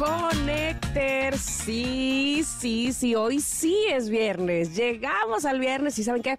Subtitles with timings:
[0.00, 4.74] Connector, sí, sí, sí, hoy sí es viernes.
[4.74, 6.38] Llegamos al viernes y ¿saben qué?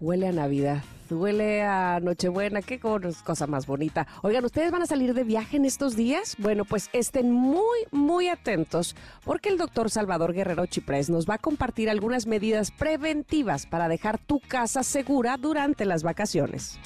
[0.00, 0.82] Huele a Navidad.
[1.10, 4.06] Huele a Nochebuena, qué cosa más bonita.
[4.22, 6.34] Oigan, ¿ustedes van a salir de viaje en estos días?
[6.38, 11.38] Bueno, pues estén muy, muy atentos porque el doctor Salvador Guerrero Chiprés nos va a
[11.38, 16.78] compartir algunas medidas preventivas para dejar tu casa segura durante las vacaciones.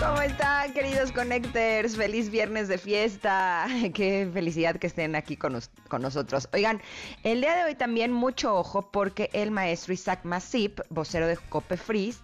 [0.00, 1.96] ¿Cómo están, queridos Connectors?
[1.96, 3.66] Feliz viernes de fiesta.
[3.94, 5.58] Qué felicidad que estén aquí con,
[5.88, 6.48] con, nosotros.
[6.52, 6.82] Oigan,
[7.22, 12.20] el día de hoy también mucho ojo porque el maestro Isaac Masip, vocero de Copefris,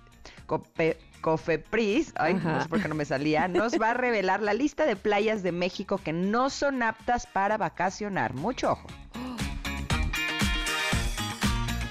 [0.47, 4.55] Cope, Cofepris, ay, no sé por qué no me salía, nos va a revelar la
[4.55, 8.35] lista de playas de México que no son aptas para vacacionar.
[8.35, 8.87] Mucho ojo.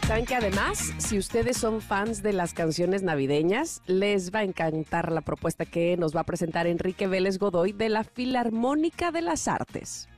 [0.10, 5.12] Saben que además, si ustedes son fans de las canciones navideñas, les va a encantar
[5.12, 9.48] la propuesta que nos va a presentar Enrique Vélez Godoy de la Filarmónica de las
[9.48, 10.10] Artes.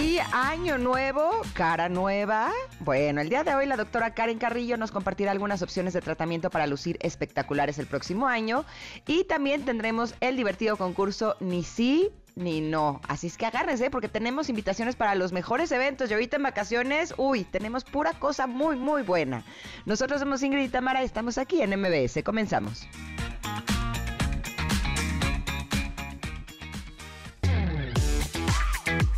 [0.00, 2.52] Y año nuevo, cara nueva.
[2.78, 6.48] Bueno, el día de hoy la doctora Karen Carrillo nos compartirá algunas opciones de tratamiento
[6.48, 8.64] para lucir espectaculares el próximo año.
[9.08, 13.00] Y también tendremos el divertido concurso Ni sí ni no.
[13.08, 16.10] Así es que agárrense porque tenemos invitaciones para los mejores eventos.
[16.10, 19.44] Y ahorita en vacaciones, uy, tenemos pura cosa muy, muy buena.
[19.86, 22.22] Nosotros somos Ingrid y Tamara y estamos aquí en MBS.
[22.24, 22.86] Comenzamos.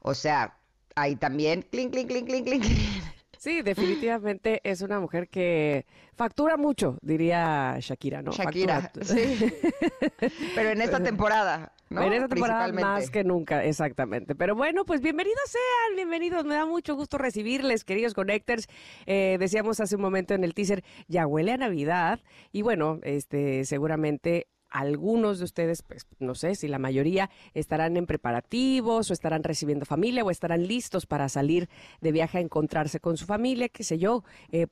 [0.00, 0.56] O sea,
[0.94, 2.62] ahí también clean, clean, clean, clean, clean.
[3.44, 5.84] Sí, definitivamente es una mujer que
[6.16, 8.32] factura mucho, diría Shakira, ¿no?
[8.32, 9.52] Shakira, sí.
[10.54, 12.04] Pero en esta temporada, ¿no?
[12.04, 14.34] En esta temporada más que nunca, exactamente.
[14.34, 16.46] Pero bueno, pues bienvenidos sean, bienvenidos.
[16.46, 18.66] Me da mucho gusto recibirles, queridos Connectors.
[19.04, 22.20] Eh, decíamos hace un momento en el teaser, ya huele a Navidad.
[22.50, 28.06] Y bueno, este seguramente algunos de ustedes, pues no sé si la mayoría, estarán en
[28.06, 31.68] preparativos o estarán recibiendo familia o estarán listos para salir
[32.00, 34.66] de viaje a encontrarse con su familia, qué sé yo, eh,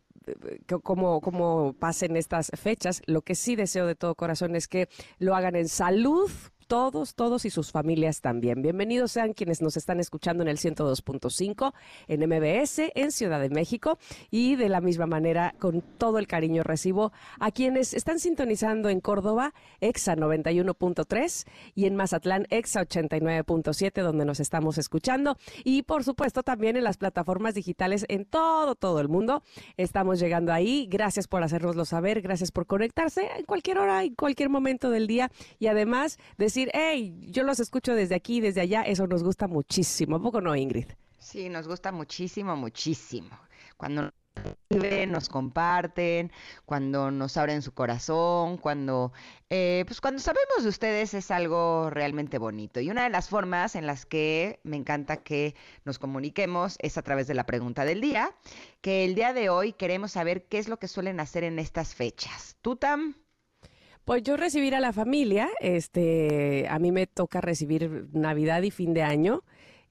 [0.83, 3.01] como, como pasen estas fechas.
[3.07, 4.89] Lo que sí deseo de todo corazón es que
[5.21, 6.33] lo hagan en salud,
[6.67, 8.63] todos, todos y sus familias también.
[8.63, 11.73] Bienvenidos sean quienes nos están escuchando en el 102.5
[12.09, 13.99] en MBS en Ciudad de México
[14.31, 19.01] y de la misma manera con todo el cariño recibo a quienes están sintonizando en
[19.01, 26.43] Córdoba EXA 91.3 y en Mazatlán EXA 89.7 donde nos estamos escuchando y por supuesto
[26.43, 29.43] también en las plataformas digitales en todo, todo el mundo.
[29.77, 30.87] Estamos llegando ahí.
[30.91, 35.31] Gracias por hacérnoslo saber, gracias por conectarse en cualquier hora, en cualquier momento del día
[35.59, 40.17] y además decir hey, yo los escucho desde aquí, desde allá, eso nos gusta muchísimo.
[40.17, 40.87] ¿A poco no, Ingrid?
[41.19, 43.31] Sí, nos gusta muchísimo, muchísimo.
[43.77, 44.13] Cuando
[45.09, 46.33] nos comparten,
[46.65, 49.13] cuando nos abren su corazón, cuando,
[49.51, 52.81] eh, pues cuando sabemos de ustedes es algo realmente bonito.
[52.81, 55.55] Y una de las formas en las que me encanta que
[55.85, 58.35] nos comuniquemos es a través de la pregunta del día,
[58.81, 61.95] que el día de hoy queremos saber qué es lo que suelen hacer en estas
[61.95, 62.57] fechas.
[62.63, 63.17] ¿Tú, Tam?
[64.05, 68.95] Pues yo recibir a la familia, este, a mí me toca recibir Navidad y fin
[68.95, 69.45] de año.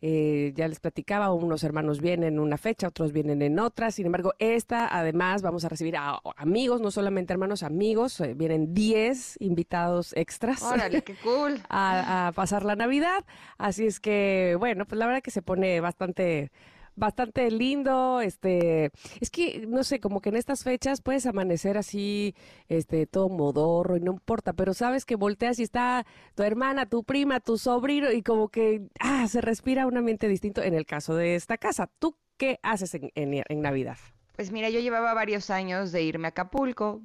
[0.04, 3.92] Eh, ya les platicaba, unos hermanos vienen en una fecha, otros vienen en otra.
[3.92, 8.19] Sin embargo, esta, además, vamos a recibir a amigos, no solamente hermanos, amigos.
[8.19, 10.62] Eh, vienen 10 invitados extras.
[10.63, 11.62] Órale, qué cool.
[11.69, 13.24] a, a pasar la Navidad.
[13.58, 16.52] Así es que, bueno, pues la verdad que se pone bastante
[16.96, 22.36] bastante lindo, este, es que no sé, como que en estas fechas puedes amanecer así,
[22.70, 26.06] este, todo modorro y no importa, pero sabes que volteas y está
[26.36, 30.62] tu hermana, tu prima, tu sobrino y como que ah, se respira un ambiente distinto
[30.62, 31.90] en el caso de esta casa.
[32.00, 33.98] ¿Tú qué haces en, en, Navidad?
[34.36, 37.02] Pues mira, yo llevaba varios años de irme a Acapulco.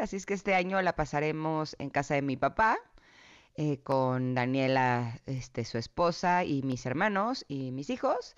[0.00, 2.78] Así es que este año la pasaremos en casa de mi papá.
[3.62, 8.34] Eh, con Daniela, este, su esposa y mis hermanos y mis hijos.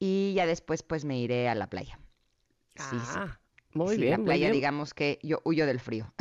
[0.00, 2.00] Y ya después pues me iré a la playa.
[2.80, 3.38] ah.
[3.72, 4.10] Muy bien.
[4.10, 6.12] La playa, digamos que yo huyo del frío.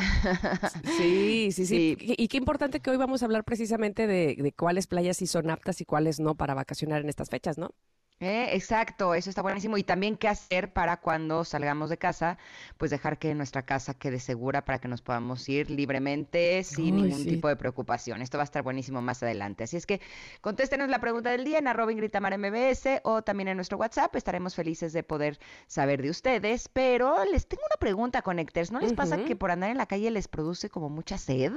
[0.97, 4.85] Sí, sí, sí, Y, qué importante que hoy vamos a hablar precisamente de, de cuáles
[4.85, 7.73] playas sí son aptas y cuáles no para vacacionar en estas fechas, ¿no?
[8.19, 9.77] Eh, exacto, eso está buenísimo.
[9.77, 12.37] Y también qué hacer para cuando salgamos de casa,
[12.77, 17.25] pues dejar que nuestra casa quede segura para que nos podamos ir libremente sin ningún
[17.25, 18.21] tipo de preocupación.
[18.21, 19.65] Esto va a estar buenísimo más adelante.
[19.65, 19.99] Así es que
[20.41, 24.15] contéstenos la pregunta del día en arroba Ingritamar MBS o también en nuestro WhatsApp.
[24.15, 25.37] Estaremos felices de poder
[25.67, 26.69] saber de ustedes.
[26.69, 28.71] Pero les tengo una pregunta, Connectors.
[28.71, 31.51] ¿No les pasa que por andar en la calle les produce como mucha sed?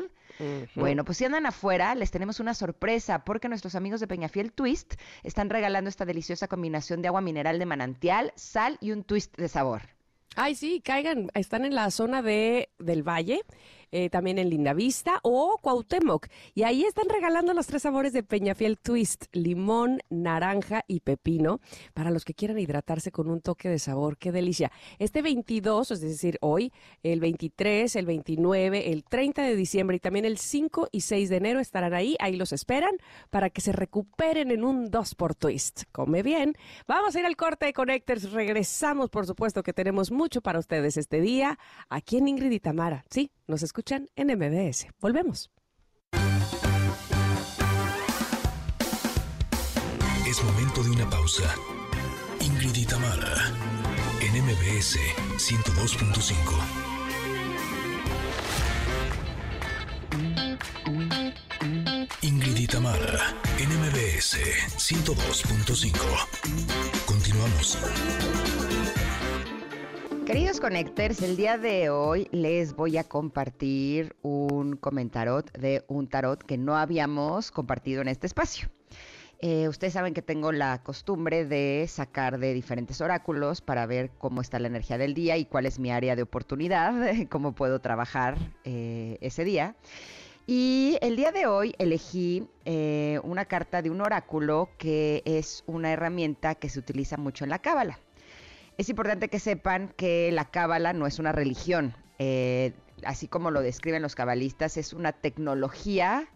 [0.74, 4.94] Bueno, pues si andan afuera, les tenemos una sorpresa porque nuestros amigos de Peñafiel Twist
[5.22, 9.48] están regalando esta deliciosa combinación de agua mineral de manantial, sal y un twist de
[9.48, 9.82] sabor.
[10.34, 13.42] Ay, sí, caigan, están en la zona de, del valle
[13.96, 16.26] eh, también en Lindavista o Cuauhtémoc.
[16.54, 21.60] Y ahí están regalando los tres sabores de Peñafiel Twist, limón, naranja y pepino,
[21.94, 24.18] para los que quieran hidratarse con un toque de sabor.
[24.18, 24.70] ¡Qué delicia!
[24.98, 30.26] Este 22, es decir, hoy, el 23, el 29, el 30 de diciembre y también
[30.26, 32.16] el 5 y 6 de enero estarán ahí.
[32.20, 32.98] Ahí los esperan
[33.30, 35.84] para que se recuperen en un 2 por Twist.
[35.92, 36.52] Come bien.
[36.86, 38.30] Vamos a ir al corte de Connectors.
[38.32, 41.58] Regresamos, por supuesto, que tenemos mucho para ustedes este día
[41.88, 43.06] aquí en Ingrid y Tamara.
[43.08, 44.88] Sí, nos escuchan en MBS.
[45.00, 45.48] Volvemos.
[50.26, 51.54] Es momento de una pausa.
[52.40, 53.52] Ingrid Tamara
[54.20, 54.98] en MBS
[55.36, 56.34] 102.5.
[62.22, 64.38] Ingrid y Tamara en MBS
[64.78, 66.26] 102.5.
[67.06, 67.78] Continuamos.
[70.26, 76.42] Queridos Connectors, el día de hoy les voy a compartir un comentarot de un tarot
[76.42, 78.68] que no habíamos compartido en este espacio.
[79.38, 84.40] Eh, ustedes saben que tengo la costumbre de sacar de diferentes oráculos para ver cómo
[84.40, 86.92] está la energía del día y cuál es mi área de oportunidad,
[87.30, 89.76] cómo puedo trabajar eh, ese día.
[90.44, 95.92] Y el día de hoy elegí eh, una carta de un oráculo que es una
[95.92, 98.00] herramienta que se utiliza mucho en la cábala.
[98.78, 101.94] Es importante que sepan que la cábala no es una religión.
[102.18, 106.28] Eh, así como lo describen los cabalistas, es una tecnología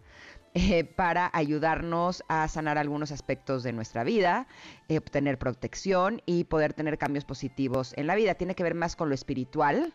[0.55, 4.47] eh, para ayudarnos a sanar algunos aspectos de nuestra vida,
[4.87, 8.33] eh, obtener protección y poder tener cambios positivos en la vida.
[8.33, 9.93] Tiene que ver más con lo espiritual.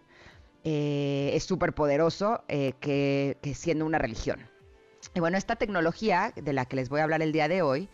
[0.63, 4.41] es súper poderoso que siendo una religión.
[5.15, 7.89] Y bueno, esta tecnología de la que les voy a hablar el día de hoy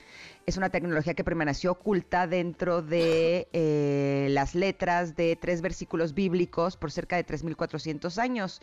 [0.47, 6.77] es una tecnología que permaneció oculta dentro de eh, las letras de tres versículos bíblicos
[6.77, 8.61] por cerca de 3.400 años.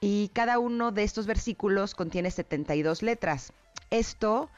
[0.00, 3.52] Y cada uno de estos versículos contiene 72 letras.
[3.90, 4.50] Esto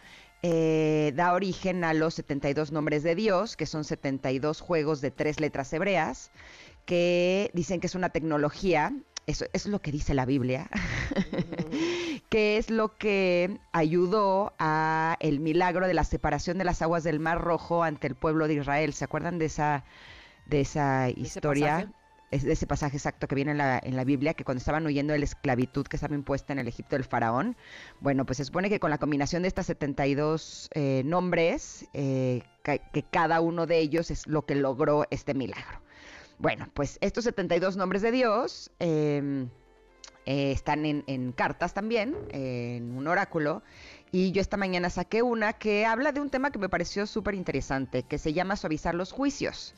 [0.43, 5.41] eh, da origen a los 72 nombres de Dios, que son 72 juegos de tres
[5.41, 6.31] letras hebreas,
[6.87, 8.93] que dicen que es una tecnología
[9.27, 10.69] eso, es lo que dice la Biblia,
[12.29, 17.21] que es lo que ayudó a el milagro de la separación de las aguas del
[17.21, 18.93] Mar Rojo ante el pueblo de Israel.
[18.93, 19.85] ¿Se acuerdan de esa,
[20.47, 21.91] de esa historia?
[22.31, 24.85] Es de ese pasaje exacto que viene en la, en la Biblia, que cuando estaban
[24.85, 27.57] huyendo de la esclavitud que estaba impuesta en el Egipto del faraón,
[28.01, 33.05] bueno, pues se supone que con la combinación de estas 72 eh, nombres, eh, que
[33.09, 35.85] cada uno de ellos es lo que logró este milagro.
[36.39, 39.49] Bueno, pues estos 72 nombres de Dios em,
[40.27, 43.63] eh, están en, cartas también, en un oráculo.
[44.11, 47.35] Y yo esta mañana saqué una que habla de un tema que me pareció súper
[47.35, 49.75] interesante, que se llama suavizar los juicios.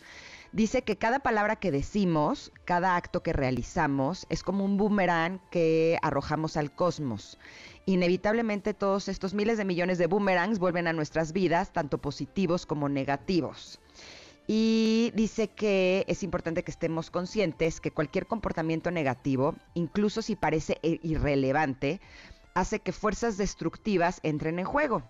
[0.53, 5.99] Dice que cada palabra que decimos, cada acto que realizamos, es como un boomerang que
[6.03, 7.39] arrojamos al cosmos.
[7.85, 12.89] Inevitablemente todos estos miles de millones de boomerangs vuelven a nuestras vidas, tanto positivos como
[12.89, 13.81] negativos
[14.47, 20.79] y dice que es importante que estemos conscientes que cualquier comportamiento negativo, incluso si parece
[20.83, 22.01] irrelevante,
[22.55, 25.03] hace que fuerzas destructivas entren en juego.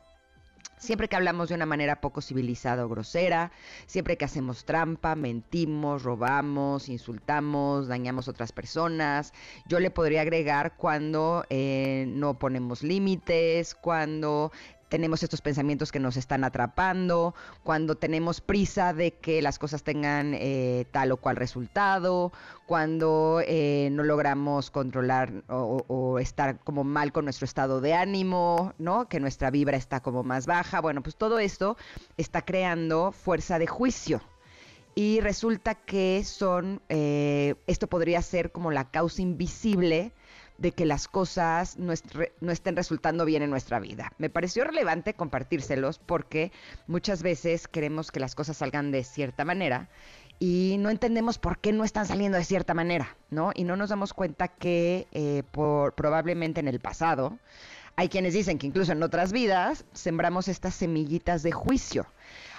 [0.79, 3.51] Siempre que hablamos de una manera poco civilizada o grosera,
[3.87, 9.33] siempre que hacemos trampa, mentimos, robamos, insultamos, dañamos a otras personas,
[9.67, 14.53] yo le podría agregar cuando eh, no ponemos límites, cuando
[14.89, 20.35] tenemos estos pensamientos que nos están atrapando, cuando tenemos prisa de que las cosas tengan
[20.35, 22.33] eh, tal o cual resultado,
[22.67, 29.09] cuando eh, no logramos controlar o, estar como mal con nuestro estado de ánimo, ¿no?
[29.09, 30.81] Que nuestra vibra está como más baja.
[30.81, 31.77] Bueno, pues todo esto
[32.17, 34.21] está creando fuerza de juicio.
[34.95, 40.13] Y resulta que son, eh, esto podría ser como la causa invisible
[40.59, 44.13] de que las cosas no, estén resultando bien en nuestra vida.
[44.19, 46.53] Me pareció relevante compartírselos porque
[46.87, 49.89] muchas veces queremos que las cosas salgan de cierta manera
[50.39, 53.53] y no entendemos por qué no están saliendo de cierta manera, ¿no?
[53.55, 57.39] Y no nos damos cuenta que eh, por, probablemente en el pasado
[57.97, 62.07] hay quienes dicen que incluso en otras vidas sembramos estas semillitas de juicio.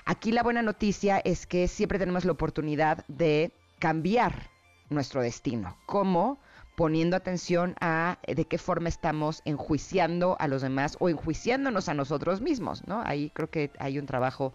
[0.06, 4.50] Aquí la buena noticia es que siempre tenemos la oportunidad de cambiar
[4.90, 5.78] nuestro destino.
[5.86, 6.40] ¿Cómo?
[6.78, 12.40] Poniendo atención a de qué forma estamos enjuiciando a los demás o enjuiciándonos a nosotros
[12.40, 13.02] mismos, ¿no?
[13.04, 14.54] Ahí creo que hay un trabajo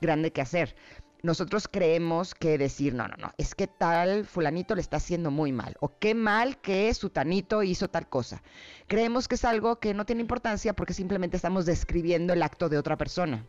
[0.00, 0.76] grande que hacer.
[1.24, 5.50] Nosotros creemos que decir, no, no, no, es que tal fulanito le está haciendo muy
[5.50, 8.40] mal, o qué mal que sutanito hizo tal cosa.
[8.86, 12.78] Creemos que es algo que no tiene importancia porque simplemente estamos describiendo el acto de
[12.78, 13.44] otra persona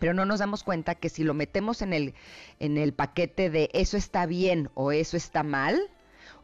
[0.00, 2.14] pero no nos damos cuenta que si lo metemos en el,
[2.58, 5.80] en el paquete de eso está bien o eso está mal,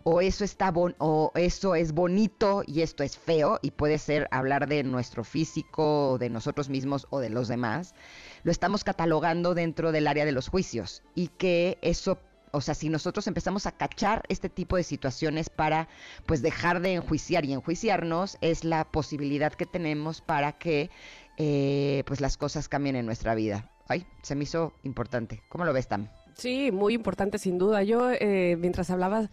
[0.05, 4.69] o eso está o eso es bonito y esto es feo y puede ser hablar
[4.69, 7.95] de nuestro físico o de nosotros mismos o de los demás,
[8.43, 12.19] lo estamos catalogando dentro del área de los juicios y que eso
[12.51, 15.89] o sea, si nosotros empezamos a cachar este tipo de situaciones para
[16.27, 20.91] pues dejar de enjuiciar y enjuiciarnos, es la posibilidad que tenemos para que
[21.37, 23.71] eh, pues las cosas cambien en nuestra vida.
[23.87, 25.43] Ay, se me hizo importante.
[25.49, 26.09] ¿Cómo lo ves, Tam?
[26.39, 27.83] Sí, muy importante sin duda.
[27.83, 29.29] Yo eh, mientras hablabas,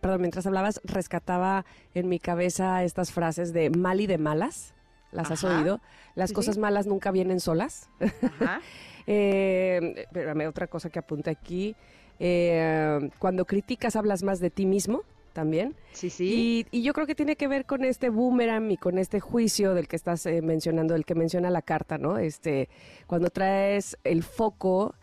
[0.00, 4.72] perdón, mientras hablabas rescataba en mi cabeza estas frases de mal y de malas.
[5.10, 5.80] ¿Las has oído?
[6.14, 7.88] Las cosas malas nunca vienen solas.
[8.00, 8.60] Ajá.
[9.06, 11.74] eh, espérame, otra cosa que apunté aquí.
[12.20, 15.74] Eh, cuando criticas hablas más de ti mismo también.
[15.92, 16.66] Sí, sí.
[16.70, 19.88] Y, yo creo que tiene que ver con este boomerang y con este juicio del
[19.88, 22.18] que estás eh, mencionando, del que menciona la carta, ¿no?
[22.18, 22.68] Este,
[23.08, 24.94] cuando traes el foco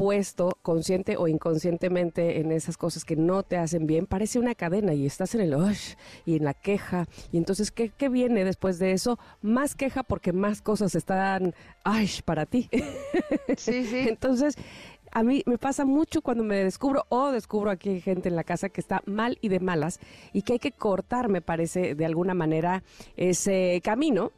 [0.00, 4.94] puesto consciente o inconscientemente en esas cosas que no te hacen bien, parece una cadena
[4.94, 5.54] y estás en el
[6.24, 7.04] y en la queja.
[7.30, 9.18] Y entonces, ¿qué, ¿qué, viene después de eso?
[9.42, 11.54] Más queja porque más cosas están
[11.84, 12.70] ay, para ti.
[13.58, 14.08] Sí, sí.
[14.08, 14.56] entonces,
[15.10, 18.70] a mí me pasa mucho cuando me descubro o descubro aquí gente en la casa
[18.70, 20.00] que está mal y de malas
[20.32, 22.82] y que hay que cortar, me parece, de alguna manera
[23.16, 24.32] ese camino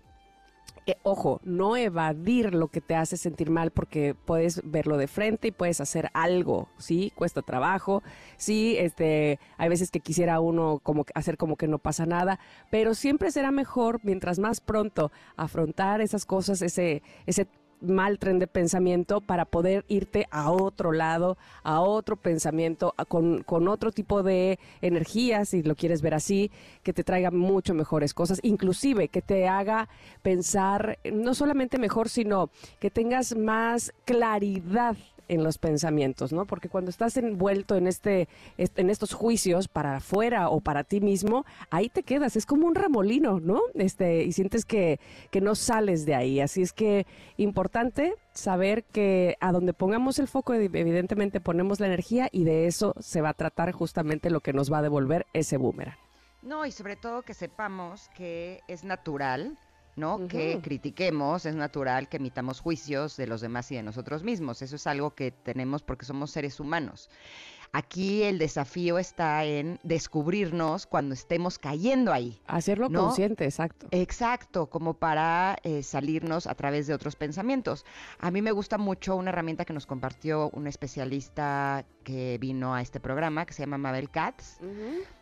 [0.85, 5.49] eh, ojo, no evadir lo que te hace sentir mal porque puedes verlo de frente
[5.49, 7.13] y puedes hacer algo, ¿sí?
[7.15, 8.03] Cuesta trabajo,
[8.37, 12.95] sí, este, hay veces que quisiera uno como hacer como que no pasa nada, pero
[12.95, 17.47] siempre será mejor mientras más pronto afrontar esas cosas, ese, ese
[17.83, 23.69] mal tren de pensamiento para poder irte a otro lado, a otro pensamiento, con, con,
[23.69, 26.51] otro tipo de energía, si lo quieres ver así,
[26.83, 29.89] que te traiga mucho mejores cosas, inclusive que te haga
[30.23, 34.97] pensar no solamente mejor, sino que tengas más claridad
[35.29, 36.47] en los pensamientos, ¿no?
[36.47, 41.45] Porque cuando estás envuelto en este, en estos juicios para afuera o para ti mismo,
[41.71, 43.61] ahí te quedas, es como un remolino, ¿no?
[43.75, 45.01] Este, y sientes que,
[45.31, 46.41] que no sales de ahí.
[46.41, 52.29] Así es que importante saber que a donde pongamos el foco, evidentemente ponemos la energía
[52.33, 55.57] y de eso se va a tratar justamente lo que nos va a devolver ese
[55.57, 55.97] boomerang.
[56.43, 59.57] No, y sobre todo que sepamos que es natural,
[59.97, 60.27] ¿no?
[60.29, 64.63] Que critiquemos, es natural que emitamos juicios de los demás y de nosotros mismos.
[64.63, 67.11] Eso es algo que tenemos porque somos seres humanos.
[67.75, 72.39] Aquí el desafío está en descubrirnos cuando estemos cayendo ahí.
[72.47, 73.89] Hacerlo consciente, exacto.
[73.93, 77.87] Exacto, como para eh, salirnos a través de otros pensamientos.
[78.19, 82.83] A mí me gusta mucho una herramienta que nos compartió un especialista que vino a
[82.83, 84.59] este programa, que se llama Mabel Katz,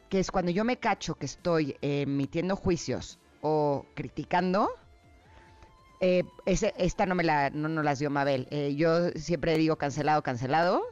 [0.08, 4.70] que es cuando yo me cacho que estoy emitiendo juicios o criticando,
[6.00, 8.48] eh, esta no me la, no, las dio Mabel.
[8.50, 10.82] Eh, yo siempre digo cancelado, cancelado.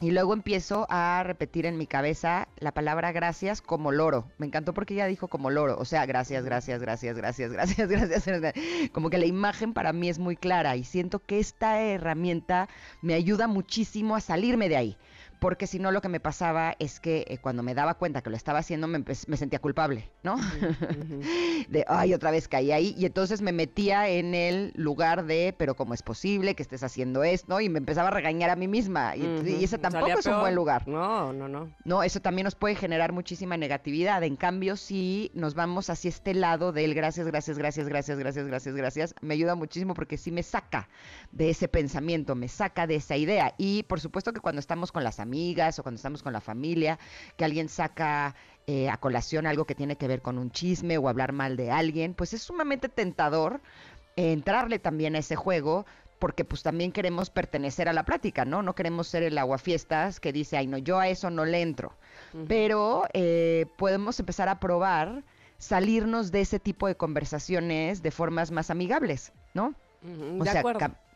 [0.00, 4.30] Y luego empiezo a repetir en mi cabeza la palabra gracias como loro.
[4.38, 5.76] Me encantó porque ella dijo como loro.
[5.78, 7.88] O sea, gracias, gracias, gracias, gracias, gracias,
[8.26, 8.54] gracias.
[8.92, 12.68] Como que la imagen para mí es muy clara y siento que esta herramienta
[13.00, 14.96] me ayuda muchísimo a salirme de ahí
[15.42, 18.30] porque si no lo que me pasaba es que eh, cuando me daba cuenta que
[18.30, 20.36] lo estaba haciendo me, me sentía culpable, ¿no?
[21.68, 25.74] de, ay, otra vez caí ahí y entonces me metía en el lugar de, pero
[25.74, 27.60] ¿cómo es posible que estés haciendo esto?
[27.60, 30.86] Y me empezaba a regañar a mí misma y, ese tampoco es un buen lugar.
[30.86, 31.74] No, no, no.
[31.84, 34.22] No, eso también nos puede generar muchísima negatividad.
[34.22, 38.76] En cambio, si nos vamos hacia este lado del gracias, gracias, gracias, gracias, gracias, gracias,
[38.76, 40.88] gracias, me ayuda muchísimo porque sí me saca
[41.32, 43.56] de ese pensamiento, me saca de esa idea.
[43.58, 46.40] Y por supuesto que cuando estamos con las amigas, amigas o cuando estamos con la
[46.40, 46.98] familia,
[47.36, 48.34] que alguien saca
[48.66, 51.70] eh, a colación algo que tiene que ver con un chisme o hablar mal de
[51.70, 53.60] alguien, pues es sumamente tentador
[54.16, 55.86] entrarle también a ese juego
[56.18, 58.62] porque pues también queremos pertenecer a la plática, ¿no?
[58.62, 61.94] No queremos ser el aguafiestas que dice, ay, no, yo a eso no le entro.
[62.46, 65.24] Pero eh, podemos empezar a probar
[65.58, 69.74] salirnos de ese tipo de conversaciones de formas más amigables, ¿no?
[70.38, 70.62] o sea,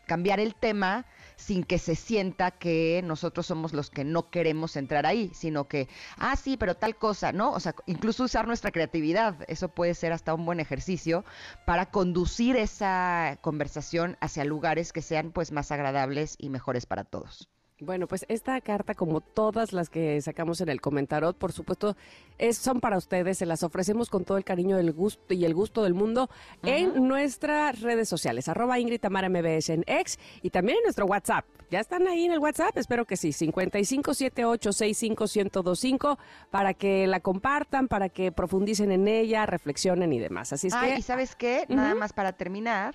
[0.07, 1.05] cambiar el tema
[1.37, 5.89] sin que se sienta que nosotros somos los que no queremos entrar ahí, sino que,
[6.19, 7.53] ah, sí, pero tal cosa, ¿no?
[7.53, 11.25] O sea, incluso usar nuestra creatividad, eso puede ser hasta un buen ejercicio
[11.65, 17.49] para conducir esa conversación hacia lugares que sean pues más agradables y mejores para todos.
[17.79, 21.95] Bueno, pues esta carta, como todas las que sacamos en el comentarot, por supuesto,
[22.39, 23.37] es, son para ustedes.
[23.37, 26.31] Se las ofrecemos con todo el cariño gusto y el gusto del mundo
[26.63, 31.45] en nuestras redes sociales, arroba Ingrid Tamara MBS en X y también en nuestro WhatsApp.
[31.71, 32.75] ¿Ya están ahí en el WhatsApp?
[32.79, 36.17] Espero que sí, 5578651025
[36.51, 40.55] para que la compartan, para que profundicen en ella, reflexionen y demás.
[40.55, 40.97] Así es que...
[40.97, 41.67] ¿Y sabes qué?
[41.69, 42.95] Nada más para terminar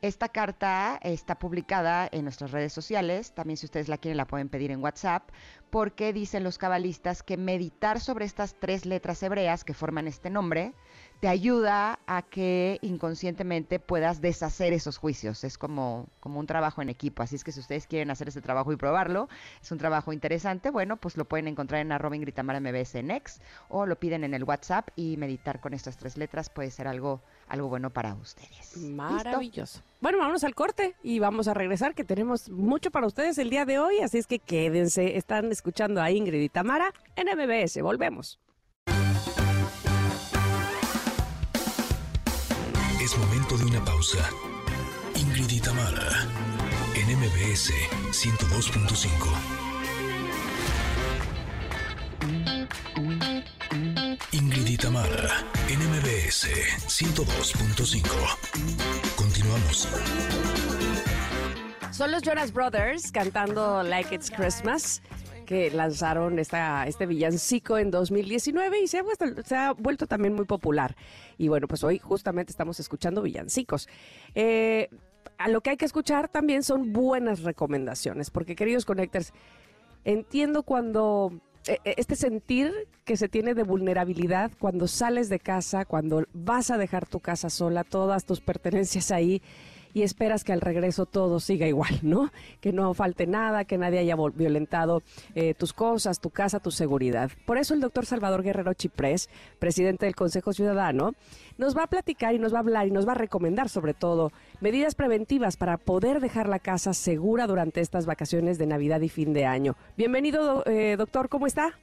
[0.00, 4.48] esta carta está publicada en nuestras redes sociales, también si ustedes la quieren la pueden
[4.48, 5.28] pedir en WhatsApp,
[5.70, 10.72] porque dicen los cabalistas que meditar sobre estas tres letras hebreas que forman este nombre
[11.20, 15.42] te ayuda a que inconscientemente puedas deshacer esos juicios.
[15.42, 17.22] Es como, como un trabajo en equipo.
[17.22, 19.28] Así es que si ustedes quieren hacer ese trabajo y probarlo,
[19.60, 23.40] es un trabajo interesante, bueno, pues lo pueden encontrar en arroba Gritamara MBS en X
[23.68, 27.20] o lo piden en el WhatsApp y meditar con estas tres letras puede ser algo
[27.48, 28.76] algo bueno para ustedes.
[28.76, 29.82] Maravilloso.
[30.00, 33.64] Bueno, vamos al corte y vamos a regresar, que tenemos mucho para ustedes el día
[33.64, 35.16] de hoy, así es que quédense.
[35.16, 37.80] Están escuchando a Ingrid y Tamara en MBS.
[37.82, 38.38] Volvemos.
[43.56, 44.28] De una pausa.
[45.14, 46.26] Ingrid y Tamara
[46.94, 47.72] en MBS
[48.10, 49.08] 102.5.
[54.32, 56.46] Ingrid Itamara, NMBS
[56.86, 58.04] 102.5.
[59.16, 59.88] Continuamos.
[61.90, 65.00] Son los Jonas Brothers cantando Like It's Christmas
[65.48, 70.34] que lanzaron esta, este villancico en 2019 y se ha, vuelto, se ha vuelto también
[70.34, 70.94] muy popular.
[71.38, 73.88] Y bueno, pues hoy justamente estamos escuchando villancicos.
[74.34, 74.90] Eh,
[75.38, 79.32] a lo que hay que escuchar también son buenas recomendaciones, porque queridos connectors,
[80.04, 81.32] entiendo cuando
[81.66, 82.70] e, e, este sentir
[83.06, 87.48] que se tiene de vulnerabilidad cuando sales de casa, cuando vas a dejar tu casa
[87.48, 89.40] sola, todas tus pertenencias ahí
[89.94, 92.30] y esperas que al regreso todo siga igual, ¿no?
[92.60, 95.02] Que no falte nada, que nadie haya violentado
[95.34, 97.30] eh, tus cosas, tu casa, tu seguridad.
[97.46, 101.12] Por eso el doctor Salvador Guerrero Chiprés, presidente del Consejo Ciudadano,
[101.56, 103.94] nos va a platicar y nos va a hablar y nos va a recomendar sobre
[103.94, 109.08] todo medidas preventivas para poder dejar la casa segura durante estas vacaciones de Navidad y
[109.08, 109.76] fin de año.
[109.96, 111.78] Bienvenido, eh, doctor, ¿cómo está?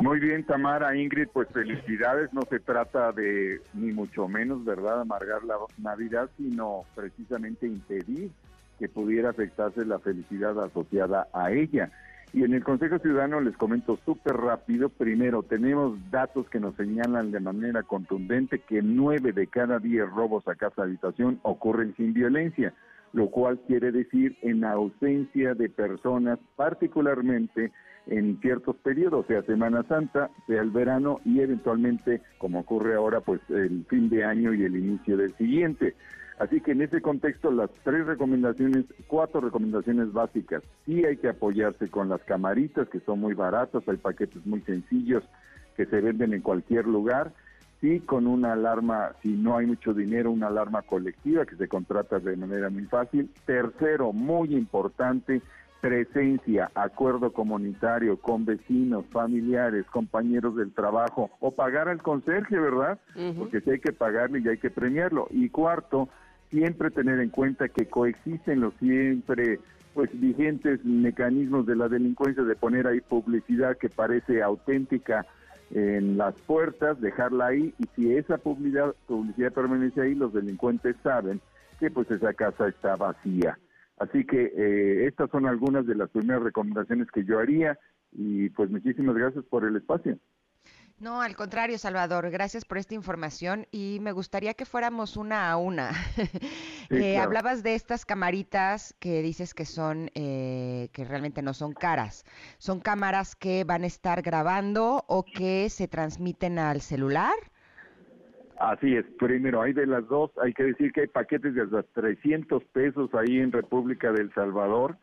[0.00, 2.32] Muy bien, Tamara, Ingrid, pues felicidades.
[2.32, 8.30] No se trata de, ni mucho menos, ¿verdad?, amargar la Navidad, sino precisamente impedir
[8.78, 11.90] que pudiera afectarse la felicidad asociada a ella.
[12.32, 14.88] Y en el Consejo Ciudadano les comento súper rápido.
[14.88, 20.48] Primero, tenemos datos que nos señalan de manera contundente que nueve de cada diez robos
[20.48, 22.72] a casa habitación ocurren sin violencia.
[23.12, 27.72] lo cual quiere decir en ausencia de personas, particularmente
[28.06, 33.40] en ciertos periodos, sea Semana Santa, sea el verano y eventualmente, como ocurre ahora, pues
[33.48, 35.94] el fin de año y el inicio del siguiente.
[36.38, 40.62] Así que en ese contexto las tres recomendaciones, cuatro recomendaciones básicas.
[40.84, 45.22] Sí hay que apoyarse con las camaritas que son muy baratas, hay paquetes muy sencillos
[45.76, 47.32] que se venden en cualquier lugar.
[47.80, 52.18] Sí con una alarma, si no hay mucho dinero, una alarma colectiva que se contrata
[52.18, 53.30] de manera muy fácil.
[53.44, 55.42] Tercero, muy importante,
[55.82, 63.00] presencia, acuerdo comunitario con vecinos, familiares, compañeros del trabajo o pagar al conserje, ¿verdad?
[63.36, 65.26] Porque si hay que pagarle y hay que premiarlo.
[65.30, 66.08] Y cuarto,
[66.50, 69.58] siempre tener en cuenta que coexisten los siempre
[69.92, 75.26] pues vigentes mecanismos de la delincuencia de poner ahí publicidad que parece auténtica
[75.72, 81.40] en las puertas, dejarla ahí y si esa publicidad, publicidad permanece ahí, los delincuentes saben
[81.80, 83.58] que pues esa casa está vacía.
[83.98, 87.78] Así que eh, estas son algunas de las primeras recomendaciones que yo haría
[88.12, 90.18] y pues muchísimas gracias por el espacio.
[91.02, 95.56] No, al contrario, Salvador, gracias por esta información y me gustaría que fuéramos una a
[95.56, 95.90] una.
[96.90, 102.26] Eh, hablabas de estas camaritas que dices que son, eh, que realmente no son caras.
[102.58, 107.32] ¿Son cámaras que van a estar grabando o que se transmiten al celular?
[108.62, 111.82] Así es, primero hay de las dos, hay que decir que hay paquetes de hasta
[111.82, 114.96] 300 pesos ahí en República del Salvador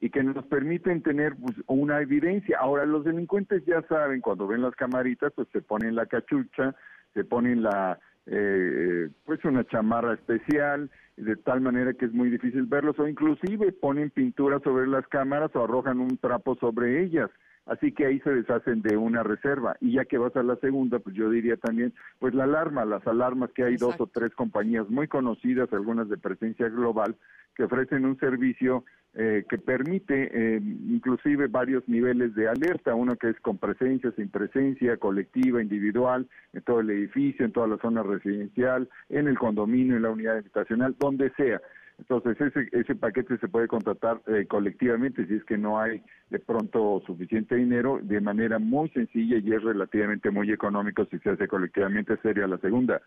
[0.00, 2.58] y que nos permiten tener pues, una evidencia.
[2.58, 6.74] Ahora los delincuentes ya saben, cuando ven las camaritas, pues se ponen la cachucha,
[7.12, 12.64] se ponen la, eh, pues una chamarra especial, de tal manera que es muy difícil
[12.64, 17.30] verlos, o inclusive ponen pintura sobre las cámaras o arrojan un trapo sobre ellas.
[17.66, 19.76] Así que ahí se deshacen de una reserva.
[19.80, 23.06] Y ya que vas a la segunda, pues yo diría también, pues la alarma, las
[23.06, 27.16] alarmas que hay dos o tres compañías muy conocidas, algunas de presencia global,
[27.54, 28.84] que ofrecen un servicio
[29.16, 34.28] eh, que permite eh, inclusive varios niveles de alerta, uno que es con presencia, sin
[34.28, 39.96] presencia, colectiva, individual, en todo el edificio, en toda la zona residencial, en el condominio,
[39.96, 41.60] en la unidad habitacional, donde sea.
[41.98, 46.40] Entonces, ese, ese paquete se puede contratar eh, colectivamente si es que no hay de
[46.40, 51.46] pronto suficiente dinero de manera muy sencilla y es relativamente muy económico si se hace
[51.46, 53.00] colectivamente, sería la segunda.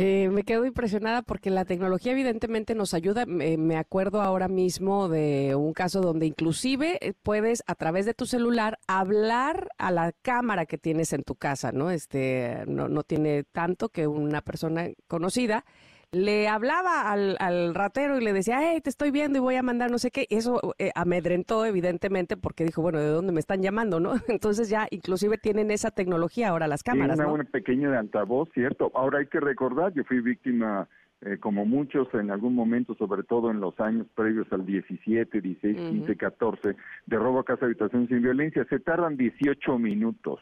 [0.00, 3.26] Eh, me quedo impresionada porque la tecnología evidentemente nos ayuda.
[3.26, 8.24] Me, acuerdo ahora mismo de un caso donde inclusive eh, puedes a través de tu
[8.24, 11.90] celular hablar a la cámara que tienes en tu casa, ¿no?
[11.90, 15.64] Este no, no tiene tanto que una persona conocida
[16.12, 19.62] le hablaba al, al, ratero y le decía, hey, te estoy viendo y voy a
[19.62, 20.26] mandar no sé qué.
[20.30, 24.14] Eso eh, amedrentó, evidentemente, porque dijo, bueno, ¿de dónde me están llamando, no?
[24.28, 28.90] Entonces ya inclusive tienen esa tecnología ahora las cámaras, una, pequeña de altavoz, ¿cierto?
[28.94, 30.88] Ahora hay que recordar, yo fui víctima,
[31.20, 35.76] eh, como muchos en algún momento, sobre todo en los años previos al 17, 16,
[35.76, 38.64] 15, 14, de robo a casa habitación sin violencia.
[38.70, 40.40] Se tardan 18 minutos.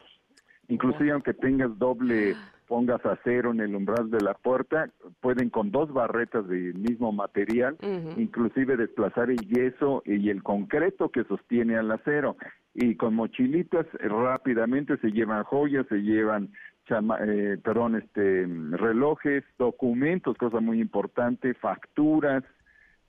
[0.69, 2.35] Inclusive aunque tengas doble
[2.67, 4.89] pongas acero en el umbral de la puerta,
[5.21, 7.77] pueden con dos barretas del mismo material,
[8.17, 12.35] inclusive desplazar el yeso y el concreto que sostiene al acero.
[12.73, 16.49] Y con mochilitas rápidamente se llevan joyas, se llevan
[16.89, 22.43] eh, perdón, este, relojes, documentos, cosa muy importante, facturas,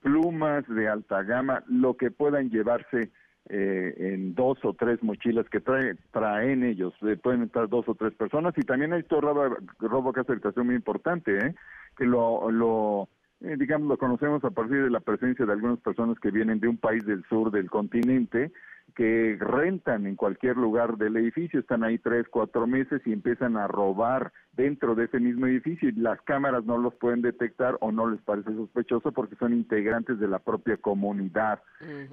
[0.01, 3.11] plumas de alta gama, lo que puedan llevarse
[3.47, 7.95] eh, en dos o tres mochilas que trae, traen ellos, eh, pueden estar dos o
[7.95, 11.55] tres personas y también hay todo robo, robo casa habitación muy importante, ¿eh?
[11.97, 13.09] que lo, lo
[13.41, 16.67] eh, digamos, lo conocemos a partir de la presencia de algunas personas que vienen de
[16.67, 18.51] un país del sur del continente,
[18.95, 23.67] que rentan en cualquier lugar del edificio, están ahí tres, cuatro meses y empiezan a
[23.67, 28.09] robar dentro de ese mismo edificio y las cámaras no los pueden detectar o no
[28.09, 31.61] les parece sospechoso porque son integrantes de la propia comunidad.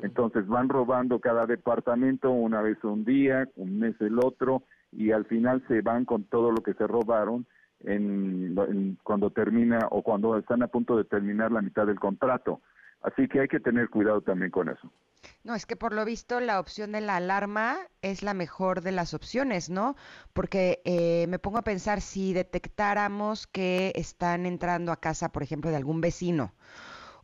[0.02, 4.62] Entonces van robando cada departamento una vez un día, un mes el otro
[4.92, 7.46] y al final se van con todo lo que se robaron
[7.86, 12.60] en, cuando termina o cuando están a punto de terminar la mitad del contrato.
[13.02, 14.90] Así que hay que tener cuidado también con eso.
[15.44, 18.92] No, es que por lo visto la opción de la alarma es la mejor de
[18.92, 19.96] las opciones, ¿no?
[20.32, 25.70] Porque eh, me pongo a pensar si detectáramos que están entrando a casa, por ejemplo,
[25.70, 26.52] de algún vecino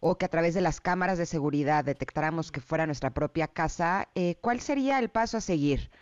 [0.05, 4.09] o que a través de las cámaras de seguridad detectáramos que fuera nuestra propia casa,
[4.17, 5.93] eh, ¿cuál sería el paso a seguir?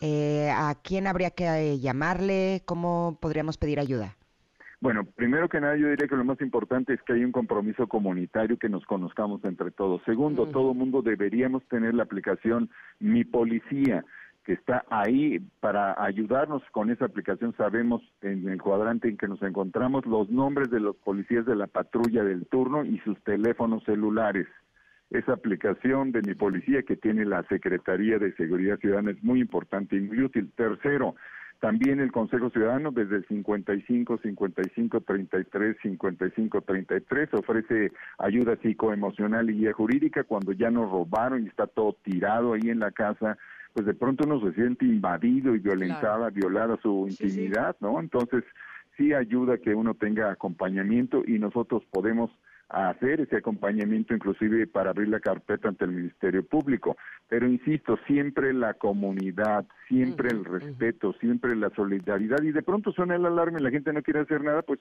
[0.00, 2.62] Eh, ¿A quién habría que llamarle?
[2.64, 4.16] ¿Cómo podríamos pedir ayuda?
[4.80, 7.88] Bueno, primero que nada yo diría que lo más importante es que hay un compromiso
[7.88, 10.00] comunitario que nos conozcamos entre todos.
[10.04, 14.04] Segundo, todo mundo deberíamos tener la aplicación Mi Policía
[14.48, 17.54] que está ahí para ayudarnos con esa aplicación.
[17.58, 21.66] Sabemos en el cuadrante en que nos encontramos los nombres de los policías de la
[21.66, 24.46] patrulla del turno y sus teléfonos celulares.
[25.10, 29.96] Esa aplicación de mi policía que tiene la Secretaría de Seguridad Ciudadana es muy importante
[29.96, 30.52] y muy útil.
[30.54, 31.14] Tercero,
[31.60, 39.54] también el Consejo Ciudadano desde el 55 55 33 55 33 ofrece ayuda psicoemocional y
[39.54, 43.36] guía jurídica cuando ya nos robaron y está todo tirado ahí en la casa,
[43.72, 47.98] pues de pronto uno se siente invadido y violentada, violada su intimidad, ¿no?
[47.98, 48.44] Entonces
[48.96, 52.30] sí ayuda que uno tenga acompañamiento y nosotros podemos
[52.70, 56.96] a hacer ese acompañamiento inclusive para abrir la carpeta ante el Ministerio Público.
[57.28, 63.16] Pero insisto, siempre la comunidad, siempre el respeto, siempre la solidaridad y de pronto suena
[63.16, 64.80] el alarme, la gente no quiere hacer nada, pues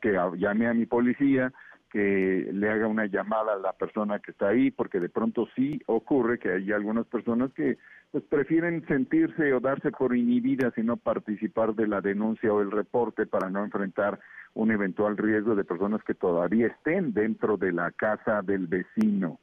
[0.00, 1.52] que llame a mi policía,
[1.90, 5.80] que le haga una llamada a la persona que está ahí, porque de pronto sí
[5.86, 7.78] ocurre que hay algunas personas que
[8.10, 12.70] pues prefieren sentirse o darse por inhibidas y no participar de la denuncia o el
[12.70, 14.18] reporte para no enfrentar
[14.54, 19.38] un eventual riesgo de personas que todavía estén dentro de la casa del vecino.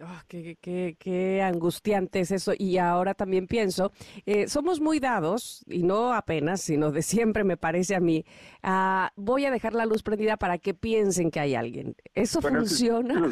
[0.00, 2.52] Ah, qué, qué, qué, angustiante es eso.
[2.56, 3.92] Y ahora también pienso,
[4.24, 8.24] eh, somos muy dados, y no apenas, sino de siempre me parece a mí,
[9.16, 11.94] voy a dejar la luz prendida para que piensen que hay alguien.
[12.14, 13.28] ¿Eso funciona?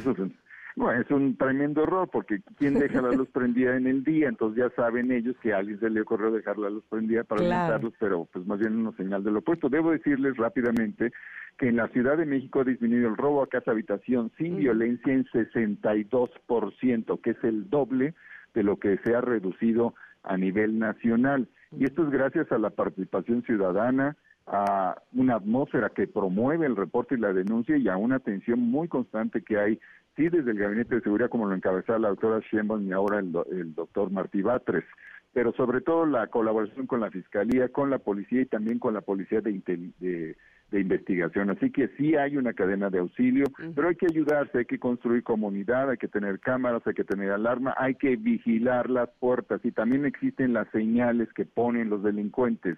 [0.80, 4.30] Bueno, es un tremendo error porque ¿quién deja la luz prendida en el día?
[4.30, 7.42] Entonces ya saben ellos que a alguien se le ocurrió dejar la luz prendida para
[7.42, 7.92] claro.
[8.00, 9.68] pero pues más bien una señal de lo opuesto.
[9.68, 11.12] Debo decirles rápidamente
[11.58, 15.12] que en la Ciudad de México ha disminuido el robo a casa habitación sin violencia
[15.12, 18.14] en 62%, que es el doble
[18.54, 21.46] de lo que se ha reducido a nivel nacional.
[21.76, 24.16] Y esto es gracias a la participación ciudadana,
[24.46, 28.88] a una atmósfera que promueve el reporte y la denuncia y a una atención muy
[28.88, 29.78] constante que hay
[30.16, 33.32] sí desde el Gabinete de Seguridad, como lo encabezaba la doctora Sheinbaum y ahora el,
[33.52, 34.84] el doctor Martí Batres,
[35.32, 39.00] pero sobre todo la colaboración con la Fiscalía, con la Policía y también con la
[39.00, 39.62] Policía de,
[40.00, 40.36] de,
[40.70, 41.50] de investigación.
[41.50, 45.22] Así que sí hay una cadena de auxilio, pero hay que ayudarse, hay que construir
[45.22, 49.60] comunidad, hay que tener cámaras, hay que tener alarma, hay que vigilar las puertas.
[49.64, 52.76] Y también existen las señales que ponen los delincuentes.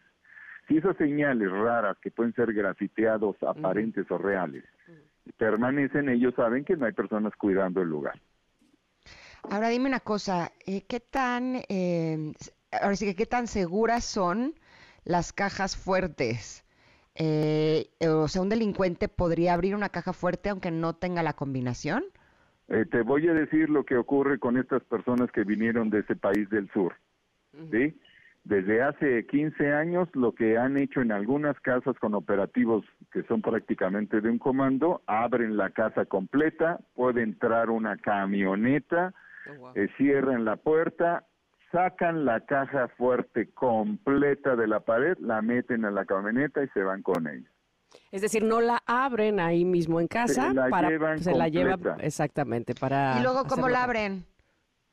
[0.69, 4.65] Si esas señales raras que pueden ser grafiteados, aparentes o reales,
[5.37, 8.21] permanecen, ellos saben que no hay personas cuidando el lugar.
[9.51, 12.33] Ahora dime una cosa, eh, ¿qué tan, eh,
[12.71, 14.55] ahora sí que qué tan seguras son
[15.05, 16.65] las cajas fuertes?
[17.15, 22.05] Eh, o sea, un delincuente podría abrir una caja fuerte aunque no tenga la combinación.
[22.67, 26.49] te voy a decir lo que ocurre con estas personas que vinieron de ese país
[26.49, 26.95] del sur,
[27.71, 27.99] ¿sí?
[28.45, 33.41] Desde hace 15 años lo que han hecho en algunas casas con operativos que son
[33.41, 39.15] prácticamente de un comando, abren la casa completa, puede entrar una camioneta,
[39.61, 41.25] oh, eh, cierran la puerta,
[41.71, 46.83] sacan la caja fuerte completa de la pared, la meten a la camioneta y se
[46.83, 47.49] van con ella.
[48.11, 51.49] Es decir, no la abren ahí mismo en casa, se la para, llevan se la
[51.49, 53.19] llevan exactamente para.
[53.19, 54.25] Y luego cómo la abren.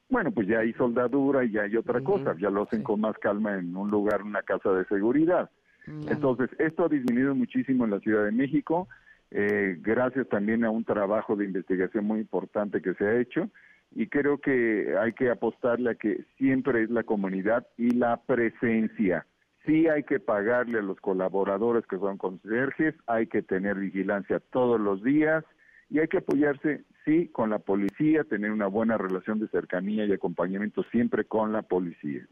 [0.09, 3.17] Bueno, pues ya hay soldadura y ya hay otra cosa, ya lo hacen con más
[3.19, 5.49] calma en un lugar, una casa de seguridad.
[5.87, 8.87] Entonces, esto ha disminuido muchísimo en la Ciudad de México,
[9.31, 13.49] eh, gracias también a un trabajo de investigación muy importante que se ha hecho,
[13.91, 19.25] y creo que hay que apostarle a que siempre es la comunidad y la presencia.
[19.65, 24.79] Sí hay que pagarle a los colaboradores que son conserjes, hay que tener vigilancia todos
[24.79, 25.43] los días,
[25.89, 30.13] y hay que apoyarse, sí, con la policía, tener una buena relación de cercanía y
[30.13, 32.27] acompañamiento siempre con la policía.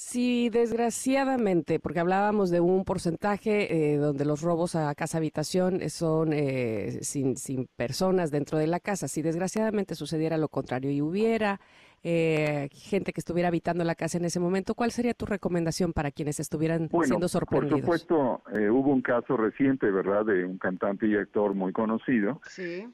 [0.00, 6.32] Sí, desgraciadamente, porque hablábamos de un porcentaje eh, donde los robos a casa habitación son
[6.32, 9.08] eh, sin, sin personas dentro de la casa.
[9.08, 11.60] Si desgraciadamente sucediera lo contrario y hubiera
[12.02, 16.10] eh, gente que estuviera habitando la casa en ese momento, ¿cuál sería tu recomendación para
[16.10, 17.80] quienes estuvieran siendo sorprendidos?
[17.80, 22.40] Por supuesto, eh, hubo un caso reciente, ¿verdad?, de un cantante y actor muy conocido.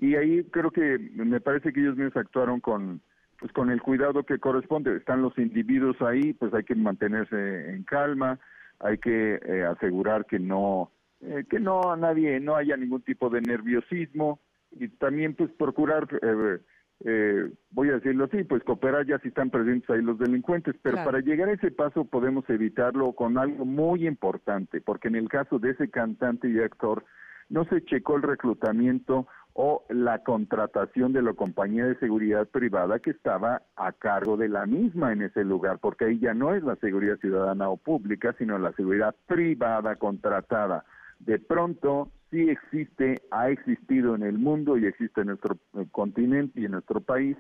[0.00, 3.00] Y ahí creo que me parece que ellos mismos actuaron con
[3.40, 4.96] pues con el cuidado que corresponde.
[4.96, 8.38] Están los individuos ahí, pues hay que mantenerse en calma,
[8.78, 10.90] hay que eh, asegurar que no
[11.20, 14.40] eh, que no a nadie no haya ningún tipo de nerviosismo
[14.72, 16.58] y también pues procurar eh,
[17.06, 20.96] eh, voy a decirlo así, pues cooperar ya si están presentes ahí los delincuentes, pero
[21.04, 25.58] para llegar a ese paso podemos evitarlo con algo muy importante, porque en el caso
[25.58, 27.04] de ese cantante y actor
[27.50, 33.10] no se checó el reclutamiento o la contratación de la compañía de seguridad privada que
[33.10, 36.76] estaba a cargo de la misma en ese lugar, porque ahí ya no es la
[36.76, 40.84] seguridad ciudadana o pública, sino la seguridad privada contratada.
[41.20, 46.60] De pronto sí existe, ha existido en el mundo y existe en nuestro eh, continente
[46.60, 47.36] y en nuestro país,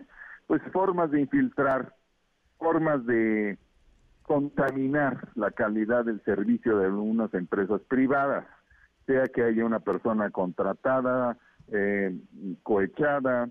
[0.46, 1.94] pues formas de infiltrar,
[2.58, 3.58] formas de
[4.22, 8.46] contaminar la calidad del servicio de algunas empresas privadas,
[9.06, 11.36] sea que haya una persona contratada,
[11.72, 12.16] eh,
[12.62, 13.48] cohechada,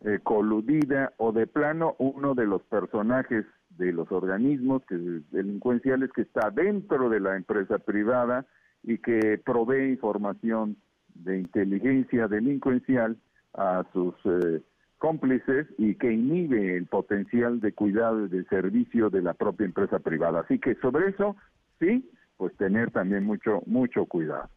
[0.00, 3.46] eh, coludida o de plano uno de los personajes
[3.78, 4.96] de los organismos que,
[5.30, 8.44] delincuenciales que está dentro de la empresa privada
[8.82, 10.76] y que provee información
[11.14, 13.16] de inteligencia delincuencial
[13.54, 14.62] a sus eh,
[14.98, 19.98] cómplices y que inhibe el potencial de cuidado y de servicio de la propia empresa
[19.98, 20.40] privada.
[20.40, 21.36] Así que sobre eso,
[21.78, 24.48] sí, pues tener también mucho, mucho cuidado.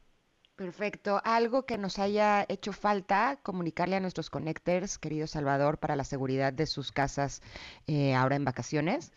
[0.55, 1.19] Perfecto.
[1.23, 6.53] ¿Algo que nos haya hecho falta comunicarle a nuestros connectors, querido Salvador, para la seguridad
[6.53, 7.41] de sus casas
[7.87, 9.11] eh, ahora en vacaciones?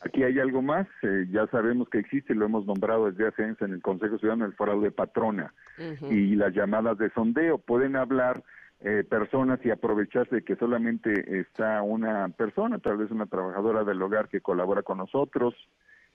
[0.00, 3.60] Aquí hay algo más, eh, ya sabemos que existe, lo hemos nombrado desde hace años
[3.62, 5.54] en el Consejo Ciudadano, el fraude patrona
[6.10, 7.58] y las llamadas de sondeo.
[7.58, 8.42] Pueden hablar
[8.80, 14.02] eh, personas y aprovecharse de que solamente está una persona, tal vez una trabajadora del
[14.02, 15.54] hogar que colabora con nosotros,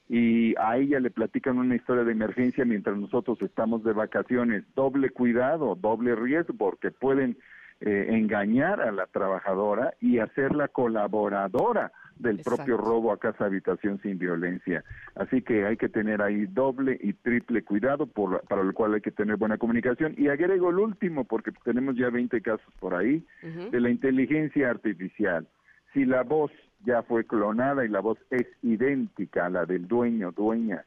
[0.08, 4.64] y a ella le platican una historia de emergencia mientras nosotros estamos de vacaciones.
[4.76, 7.38] Doble cuidado, doble riesgo, porque pueden
[7.80, 11.92] eh, engañar a la trabajadora y hacerla colaboradora
[12.22, 14.84] del propio robo a casa habitación sin violencia.
[15.16, 19.02] Así que hay que tener ahí doble y triple cuidado, por, para lo cual hay
[19.02, 20.14] que tener buena comunicación.
[20.18, 23.26] Y agrego el último, porque tenemos ya 20 casos por ahí,
[23.72, 25.48] de la inteligencia artificial.
[25.94, 26.52] Si la voz
[26.86, 30.86] ya fue clonada y la voz es idéntica a la del dueño, dueña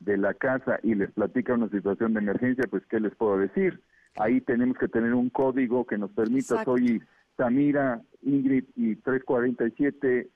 [0.00, 3.80] de la casa y les platica una situación de emergencia, pues ¿qué les puedo decir?
[4.18, 7.02] Ahí tenemos que tener un código que nos permita, soy
[7.36, 10.30] Samira, Ingrid y 347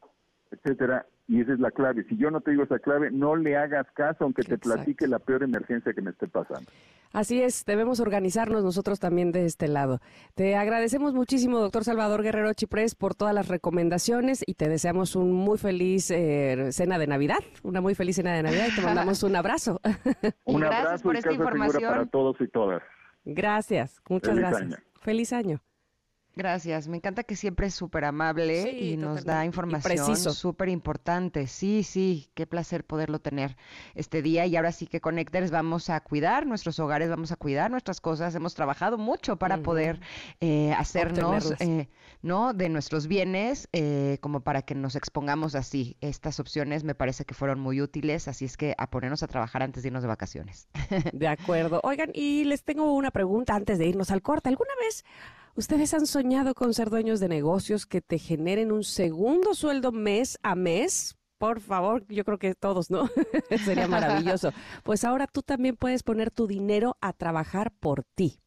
[0.51, 2.05] etcétera, y esa es la clave.
[2.09, 5.19] Si yo no te digo esa clave, no le hagas caso aunque te platique la
[5.19, 6.71] peor emergencia que me esté pasando.
[7.13, 10.01] Así es, debemos organizarnos nosotros también de este lado.
[10.35, 15.33] Te agradecemos muchísimo, doctor Salvador Guerrero Chiprés, por todas las recomendaciones y te deseamos un
[15.33, 19.23] muy feliz eh, cena de Navidad, una muy feliz cena de Navidad y te mandamos
[19.25, 19.81] un abrazo.
[20.45, 22.83] un abrazo por esta información para todos y todas.
[23.25, 24.81] Gracias, muchas gracias.
[25.01, 25.61] Feliz año.
[26.37, 31.49] Gracias, me encanta que siempre es súper amable y nos da información súper importante.
[31.49, 33.57] Sí, sí, qué placer poderlo tener
[33.95, 34.47] este día.
[34.47, 38.35] Y ahora sí que Connectors vamos a cuidar nuestros hogares, vamos a cuidar nuestras cosas.
[38.37, 40.01] Hemos trabajado mucho para poder
[40.41, 41.89] eh, hacernos, eh,
[42.23, 42.55] ¿no?
[42.55, 45.97] De nuestros bienes, eh, como para que nos expongamos así.
[46.01, 49.65] Estas opciones me parece que fueron muy útiles, así es que a ponernos a trabajar
[49.65, 50.69] antes de irnos de vacaciones.
[51.13, 51.81] De acuerdo.
[51.83, 54.49] Oigan, y les tengo una pregunta antes de irnos al corte.
[54.49, 55.05] ¿Alguna vez
[55.61, 60.39] ¿Ustedes han soñado con ser dueños de negocios que te generen un segundo sueldo mes
[60.43, 61.19] a mes?
[61.37, 63.11] Por favor, yo creo que todos, ¿no?
[63.67, 64.53] Sería maravilloso.
[64.85, 68.41] Pues ahora tú también puedes poner tu dinero a trabajar por ti.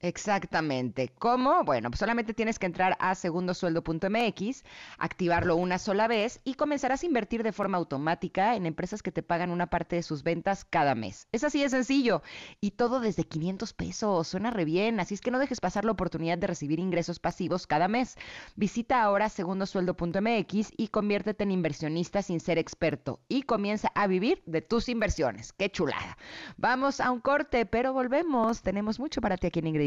[0.00, 1.08] Exactamente.
[1.18, 1.64] ¿Cómo?
[1.64, 4.62] Bueno, pues solamente tienes que entrar a segundosueldo.mx,
[4.98, 9.22] activarlo una sola vez y comenzarás a invertir de forma automática en empresas que te
[9.22, 11.28] pagan una parte de sus ventas cada mes.
[11.32, 12.22] Es así de sencillo.
[12.60, 14.28] Y todo desde 500 pesos.
[14.28, 15.00] Suena re bien.
[15.00, 18.16] Así es que no dejes pasar la oportunidad de recibir ingresos pasivos cada mes.
[18.54, 23.20] Visita ahora segundosueldo.mx y conviértete en inversionista sin ser experto.
[23.28, 25.54] Y comienza a vivir de tus inversiones.
[25.54, 26.18] ¡Qué chulada!
[26.58, 28.60] Vamos a un corte, pero volvemos.
[28.60, 29.86] Tenemos mucho para ti aquí en Ingrid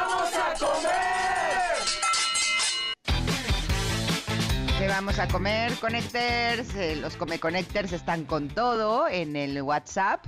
[4.87, 6.75] Vamos a comer, Connectors.
[6.75, 10.25] Eh, los Come Connectors están con todo en el WhatsApp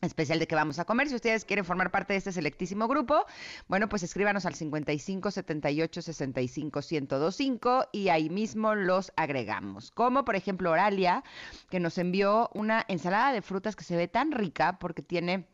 [0.00, 1.08] especial de que vamos a comer.
[1.08, 3.24] Si ustedes quieren formar parte de este selectísimo grupo,
[3.68, 9.90] bueno, pues escríbanos al 55 78 65 1025 y ahí mismo los agregamos.
[9.92, 11.22] Como por ejemplo Oralia,
[11.70, 15.46] que nos envió una ensalada de frutas que se ve tan rica porque tiene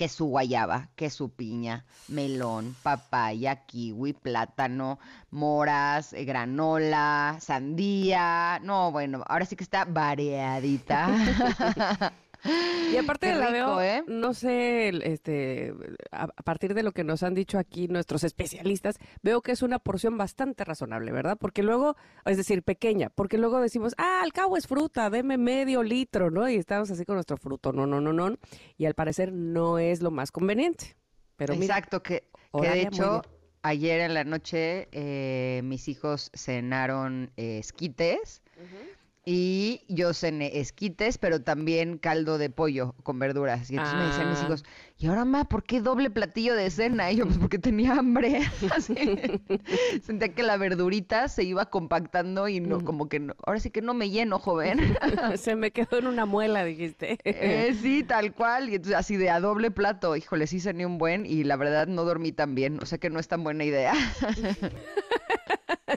[0.00, 4.98] que su guayaba, que su piña, melón, papaya, kiwi, plátano,
[5.30, 8.60] moras, eh, granola, sandía.
[8.62, 11.06] No, bueno, ahora sí que está variadita.
[12.44, 14.02] Y aparte de la veo, ¿eh?
[14.06, 15.74] no sé, este,
[16.10, 19.78] a, partir de lo que nos han dicho aquí nuestros especialistas, veo que es una
[19.78, 21.36] porción bastante razonable, ¿verdad?
[21.38, 25.82] Porque luego, es decir, pequeña, porque luego decimos, ah, al cabo es fruta, deme medio
[25.82, 26.48] litro, ¿no?
[26.48, 28.36] Y estamos así con nuestro fruto, no, no, no, no.
[28.76, 30.96] Y al parecer no es lo más conveniente.
[31.36, 33.22] Pero Exacto, que, de hecho
[33.62, 38.42] ayer en la noche eh, mis hijos cenaron eh, esquites
[39.24, 43.70] Y yo cené esquites, pero también caldo de pollo con verduras.
[43.70, 44.44] Y entonces me decían mis Ah.
[44.46, 44.64] hijos,
[45.00, 47.10] ¿y ahora, ma, por qué doble platillo de cena?
[47.10, 48.42] Y yo, pues porque tenía hambre.
[48.76, 48.94] Así.
[50.02, 53.34] Sentía que la verdurita se iba compactando y no, como que no.
[53.46, 54.78] Ahora sí que no me lleno, joven.
[55.36, 57.18] Se me quedó en una muela, dijiste.
[57.24, 58.68] Eh, sí, tal cual.
[58.68, 60.16] Y entonces así de a doble plato.
[60.16, 62.78] Híjole, sí cené un buen y la verdad no dormí tan bien.
[62.82, 63.94] O sea que no es tan buena idea.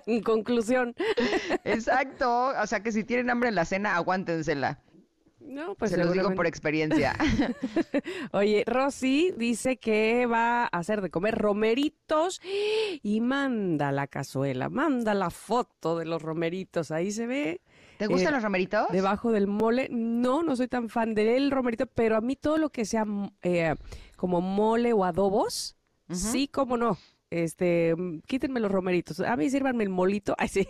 [0.05, 0.95] en conclusión.
[1.65, 2.53] Exacto.
[2.57, 4.79] O sea que si tienen hambre en la cena, aguántensela.
[5.45, 7.15] No, pues Se los digo por experiencia.
[8.31, 12.41] Oye, Rosy dice que va a hacer de comer romeritos
[13.01, 16.91] y manda la cazuela, manda la foto de los romeritos.
[16.91, 17.61] Ahí se ve
[17.97, 18.87] ¿Te gustan Eh, los romeritos?
[18.91, 19.87] debajo del mole.
[19.91, 23.05] No, no soy tan fan del romerito, pero a mí todo lo que sea
[23.41, 23.75] eh,
[24.15, 25.75] como mole o adobos,
[26.09, 26.97] sí, cómo no.
[27.33, 29.19] Este, mm, quítenme los romeritos.
[29.19, 30.67] A mí sírvanme el molito, ay, sí.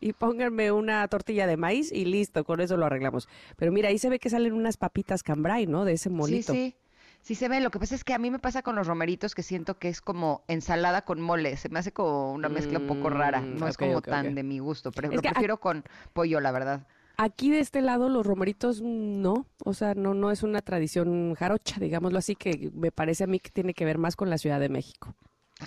[0.00, 3.28] y pónganme una tortilla de maíz y listo, con eso lo arreglamos.
[3.56, 5.84] Pero mira, ahí se ve que salen unas papitas cambray, ¿no?
[5.84, 6.52] De ese molito.
[6.52, 6.76] Sí, sí.
[7.20, 7.60] Sí se ve.
[7.60, 9.88] Lo que pasa es que a mí me pasa con los romeritos que siento que
[9.88, 11.56] es como ensalada con mole.
[11.56, 13.40] Se me hace como una mezcla un poco rara.
[13.40, 14.90] Mm, No es como tan de mi gusto.
[14.90, 16.88] Pero Es lo prefiero con pollo, la verdad.
[17.18, 21.76] Aquí de este lado los romeritos no, o sea, no, no es una tradición jarocha,
[21.78, 24.58] digámoslo así, que me parece a mí que tiene que ver más con la Ciudad
[24.58, 25.14] de México.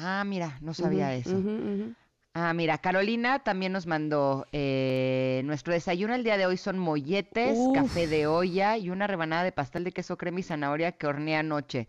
[0.02, 1.42] Ah, mira, no sabía eso.
[2.34, 7.58] Ah, mira, Carolina también nos mandó eh, nuestro desayuno el día de hoy son molletes,
[7.58, 7.74] Uf.
[7.76, 11.38] café de olla y una rebanada de pastel de queso crema y zanahoria que horneé
[11.38, 11.88] anoche.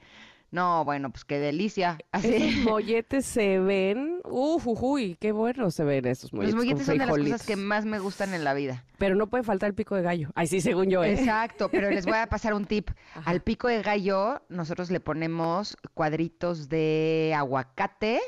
[0.57, 1.99] No, bueno, pues qué delicia.
[2.13, 2.35] Así.
[2.35, 6.55] Esos molletes se ven, uf, uy, qué buenos se ven esos molletes.
[6.55, 8.83] Los molletes son de las cosas que más me gustan en la vida.
[8.97, 10.31] Pero no puede faltar el pico de gallo.
[10.35, 11.13] Ay, sí, según yo, ¿eh?
[11.13, 12.89] Exacto, pero les voy a pasar un tip.
[13.15, 13.31] Ajá.
[13.31, 18.21] Al pico de gallo nosotros le ponemos cuadritos de aguacate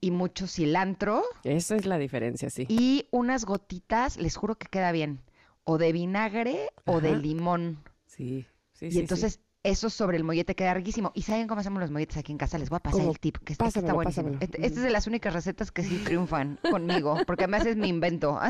[0.00, 2.64] y mucho cilantro Esa es la diferencia, sí.
[2.70, 5.20] y unas gotitas, les juro que queda bien,
[5.64, 7.82] o de vinagre o de limón.
[8.06, 9.00] Sí, sí, Y sí, sí.
[9.00, 11.10] entonces eso sobre el mollete queda riquísimo.
[11.14, 12.58] ¿Y saben cómo hacemos los molletes aquí en casa?
[12.58, 13.10] Les voy a pasar ¿Cómo?
[13.12, 14.24] el tip, que está Pásamelo, buenísimo.
[14.32, 14.44] pásamelo.
[14.44, 17.88] Este, este es de las únicas recetas que sí triunfan conmigo, porque además es mi
[17.88, 18.38] invento.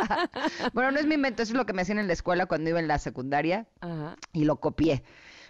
[0.72, 2.70] Bueno, no es mi invento, eso es lo que me hacían en la escuela cuando
[2.70, 4.16] iba en la secundaria Ajá.
[4.32, 5.02] y lo copié.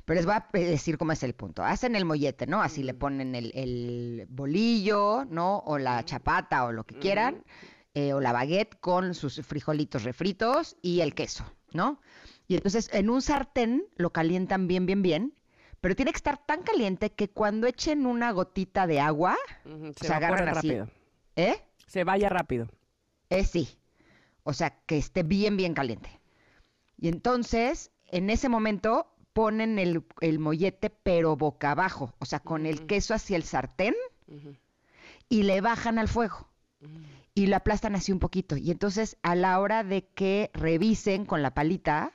[0.05, 1.62] Pero les voy a pe- decir cómo es el punto.
[1.62, 2.62] Hacen el mollete, ¿no?
[2.62, 5.59] Así le ponen el, el bolillo, ¿no?
[5.59, 7.45] O la chapata o lo que quieran,
[7.95, 12.01] eh, o la baguette con sus frijolitos refritos y el queso, ¿no?
[12.51, 15.34] Y entonces en un sartén lo calientan bien, bien, bien,
[15.80, 20.09] pero tiene que estar tan caliente que cuando echen una gotita de agua, Ujú, se
[20.09, 20.66] Se agarran así.
[20.68, 20.88] rápido.
[21.36, 21.62] ¿eh?
[21.86, 22.66] Se vaya rápido.
[23.28, 23.68] Eh, sí.
[24.42, 26.11] O sea, que esté bien, bien caliente.
[26.98, 32.66] Y entonces, en ese momento, ponen el, el mollete, pero boca abajo, o sea, con
[32.66, 33.94] el queso hacia el sartén
[35.28, 36.48] y le bajan al fuego.
[37.32, 38.57] Y lo aplastan así un poquito.
[38.57, 42.12] Y entonces, a la hora de que revisen con la palita,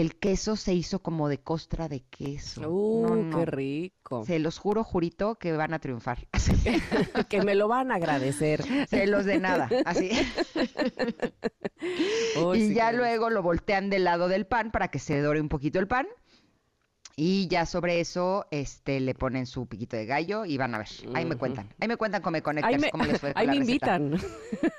[0.00, 2.68] el queso se hizo como de costra de queso.
[2.70, 3.38] Uh, No, no.
[3.38, 4.24] qué rico.
[4.24, 6.26] Se los juro, jurito, que van a triunfar.
[7.28, 8.62] que me lo van a agradecer.
[8.88, 10.10] Se los de nada, así.
[12.54, 15.48] Y sí, ya luego lo voltean del lado del pan para que se dore un
[15.48, 16.06] poquito el pan.
[17.20, 20.86] Y ya sobre eso este, le ponen su piquito de gallo y van a ver.
[21.14, 21.68] Ahí me cuentan.
[21.80, 23.96] Ahí me cuentan cómo me Ahí conectas, me, cómo les fue ahí la me receta.
[23.96, 24.20] invitan.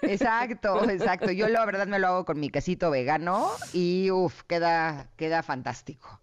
[0.03, 1.31] Exacto, exacto.
[1.31, 6.21] Yo la verdad me lo hago con mi quesito vegano y uff, queda, queda fantástico.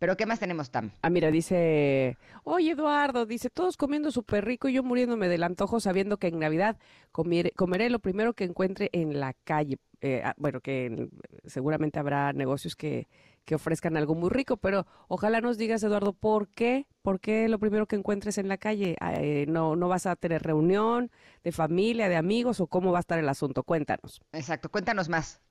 [0.00, 0.90] Pero ¿qué más tenemos, Tam?
[1.02, 5.78] Ah, mira, dice, oye Eduardo, dice, todos comiendo súper rico y yo muriéndome del antojo
[5.78, 6.76] sabiendo que en Navidad
[7.12, 9.78] comeré, comeré lo primero que encuentre en la calle.
[10.00, 11.10] Eh, ah, bueno, que en-
[11.46, 13.06] seguramente habrá negocios que,
[13.44, 16.86] que ofrezcan algo muy rico, pero ojalá nos digas, Eduardo, ¿por qué?
[17.02, 18.96] ¿Por qué lo primero que encuentres en la calle?
[19.00, 21.10] Ah, eh, no, ¿No vas a tener reunión
[21.42, 23.62] de familia, de amigos o cómo va a estar el asunto?
[23.62, 25.42] Cuéntanos, Exacto, cuéntanos más.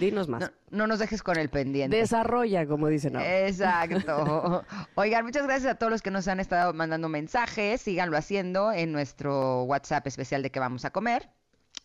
[0.00, 0.40] dinos más.
[0.40, 1.96] No, no nos dejes con el pendiente.
[1.96, 3.46] Desarrolla, como dicen ahora.
[3.46, 4.64] Exacto.
[4.94, 7.82] Oigan, muchas gracias a todos los que nos han estado mandando mensajes.
[7.82, 11.28] Síganlo haciendo en nuestro WhatsApp especial de que vamos a comer.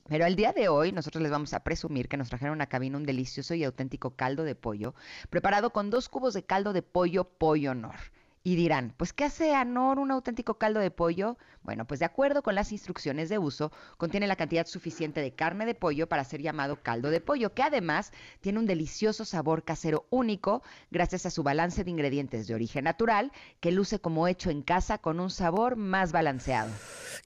[0.10, 2.98] Pero el día de hoy nosotros les vamos a presumir que nos trajeron a cabina
[2.98, 4.96] un delicioso y auténtico caldo de pollo,
[5.30, 7.96] preparado con dos cubos de caldo de pollo Pollo Nor.
[8.48, 11.36] Y dirán, pues ¿qué hace a Nor un auténtico caldo de pollo?
[11.64, 15.66] Bueno, pues de acuerdo con las instrucciones de uso, contiene la cantidad suficiente de carne
[15.66, 20.06] de pollo para ser llamado caldo de pollo, que además tiene un delicioso sabor casero
[20.12, 23.32] único gracias a su balance de ingredientes de origen natural,
[23.62, 26.70] que luce como hecho en casa con un sabor más balanceado.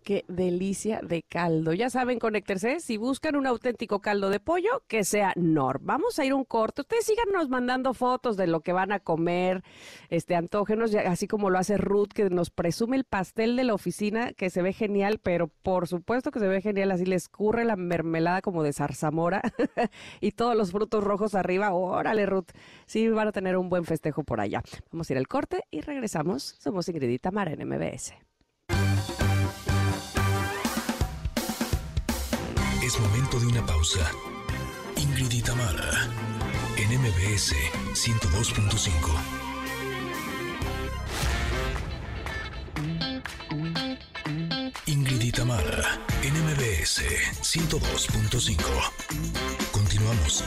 [0.05, 1.73] Qué delicia de caldo.
[1.73, 2.79] Ya saben, conéctense.
[2.79, 5.81] Si buscan un auténtico caldo de pollo, que sea Nor.
[5.81, 6.83] Vamos a ir un corte.
[6.83, 9.65] Ustedes síganos mandando fotos de lo que van a comer.
[10.09, 10.91] Este, antógenos.
[10.91, 14.49] Ya- así como lo hace Ruth, que nos presume el pastel de la oficina, que
[14.49, 18.41] se ve genial, pero por supuesto que se ve genial, así le escurre la mermelada
[18.41, 19.41] como de zarzamora
[20.21, 21.73] y todos los frutos rojos arriba.
[21.73, 22.51] Órale, Ruth,
[22.85, 24.61] sí van a tener un buen festejo por allá.
[24.91, 26.55] Vamos a ir al corte y regresamos.
[26.59, 28.13] Somos Ingrid y Tamara en MBS.
[32.83, 34.11] Es momento de una pausa.
[34.95, 36.09] Ingrid y Tamara
[36.77, 37.53] en MBS
[37.93, 39.38] 102.5.
[44.99, 47.03] Ingrid y Tamara, NMBS
[47.41, 48.57] 102.5.
[49.71, 50.43] Continuamos.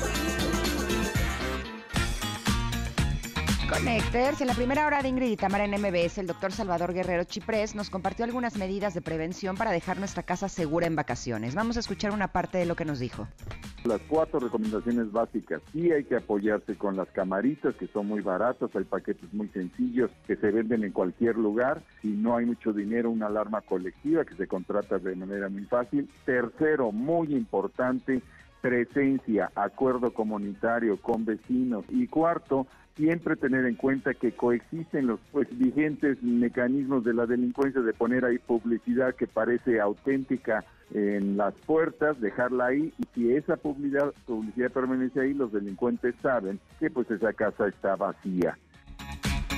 [3.73, 7.25] Connectors, en la primera hora de Ingrid y Tamara en MBS, el doctor Salvador Guerrero
[7.25, 11.55] Chiprés nos compartió algunas medidas de prevención para dejar nuestra casa segura en vacaciones.
[11.55, 13.27] Vamos a escuchar una parte de lo que nos dijo.
[13.85, 15.63] Las cuatro recomendaciones básicas.
[15.73, 20.11] Sí hay que apoyarse con las camaritas que son muy baratas, hay paquetes muy sencillos
[20.27, 21.83] que se venden en cualquier lugar.
[22.03, 26.11] Si no hay mucho dinero, una alarma colectiva que se contrata de manera muy fácil.
[26.27, 28.21] Tercero, muy importante,
[28.63, 31.85] presencia, acuerdo comunitario con vecinos.
[31.91, 37.83] Y cuarto, siempre tener en cuenta que coexisten los pues, vigentes mecanismos de la delincuencia
[37.83, 43.57] de poner ahí publicidad que parece auténtica en las puertas, dejarla ahí y si esa
[43.57, 48.57] publicidad, publicidad permanece ahí, los delincuentes saben que pues esa casa está vacía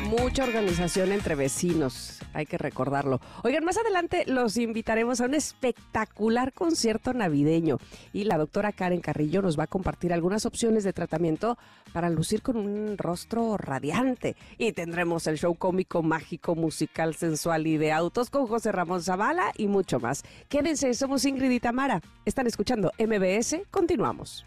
[0.04, 3.20] mucha organización entre vecinos, hay que recordarlo.
[3.42, 7.78] Oigan, más adelante los invitaremos a un espectacular concierto navideño
[8.12, 11.58] y la doctora Karen Carrillo nos va a compartir algunas opciones de tratamiento
[11.92, 14.36] para lucir con un rostro radiante.
[14.58, 19.52] Y tendremos el show cómico, mágico, musical, sensual y de autos con José Ramón Zavala
[19.56, 20.22] y mucho más.
[20.48, 22.00] Quédense, somos Ingrid y Tamara.
[22.24, 24.44] Están escuchando MBS, continuamos.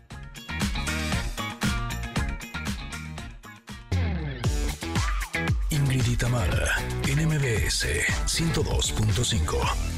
[6.08, 7.86] Ingrid Itamara, NMBS
[8.28, 9.97] 102.5.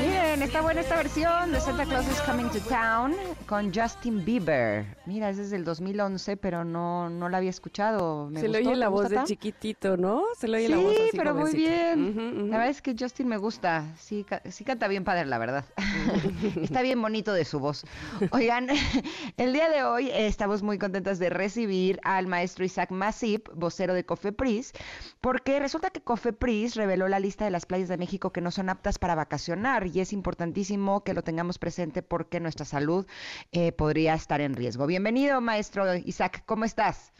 [0.00, 3.14] Miren, está buena esta versión de Santa Claus is Coming to Town
[3.46, 4.86] con Justin Bieber.
[5.06, 8.30] Mira, es desde el 2011, pero no, no la había escuchado.
[8.34, 10.24] se le oye la voz de chiquitito, ¿no?
[10.38, 12.50] Se le oye la voz así pero muy bien.
[12.50, 13.94] La verdad es que Justin me gusta.
[13.98, 15.64] Sí, sí canta bien padre, la verdad.
[16.62, 17.84] está bien bonito de su voz.
[18.32, 18.68] Oigan,
[19.36, 24.04] el día de hoy estamos muy contentas de recibir al maestro Isaac Masip, vocero de
[24.04, 24.72] Cofepris,
[25.20, 28.68] porque resulta que Cofepris reveló la lista de las playas de México que no son
[28.68, 33.04] aptas para vacacionar y es importantísimo que lo tengamos presente porque nuestra salud
[33.50, 34.86] eh, podría estar en riesgo.
[34.86, 37.12] Bienvenido, maestro Isaac, ¿cómo estás?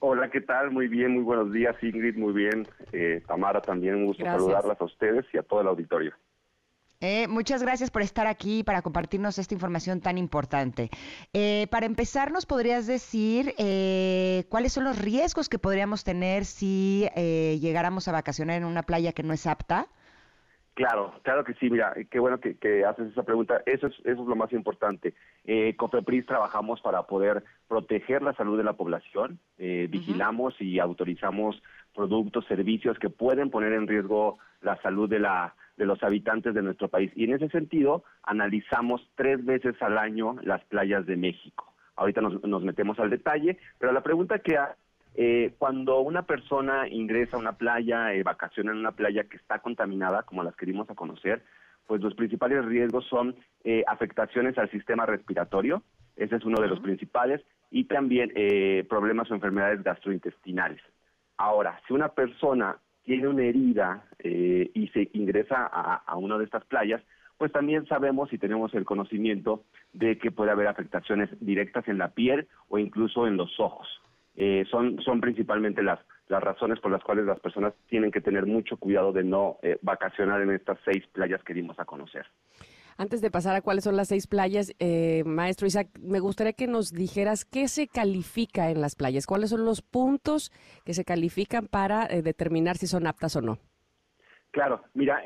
[0.00, 0.70] Hola, ¿qué tal?
[0.70, 2.68] Muy bien, muy buenos días, Ingrid, muy bien.
[2.92, 6.12] Eh, Tamara, también un gusto saludarlas a ustedes y a todo el auditorio.
[7.00, 10.90] Eh, muchas gracias por estar aquí para compartirnos esta información tan importante.
[11.32, 17.08] Eh, para empezar, ¿nos podrías decir eh, cuáles son los riesgos que podríamos tener si
[17.14, 19.88] llegáramos a vacacionar en una playa que no es apta?
[20.74, 24.28] Claro, claro que sí, mira, qué bueno que, haces esa pregunta, eso es, eso es
[24.28, 25.14] lo más importante.
[25.44, 31.62] Eh, COFEPRIS trabajamos para poder proteger la salud de la población, eh, vigilamos y autorizamos
[31.94, 36.62] productos, servicios que pueden poner en riesgo la salud de, la, de los habitantes de
[36.62, 37.12] nuestro país.
[37.14, 41.72] Y en ese sentido, analizamos tres veces al año las playas de México.
[41.94, 44.58] Ahorita nos, nos metemos al detalle, pero la pregunta que
[45.14, 49.60] eh, cuando una persona ingresa a una playa, eh, vacaciona en una playa que está
[49.60, 51.42] contaminada, como las querimos a conocer,
[51.86, 55.82] pues los principales riesgos son eh, afectaciones al sistema respiratorio,
[56.16, 60.80] ese es uno de los principales, y también eh, problemas o enfermedades gastrointestinales.
[61.36, 66.64] Ahora, si una persona tiene una herida y se ingresa a, a una de estas
[66.64, 67.02] playas,
[67.36, 72.08] pues también sabemos y tenemos el conocimiento de que puede haber afectaciones directas en la
[72.14, 73.86] piel o incluso en los ojos.
[74.36, 78.46] Eh, son, son principalmente las, las razones por las cuales las personas tienen que tener
[78.46, 82.26] mucho cuidado de no eh, vacacionar en estas seis playas que dimos a conocer.
[82.96, 86.68] Antes de pasar a cuáles son las seis playas, eh, maestro Isaac, me gustaría que
[86.68, 90.52] nos dijeras qué se califica en las playas, cuáles son los puntos
[90.84, 93.58] que se califican para determinar si son aptas o no.
[94.52, 95.20] Claro, mira,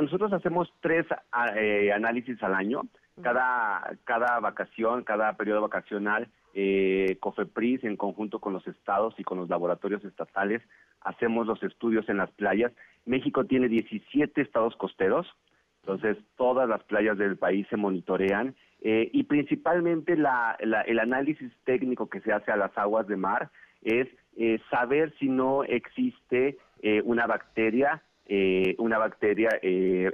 [0.00, 2.82] nosotros hacemos tres análisis al año.
[3.22, 6.28] Cada, cada vacación, cada periodo vacacional
[6.58, 10.62] eh, COFEPRIS en conjunto con los estados y con los laboratorios estatales
[11.02, 12.72] hacemos los estudios en las playas.
[13.04, 15.26] México tiene 17 estados costeros,
[15.82, 22.20] entonces todas las playas del país se monitorean eh, y principalmente el análisis técnico que
[22.20, 23.50] se hace a las aguas de mar
[23.82, 28.02] es eh, saber si no existe eh, una bacteria
[28.78, 30.10] una bacteria eh,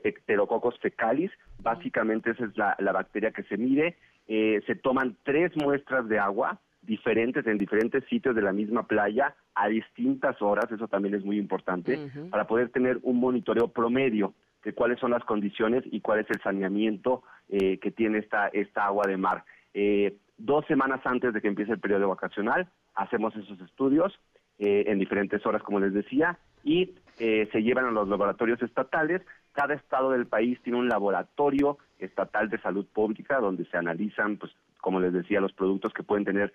[0.83, 1.31] fecalis,
[1.61, 3.97] básicamente esa es la, la, bacteria que se mide,
[4.29, 9.35] eh, se toman tres muestras de agua diferentes en diferentes sitios de la misma playa
[9.55, 14.73] a distintas horas, eso también es muy importante, para poder tener un monitoreo promedio de
[14.75, 19.05] cuáles son las condiciones y cuál es el saneamiento eh, que tiene esta, esta agua
[19.07, 19.45] de mar.
[19.75, 24.19] Eh, dos semanas antes de que empiece el periodo vacacional, hacemos esos estudios
[24.59, 29.23] eh, en diferentes horas, como les decía, y se llevan a los laboratorios estatales.
[29.53, 34.53] Cada estado del país tiene un laboratorio estatal de salud pública donde se analizan, pues,
[34.81, 36.53] como les decía, los productos que pueden tener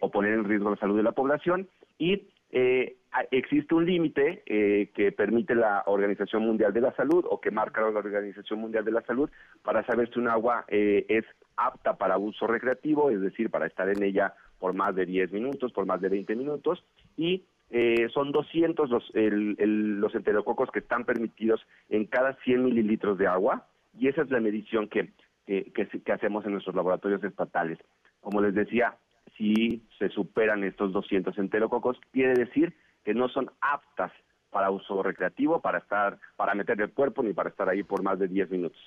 [0.00, 1.68] o poner en riesgo la salud de la población.
[1.98, 2.96] Y eh,
[3.30, 7.80] existe un límite eh, que permite la Organización Mundial de la Salud o que marca
[7.80, 9.30] la Organización Mundial de la Salud
[9.62, 11.24] para saber si un agua eh, es
[11.56, 15.72] apta para uso recreativo, es decir, para estar en ella por más de 10 minutos,
[15.72, 16.84] por más de 20 minutos,
[17.16, 23.26] y eh, son 200 los, los enterococos que están permitidos en cada 100 mililitros de
[23.26, 23.66] agua,
[23.98, 25.12] y esa es la medición que,
[25.46, 27.78] que, que hacemos en nuestros laboratorios estatales.
[28.20, 28.96] Como les decía,
[29.36, 34.12] si se superan estos 200 enterococos, quiere decir que no son aptas
[34.50, 38.18] para uso recreativo, para estar, para meter el cuerpo ni para estar ahí por más
[38.18, 38.80] de 10 minutos.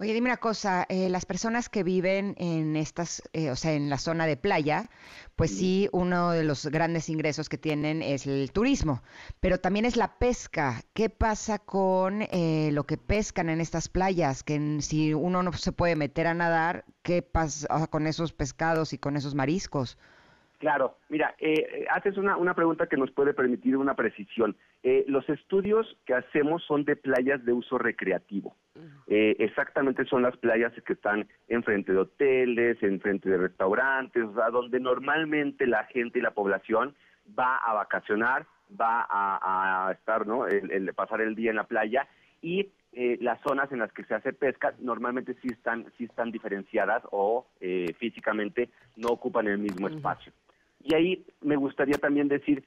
[0.00, 3.88] Oye, dime una cosa, eh, las personas que viven en estas, eh, o sea, en
[3.88, 4.90] la zona de playa,
[5.36, 9.02] pues sí, uno de los grandes ingresos que tienen es el turismo,
[9.38, 10.80] pero también es la pesca.
[10.94, 14.42] ¿Qué pasa con eh, lo que pescan en estas playas?
[14.42, 18.98] Que si uno no se puede meter a nadar, ¿qué pasa con esos pescados y
[18.98, 19.96] con esos mariscos?
[20.58, 24.56] Claro, mira, eh, haces una, una, pregunta que nos puede permitir una precisión.
[24.86, 28.54] Eh, los estudios que hacemos son de playas de uso recreativo.
[29.06, 34.50] Eh, exactamente son las playas que están enfrente de hoteles, enfrente de restaurantes, o sea,
[34.50, 36.94] donde normalmente la gente y la población
[37.38, 38.44] va a vacacionar,
[38.78, 40.46] va a, estar, ¿no?
[40.46, 42.06] El, pasar el día en la playa
[42.42, 47.02] y las zonas en las que se hace pesca normalmente sí están, sí están diferenciadas
[47.10, 47.46] o
[47.98, 50.30] físicamente no ocupan el mismo espacio.
[50.82, 52.62] Y ahí me gustaría también decir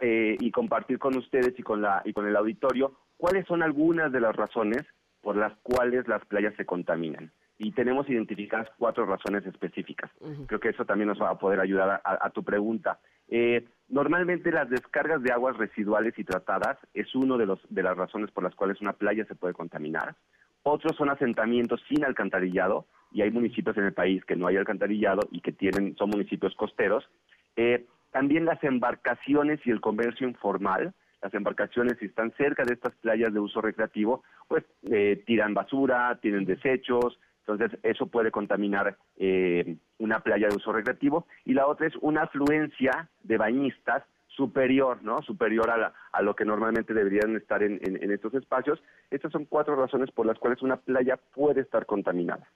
[0.00, 4.12] eh, y compartir con ustedes y con, la, y con el auditorio cuáles son algunas
[4.12, 4.82] de las razones
[5.20, 7.32] por las cuales las playas se contaminan.
[7.56, 10.10] Y tenemos identificadas cuatro razones específicas.
[10.46, 12.98] Creo que eso también nos va a poder ayudar a, tu pregunta.
[13.28, 17.96] Eh, normalmente las descargas de aguas residuales y tratadas es una de, los, de las
[17.96, 20.16] razones por las cuales una playa se puede contaminar.
[20.64, 25.28] Otros son asentamientos sin alcantarillado, y hay municipios en el país que no hay alcantarillado
[25.30, 27.08] y que tienen, son municipios costeros,
[27.54, 32.94] eh, también las embarcaciones y el comercio informal, las embarcaciones si están cerca de estas
[32.94, 39.78] playas de uso recreativo, pues eh, tiran basura, tienen desechos, entonces eso puede contaminar eh,
[39.98, 41.26] una playa de uso recreativo.
[41.44, 45.20] Y la otra es una afluencia de bañistas superior, ¿no?
[45.22, 48.80] Superior a, a lo que normalmente deberían estar en estos espacios.
[49.10, 52.46] Estas son cuatro razones por las cuales una playa puede estar contaminada.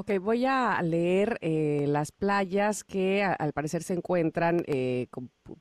[0.00, 5.08] Ok, voy a leer eh, las playas que al parecer se encuentran, eh,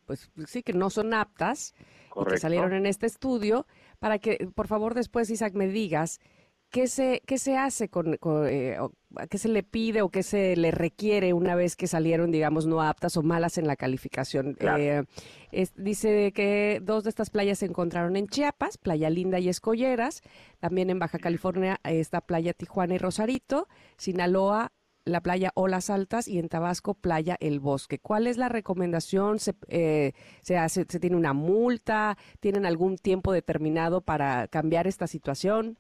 [0.06, 1.74] pues sí, que no son aptas
[2.16, 3.66] y que salieron en este estudio,
[3.98, 6.20] para que por favor después, Isaac, me digas
[6.70, 8.78] ¿Qué se, qué se hace con, eh,
[9.30, 12.82] qué se le pide o qué se le requiere una vez que salieron, digamos, no
[12.82, 14.58] aptas o malas en la calificación?
[14.60, 15.04] Eh,
[15.78, 20.22] dice que dos de estas playas se encontraron en Chiapas, Playa Linda y Escolleras,
[20.60, 24.74] también en Baja California está Playa Tijuana y Rosarito, Sinaloa,
[25.08, 28.00] la playa Olas Altas y en Tabasco Playa El Bosque.
[28.00, 29.40] ¿Cuál es la recomendación?
[29.40, 30.12] ¿Se, eh,
[30.42, 32.18] se, hace, ¿Se tiene una multa?
[32.40, 35.80] ¿Tienen algún tiempo determinado para cambiar esta situación?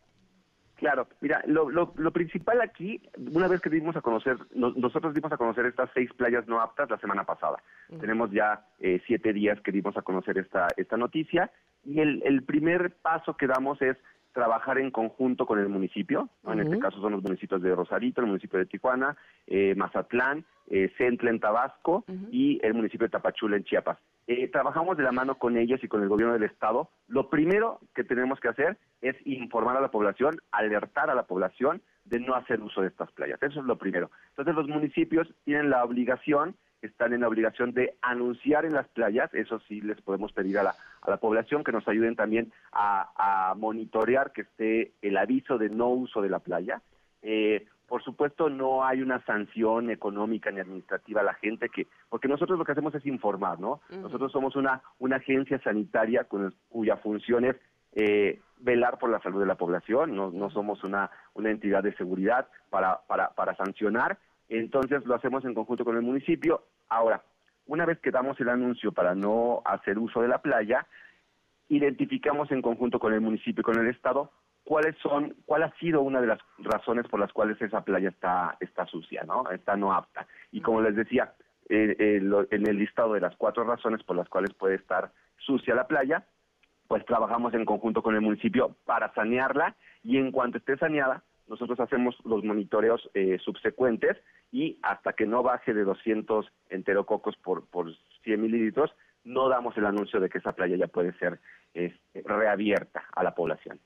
[0.77, 3.01] Claro, mira, lo, lo, principal aquí,
[3.31, 6.87] una vez que dimos a conocer, nosotros dimos a conocer estas seis playas no aptas
[6.87, 7.57] la semana pasada.
[7.99, 11.49] Tenemos ya eh, siete días que dimos a conocer esta, esta noticia
[11.83, 13.97] y el, el primer paso que damos es
[14.33, 18.27] trabajar en conjunto con el municipio, en este caso son los municipios de Rosarito, el
[18.27, 19.17] municipio de Tijuana,
[19.47, 23.97] eh, Mazatlán, eh, Centla en Tabasco y el municipio de Tapachula en Chiapas.
[24.27, 26.89] Eh, trabajamos de la mano con ellos y con el gobierno del estado.
[27.07, 31.81] Lo primero que tenemos que hacer es informar a la población, alertar a la población
[32.03, 33.41] de no hacer uso de estas playas.
[33.41, 34.11] Eso es lo primero.
[34.29, 39.33] Entonces los municipios tienen la obligación están en la obligación de anunciar en las playas,
[39.33, 43.53] eso sí les podemos pedir a la, a la población que nos ayuden también a,
[43.57, 46.81] monitorear que esté el aviso de no uso de la playa.
[47.21, 52.27] Eh, por supuesto, no hay una sanción económica ni administrativa a la gente que, porque
[52.27, 53.79] nosotros lo que hacemos es informar, ¿no?
[53.89, 57.55] Nosotros somos una, una agencia sanitaria con, cuya función es
[57.93, 61.95] eh, velar por la salud de la población, no, no somos una, una entidad de
[61.95, 64.17] seguridad para, para, para sancionar,
[64.49, 66.63] entonces lo hacemos en conjunto con el municipio.
[66.89, 67.23] Ahora,
[67.65, 70.87] una vez que damos el anuncio para no hacer uso de la playa,
[71.69, 74.31] identificamos en conjunto con el municipio y con el estado
[74.63, 78.57] cuáles son, cuál ha sido una de las razones por las cuales esa playa está,
[78.59, 79.49] está sucia, ¿no?
[79.49, 80.27] Está no apta.
[80.51, 81.33] Y como les decía,
[81.69, 82.21] eh,
[82.51, 86.25] en el listado de las cuatro razones por las cuales puede estar sucia la playa,
[86.87, 91.79] pues trabajamos en conjunto con el municipio para sanearla y en cuanto esté saneada, nosotros
[91.79, 94.17] hacemos los monitoreos eh, subsecuentes
[94.51, 97.93] y hasta que no baje de 200 enterococos por, por
[98.23, 98.91] 100 mililitros,
[99.23, 101.39] no damos el anuncio de que esa playa ya puede ser
[101.73, 103.79] este, reabierta a la población.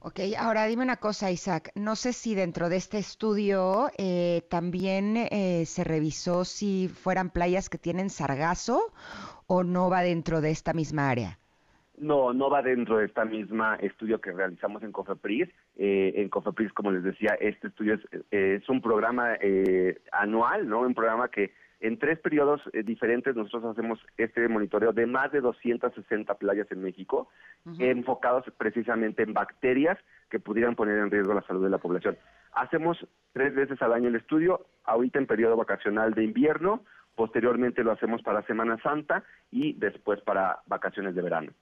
[0.00, 1.70] Ok, ahora dime una cosa, Isaac.
[1.74, 7.68] No sé si dentro de este estudio eh, también eh, se revisó si fueran playas
[7.68, 8.92] que tienen sargazo
[9.46, 11.38] o no va dentro de esta misma área.
[11.96, 15.48] No, no va dentro de esta misma estudio que realizamos en COFEPRIS.
[15.76, 19.36] Eh, en COFEPRIS, como les decía, este estudio es, es un programa
[20.12, 20.80] anual, ¿no?
[20.80, 25.40] Un programa que en tres periodos eh, diferentes nosotros hacemos este monitoreo de más de
[25.40, 27.28] 260 playas en México,
[27.78, 29.98] enfocados precisamente en bacterias
[30.30, 32.16] que pudieran poner en riesgo la salud de la población.
[32.52, 32.96] Hacemos
[33.32, 36.82] tres veces al año el estudio, ahorita en periodo vacacional de invierno,
[37.14, 41.52] posteriormente lo hacemos para Semana Santa y después para vacaciones de verano.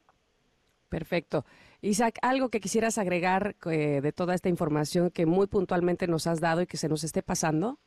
[0.89, 1.45] Perfecto.
[1.85, 6.41] Isaac, algo que quisieras agregar eh, de toda esta información que muy puntualmente nos has
[6.41, 7.79] dado y que se nos esté pasando?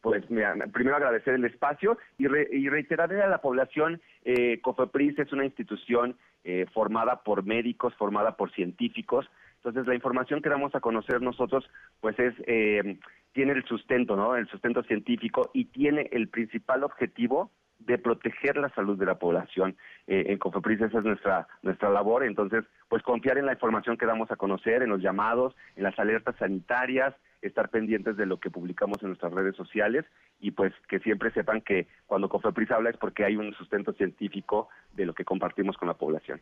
[0.00, 5.32] pues mira, primero agradecer el espacio y, y reiterarle a la población, eh, COFEPRIS es
[5.32, 10.80] una institución eh, formada por médicos, formada por científicos, entonces la información que damos a
[10.80, 11.68] conocer nosotros,
[12.00, 12.98] pues es, eh,
[13.32, 14.36] tiene el sustento, ¿no?
[14.36, 17.50] El sustento científico y tiene el principal objetivo
[17.80, 19.76] de proteger la salud de la población.
[20.06, 24.06] Eh, en Cofepris esa es nuestra, nuestra labor, entonces, pues confiar en la información que
[24.06, 28.50] damos a conocer, en los llamados, en las alertas sanitarias, estar pendientes de lo que
[28.50, 30.04] publicamos en nuestras redes sociales
[30.40, 34.68] y pues que siempre sepan que cuando Cofepris habla es porque hay un sustento científico
[34.92, 36.40] de lo que compartimos con la población.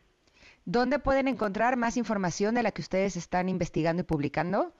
[0.65, 4.73] ¿Dónde pueden encontrar más información de la que ustedes están investigando y publicando?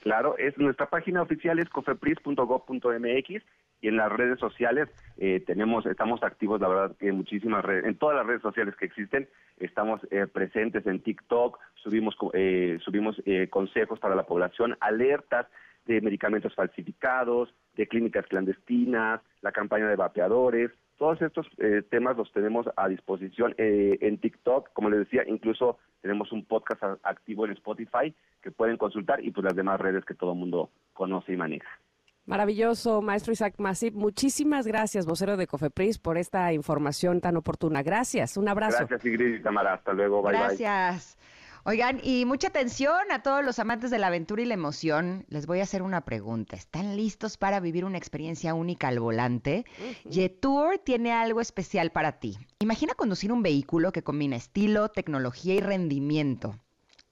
[0.00, 3.42] Claro, es nuestra página oficial es cofepris.gov.mx
[3.80, 7.84] y en las redes sociales eh, tenemos estamos activos la verdad que en muchísimas redes
[7.84, 13.20] en todas las redes sociales que existen estamos eh, presentes en TikTok subimos eh, subimos
[13.50, 15.46] consejos para la población alertas
[15.86, 21.46] de medicamentos falsificados de clínicas clandestinas la campaña de vapeadores todos estos
[21.90, 27.44] temas los tenemos a disposición en TikTok como les decía incluso tenemos un podcast activo
[27.44, 31.32] en Spotify que pueden consultar y pues las demás redes que todo el mundo conoce
[31.32, 31.68] y maneja
[32.28, 33.94] Maravilloso, maestro Isaac Masip.
[33.94, 37.82] Muchísimas gracias, vocero de Cofepris, por esta información tan oportuna.
[37.82, 38.76] Gracias, un abrazo.
[38.80, 39.72] Gracias, Ingrid y Tamara.
[39.72, 41.16] Hasta luego, bye Gracias.
[41.64, 45.24] Oigan, y mucha atención a todos los amantes de la aventura y la emoción.
[45.30, 46.54] Les voy a hacer una pregunta.
[46.54, 49.64] ¿Están listos para vivir una experiencia única al volante?
[50.10, 52.36] Jetour tiene algo especial para ti.
[52.58, 56.56] Imagina conducir un vehículo que combina estilo, tecnología y rendimiento.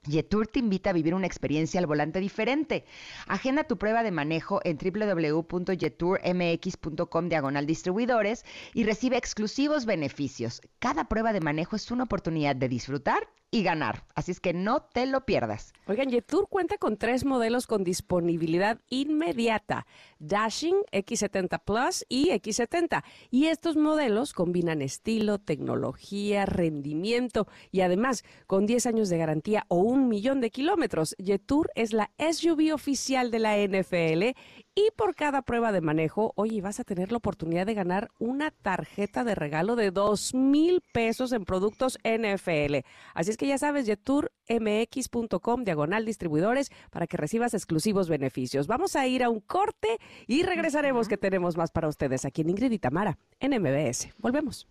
[0.09, 2.85] Jetour te invita a vivir una experiencia al volante diferente.
[3.27, 8.45] Agenda tu prueba de manejo en www.jetourmx.com diagonal distribuidores
[8.75, 10.61] y recibe exclusivos beneficios.
[10.79, 14.05] Cada prueba de manejo es una oportunidad de disfrutar y ganar.
[14.15, 15.73] Así es que no te lo pierdas.
[15.87, 19.87] Oigan, Jetour cuenta con tres modelos con disponibilidad inmediata:
[20.19, 23.05] Dashing, X70 Plus y X70.
[23.31, 29.77] Y estos modelos combinan estilo, tecnología, rendimiento y además con 10 años de garantía o
[29.77, 31.15] un millón de kilómetros.
[31.23, 34.37] Jetour es la SUV oficial de la NFL
[34.77, 38.51] y por cada prueba de manejo, oye, vas a tener la oportunidad de ganar una
[38.51, 42.85] tarjeta de regalo de dos mil pesos en productos NFL.
[43.15, 48.67] Así es que ya sabes, jeturmx.com, diagonal distribuidores, para que recibas exclusivos beneficios.
[48.67, 52.51] Vamos a ir a un corte y regresaremos que tenemos más para ustedes aquí en
[52.51, 54.11] Ingrid y Tamara, en MBS.
[54.19, 54.69] Volvemos.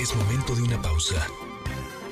[0.00, 1.26] Es momento de una pausa.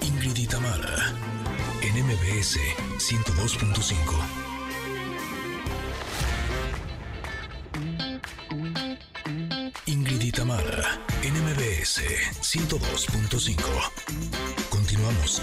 [0.02, 1.37] Ingrid y Tamara
[1.82, 2.58] en MBS
[2.98, 3.94] 102.5.
[9.86, 12.02] Ingrid y Tamara, en MBS
[12.40, 13.62] 102.5.
[14.68, 15.40] Continuamos.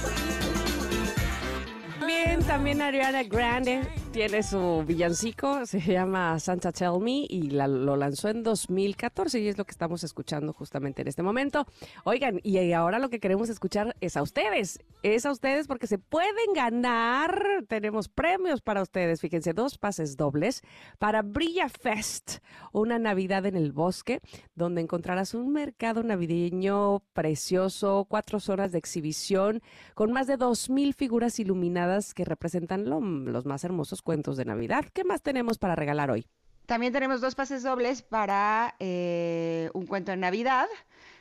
[2.06, 8.30] Bien, también Ariana Grande tiene su villancico, se llama Santa Tell Me y lo lanzó
[8.30, 11.68] en 2014 y es lo que estamos escuchando justamente en este momento.
[12.06, 15.98] Oigan, y ahora lo que queremos escuchar es a ustedes, es a ustedes porque se
[15.98, 20.62] pueden ganar, tenemos premios para ustedes, fíjense, dos pases dobles
[20.98, 22.38] para Brilla Fest,
[22.72, 24.22] una Navidad en el bosque,
[24.56, 29.62] donde encontrarás un mercado navideño precioso, cuatro horas de exhibición
[29.94, 34.86] con más de dos mil figuras iluminadas que representan los más hermosos cuentos de Navidad.
[34.94, 36.26] ¿Qué más tenemos para regalar hoy?
[36.66, 40.68] También tenemos dos pases dobles para eh, un cuento de Navidad,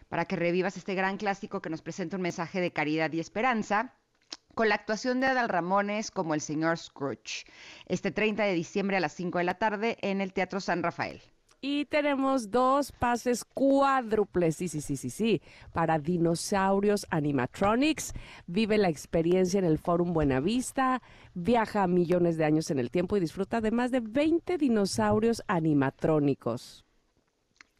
[0.08, 3.96] para que revivas este gran clásico que nos presenta un mensaje de caridad y esperanza.
[4.54, 7.44] con la actuación de Adal Ramones como el señor Scrooge,
[7.86, 11.20] este 30 de diciembre a las 5 de la tarde en el Teatro San Rafael.
[11.66, 15.40] Y tenemos dos pases cuádruples, sí, sí, sí, sí, sí,
[15.72, 18.12] para Dinosaurios Animatronics.
[18.46, 21.00] Vive la experiencia en el Fórum Buenavista,
[21.32, 25.42] viaja a millones de años en el tiempo y disfruta de más de 20 dinosaurios
[25.46, 26.84] animatrónicos.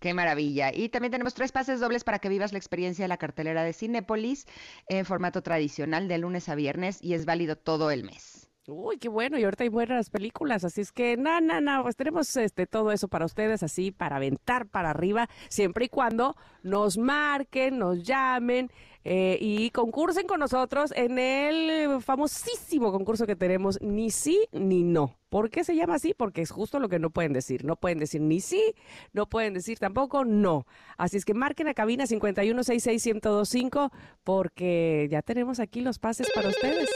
[0.01, 0.73] Qué maravilla.
[0.75, 3.75] Y también tenemos tres pases dobles para que vivas la experiencia de la cartelera de
[3.75, 4.47] Cinépolis
[4.89, 8.49] en formato tradicional de lunes a viernes y es válido todo el mes.
[8.67, 11.97] Uy, qué bueno, y ahorita hay buenas películas, así es que no, no, no, pues
[11.97, 16.97] tenemos este todo eso para ustedes así para aventar para arriba, siempre y cuando nos
[16.97, 18.71] marquen, nos llamen
[19.05, 25.15] eh, y concursen con nosotros en el famosísimo concurso que tenemos ni sí ni no.
[25.29, 26.15] ¿Por qué se llama así?
[26.15, 27.67] Porque es justo lo que no pueden decir.
[27.67, 28.75] No pueden decir ni sí,
[29.13, 30.65] no pueden decir tampoco no.
[30.97, 33.91] Así es que marquen a cabina 5166125
[34.23, 36.89] porque ya tenemos aquí los pases para ustedes.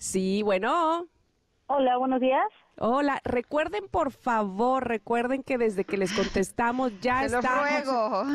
[0.00, 1.08] Sí, bueno.
[1.66, 2.46] Hola, buenos días.
[2.78, 7.84] Hola, recuerden por favor, recuerden que desde que les contestamos ya Te estamos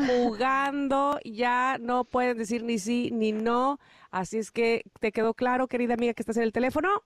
[0.06, 3.80] jugando, ya no pueden decir ni sí ni no.
[4.12, 7.02] Así es que, ¿te quedó claro, querida amiga, que estás en el teléfono?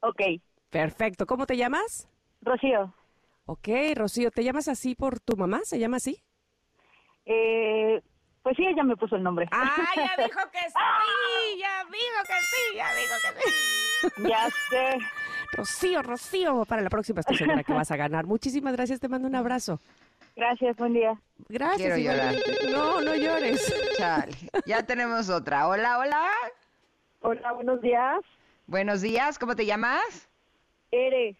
[0.00, 0.20] Ok.
[0.68, 1.26] Perfecto.
[1.26, 2.06] ¿Cómo te llamas?
[2.42, 2.92] Rocío,
[3.46, 5.60] Ok, Rocío, ¿te llamas así por tu mamá?
[5.64, 6.22] ¿Se llama así?
[7.24, 8.02] eh,
[8.42, 9.48] pues sí, ella me puso el nombre.
[9.50, 13.85] Ah, ya dijo que sí, ya dijo que sí, ya dijo que sí.
[14.18, 14.98] Ya sé.
[15.52, 18.26] Rocío, Rocío, para la próxima estoy segura que vas a ganar.
[18.26, 19.80] Muchísimas gracias, te mando un abrazo.
[20.34, 21.18] Gracias, buen día.
[21.48, 21.94] Gracias.
[21.94, 22.34] Quiero llorar.
[22.70, 23.74] No, no llores.
[23.96, 24.34] Chale.
[24.66, 25.66] Ya tenemos otra.
[25.66, 26.26] Hola, hola.
[27.20, 28.20] Hola, buenos días.
[28.66, 30.28] Buenos días, ¿cómo te llamas?
[30.90, 31.36] Ere.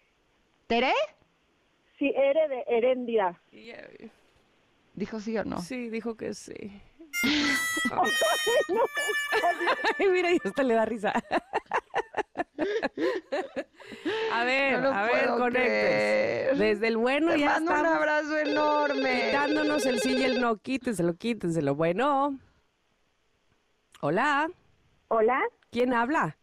[0.65, 0.93] ¿Tere?
[1.99, 3.39] Sí, Ere de Heréndida.
[4.93, 5.61] ¿Dijo sí o no?
[5.61, 6.81] Sí, dijo que sí.
[9.99, 11.13] Ay, mira, y hasta le da risa.
[14.33, 16.57] A ver, No a ver, conectes.
[16.59, 19.25] Desde el bueno Te ya mando un estamos abrazo enorme.
[19.27, 20.57] quitándonos el sí y el no.
[20.57, 21.75] Quítenselo, quítenselo.
[21.75, 22.37] Bueno.
[24.01, 24.49] Hola.
[25.09, 25.41] Hola,
[25.71, 26.37] ¿Quién habla?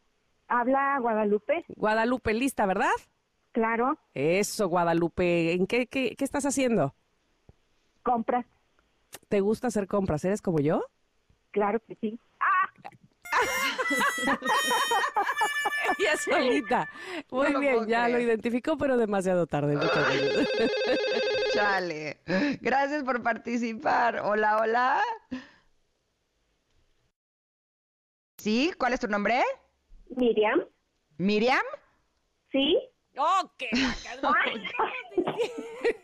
[0.49, 1.65] habla Guadalupe.
[1.69, 2.91] Guadalupe, lista, ¿verdad?
[3.53, 5.53] Claro, Eso, Guadalupe.
[5.53, 6.95] ¿En qué, qué, qué estás haciendo?
[8.03, 8.45] compras.
[9.29, 10.25] ¿Te gusta hacer compras?
[10.25, 10.85] ¿Eres como yo?
[11.51, 12.19] Claro que sí.
[15.99, 16.89] Ella solita.
[17.31, 19.79] Muy No bien, ya lo identificó, pero demasiado tarde.
[21.53, 22.19] Chale.
[22.61, 24.21] Gracias por participar.
[24.21, 25.01] Hola, hola.
[28.39, 28.73] ¿Sí?
[28.79, 29.43] ¿Cuál es tu nombre?
[30.17, 30.65] Miriam.
[31.19, 31.63] ¿Miriam?
[32.51, 32.79] ¿Sí?
[33.17, 33.63] Ok.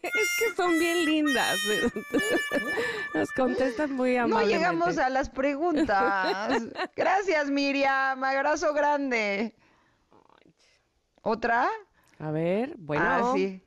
[0.02, 1.58] es que son bien lindas.
[3.14, 4.58] Nos contestan muy No amablemente.
[4.58, 6.62] llegamos a las preguntas.
[6.96, 8.22] Gracias, Miriam.
[8.22, 9.54] Abrazo grande.
[11.22, 11.68] ¿Otra?
[12.18, 13.04] A ver, bueno.
[13.06, 13.62] Ah, sí.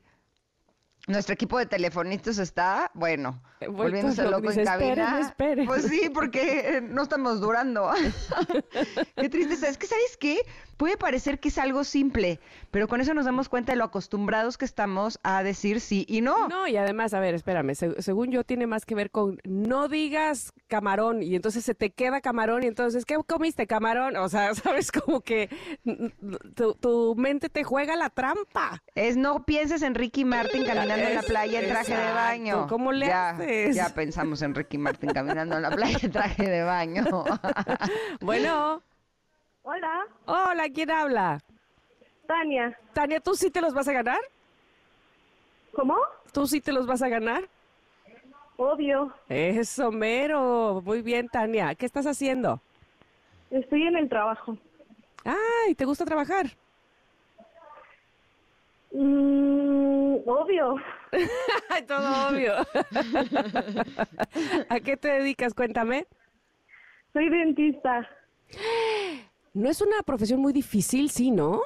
[1.06, 4.92] Nuestro equipo de telefonistas está, bueno, Eh, volviéndose loco en cabina.
[5.20, 5.66] "Esperen, esperen".
[5.66, 7.90] Pues sí, porque eh, no estamos durando.
[9.16, 9.68] qué tristeza.
[9.68, 10.38] Es que, ¿sabes qué?
[10.76, 12.40] Puede parecer que es algo simple,
[12.72, 16.20] pero con eso nos damos cuenta de lo acostumbrados que estamos a decir sí y
[16.20, 16.48] no.
[16.48, 19.86] No, y además, a ver, espérame, se- según yo tiene más que ver con no
[19.86, 24.16] digas camarón y entonces se te queda camarón y entonces, ¿qué comiste camarón?
[24.16, 25.48] O sea, sabes como que
[26.56, 28.82] tu, tu mente te juega la trampa.
[28.96, 32.66] Es no pienses en Ricky Martin caminando en la playa en traje de baño.
[32.68, 33.06] ¿Cómo le
[33.62, 33.76] haces?
[33.76, 37.04] Ya pensamos en Ricky Martin caminando en la playa en traje de baño.
[38.20, 38.82] Bueno,
[39.66, 41.40] Hola, hola, ¿quién habla?
[42.26, 42.78] Tania.
[42.92, 44.18] Tania, ¿tú sí te los vas a ganar?
[45.72, 45.96] ¿Cómo?
[46.32, 47.48] ¿Tú sí te los vas a ganar?
[48.56, 49.12] Obvio.
[49.28, 50.82] Eso, mero.
[50.84, 51.74] Muy bien, Tania.
[51.74, 52.60] ¿Qué estás haciendo?
[53.50, 54.58] Estoy en el trabajo.
[55.24, 56.46] Ay, ¿te gusta trabajar?
[58.92, 59.63] Mm,
[60.26, 60.76] obvio.
[61.88, 62.54] Todo obvio.
[64.68, 65.54] ¿A qué te dedicas?
[65.54, 66.06] Cuéntame.
[67.12, 68.08] Soy dentista.
[69.52, 71.62] No es una profesión muy difícil, sí, ¿no?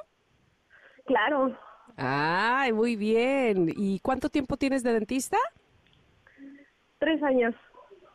[1.06, 1.58] Claro.
[1.96, 3.72] Ay, muy bien.
[3.76, 5.38] ¿Y cuánto tiempo tienes de dentista?
[6.98, 7.54] Tres años.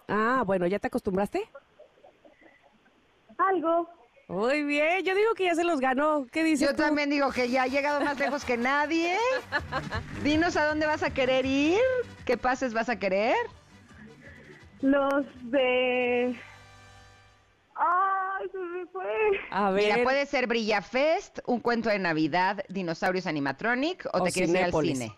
[0.07, 1.43] Ah, bueno, ¿ya te acostumbraste?
[3.37, 3.89] Algo.
[4.27, 6.25] Muy bien, yo digo que ya se los ganó.
[6.31, 6.81] ¿Qué dices Yo tú?
[6.81, 9.17] también digo que ya ha llegado más lejos que nadie.
[10.23, 11.79] Dinos a dónde vas a querer ir,
[12.25, 13.35] qué pases vas a querer.
[14.81, 16.35] Los de...
[17.75, 19.03] ¡Ay, se me fue!
[19.51, 24.23] A ver, Mira, puede ser Brilla Fest, un cuento de Navidad, Dinosaurios Animatronic o, O
[24.23, 25.13] te quieres ir al cine.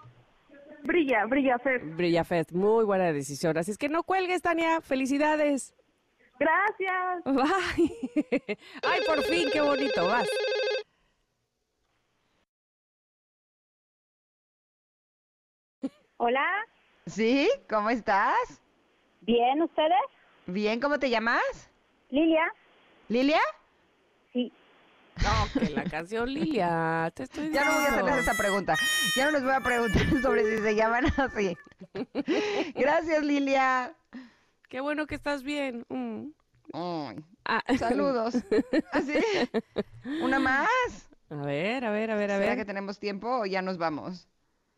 [0.84, 1.84] Brilla, brilla, Fer.
[1.84, 3.58] Brilla Fest, muy buena decisión.
[3.58, 4.82] Así es que no cuelgues, Tania.
[4.82, 5.74] Felicidades.
[6.40, 7.24] Gracias.
[7.26, 8.58] Bye.
[8.84, 10.28] Ay, por fin, qué bonito, vas.
[16.18, 16.46] Hola.
[17.08, 17.50] ¿Sí?
[17.70, 18.62] ¿Cómo estás?
[19.22, 19.92] Bien, ¿ustedes?
[20.48, 21.70] Bien, ¿cómo te llamas?
[22.10, 22.46] Lilia.
[23.10, 23.42] ¿Lilia?
[24.34, 24.52] Sí.
[25.24, 28.12] No, que la canción Lilia, te estoy Ya no voy a diciendo.
[28.12, 28.76] hacer esa pregunta.
[29.16, 31.58] Ya no les voy a preguntar sobre si se llaman así.
[32.76, 33.94] Gracias, Lilia.
[34.76, 35.86] Qué bueno que estás bien.
[35.88, 36.32] Mm.
[36.74, 38.36] Ay, Ah, saludos.
[38.92, 39.14] ¿Así?
[40.22, 40.68] ¿Una más?
[41.30, 42.58] A ver, a ver, a ver, a ¿Será ver.
[42.58, 44.28] que tenemos tiempo o ya nos vamos?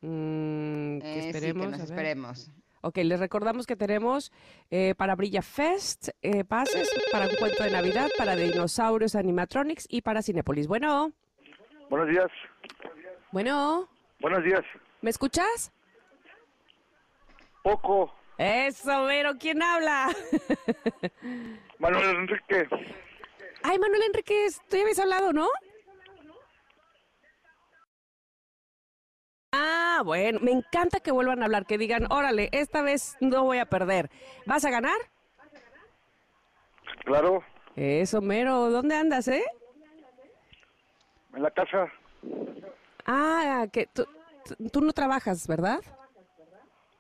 [0.02, 1.66] Mm, que Eh, sí, esperemos.
[1.66, 2.52] que nos esperemos.
[2.82, 4.32] Ok, les recordamos que tenemos
[4.70, 10.04] eh, para Brilla Fest eh, pases para un cuento de Navidad, para Dinosaurios Animatronics y
[10.04, 10.68] para Cinepolis.
[10.68, 11.12] Bueno,
[11.90, 12.30] Buenos días.
[13.32, 13.90] bueno,
[14.20, 14.62] Buenos días.
[15.02, 15.72] ¿me escuchas?
[17.64, 18.14] Poco.
[18.38, 20.10] Eso, Vero, ¿quién habla?
[21.80, 22.68] Manuel Enrique.
[23.64, 25.48] Ay, Manuel Enríquez, tú ya habías hablado, ¿no?
[29.52, 33.58] Ah, bueno, me encanta que vuelvan a hablar, que digan, órale, esta vez no voy
[33.58, 34.10] a perder.
[34.46, 34.98] ¿Vas a ganar?
[37.06, 37.44] Claro.
[37.76, 39.44] Eso, Mero, ¿dónde andas, eh?
[41.34, 41.92] En la casa.
[43.06, 44.08] Ah, que tú-
[44.72, 45.80] tú no trabajas, ¿verdad?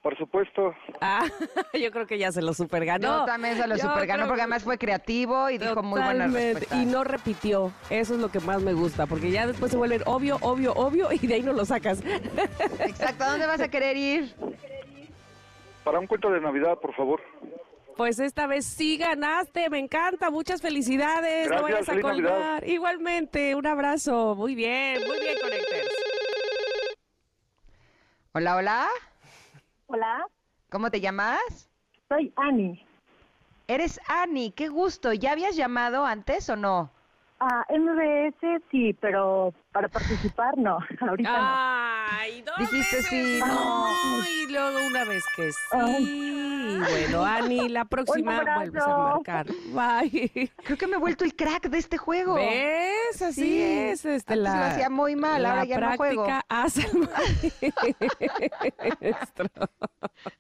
[0.02, 0.74] Por supuesto.
[1.02, 1.26] Ah,
[1.74, 3.20] yo creo que ya se lo super ganó.
[3.22, 5.84] Yo también se lo Yo super ganó creo porque que- además fue creativo y dijo
[5.84, 6.78] muy buenas respuestas.
[6.82, 7.74] Y no repitió.
[7.90, 11.10] Eso es lo que más me gusta, porque ya después se vuelven obvio, obvio, obvio,
[11.12, 12.02] y de ahí no lo sacas.
[12.80, 14.36] Exacto, ¿a dónde vas a querer ir?
[15.84, 17.22] Para un cuento de Navidad, por favor.
[17.98, 22.10] Pues esta vez sí ganaste, me encanta, muchas felicidades, no Gracias, vayas a Navidad.
[22.12, 22.68] colgar.
[22.70, 25.90] Igualmente, un abrazo, muy bien, muy bien, Connectors.
[28.34, 28.88] Hola, hola.
[29.88, 30.28] Hola.
[30.70, 31.70] ¿Cómo te llamas?
[32.10, 32.86] Soy Ani.
[33.68, 35.14] Eres Ani, qué gusto.
[35.14, 36.90] ¿Ya habías llamado antes o no?
[37.40, 40.80] Ah, MBS sí, pero para participar no.
[41.08, 43.86] Ahorita Ay, dos Dijiste veces sí, no,
[44.28, 46.78] y luego una vez que sí.
[46.90, 49.46] Bueno, Ani, la próxima vuelves a marcar.
[49.74, 50.52] Bye.
[50.64, 52.36] Creo que me he vuelto el crack de este juego.
[52.36, 53.22] ¿Ves?
[53.22, 53.62] Así Sí.
[53.62, 54.06] es.
[54.06, 56.26] Este, Antes la, lo hacía muy mal, ahora ya no juego.
[56.26, 56.98] práctica hace el
[59.02, 59.48] maestro.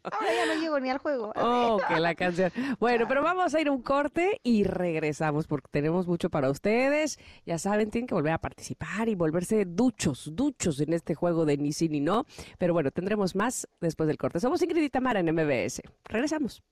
[0.03, 1.31] Ahora ya no llego ni al juego.
[1.35, 2.51] Oh, que la canción.
[2.79, 7.19] Bueno, pero vamos a ir a un corte y regresamos porque tenemos mucho para ustedes.
[7.45, 11.57] Ya saben, tienen que volver a participar y volverse duchos, duchos en este juego de
[11.57, 12.25] ni sí ni no.
[12.57, 14.39] Pero bueno, tendremos más después del corte.
[14.39, 15.81] Somos Ingrid y en MBS.
[16.05, 16.63] Regresamos.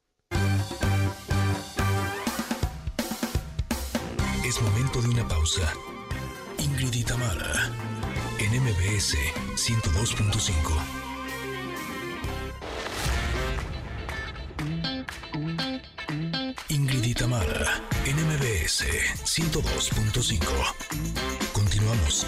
[4.46, 5.74] Es momento de una pausa.
[6.60, 7.04] Ingrid y
[8.40, 9.18] en MBS
[9.56, 10.56] 102.5.
[16.70, 18.86] Ingrid y Tamara, en MBS
[19.26, 21.35] 102.5.
[21.96, 22.28] Continuamos.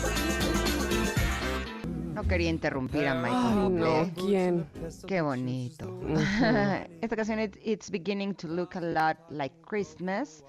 [2.13, 4.11] No quería interrumpir a Ay, Michael no.
[4.15, 4.65] ¿quién?
[5.07, 5.99] Qué bonito.
[7.01, 10.43] Esta canción es It's Beginning to Look a Lot Like Christmas.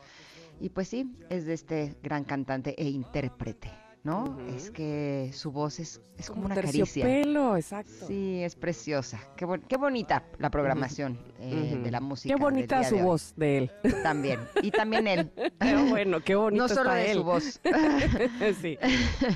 [0.60, 3.70] Y pues sí, es de este gran cantante e intérprete,
[4.04, 4.38] ¿no?
[4.54, 6.84] Es que su voz es, es como, una caricia.
[7.04, 8.06] terciopelo, exacto.
[8.06, 9.20] Sí, es preciosa.
[9.36, 12.34] Qué, bon- qué bonita la programación eh, de la música.
[12.34, 13.70] Qué bonita del día su de voz de él.
[14.02, 14.40] También.
[14.62, 15.30] Y también él.
[15.60, 17.16] Qué bueno, qué bonito no solo está de él.
[17.18, 17.60] su voz.
[18.60, 18.78] sí,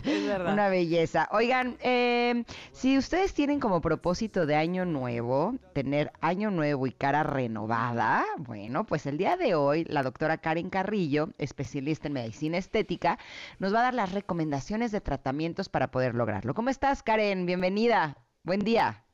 [0.05, 0.53] es verdad.
[0.53, 1.29] Una belleza.
[1.33, 7.23] Oigan, eh, si ustedes tienen como propósito de año nuevo, tener año nuevo y cara
[7.23, 13.19] renovada, bueno, pues el día de hoy la doctora Karen Carrillo, especialista en medicina estética,
[13.59, 14.52] nos va a dar las recomendaciones
[14.93, 16.55] de tratamientos para poder lograrlo.
[16.55, 17.47] ¿Cómo estás, Karen?
[17.47, 18.17] Bienvenida.
[18.43, 19.05] Buen día.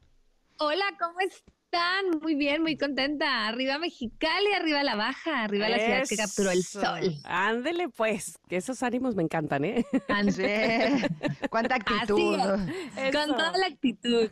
[0.59, 1.18] Hola, ¿cómo
[1.71, 2.21] están?
[2.23, 3.47] Muy bien, muy contenta.
[3.47, 7.14] Arriba Mexicali, arriba la Baja, arriba la ciudad que capturó el sol.
[7.25, 9.85] Ándele, pues, que esos ánimos me encantan, ¿eh?
[10.31, 10.43] Sí.
[11.51, 12.39] Cuánta actitud.
[13.12, 14.31] Con toda la actitud.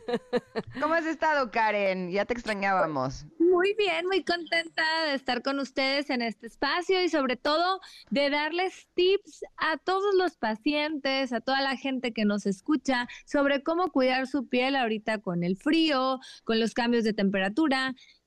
[0.81, 2.11] ¿Cómo has estado, Karen?
[2.11, 3.25] Ya te extrañábamos.
[3.39, 7.79] Muy bien, muy contenta de estar con ustedes en este espacio y sobre todo
[8.09, 13.63] de darles tips a todos los pacientes, a toda la gente que nos escucha sobre
[13.63, 17.26] cómo cuidar su piel ahorita con el frío, con los cambios de temperatura.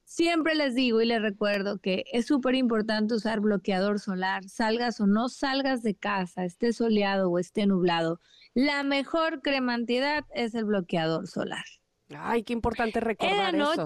[0.05, 5.07] Siempre les digo y les recuerdo que es súper importante usar bloqueador solar, salgas o
[5.07, 8.19] no salgas de casa, esté soleado o esté nublado.
[8.53, 11.65] La mejor crema antiedad es el bloqueador solar.
[12.09, 13.85] Ay, qué importante En la recordar eso.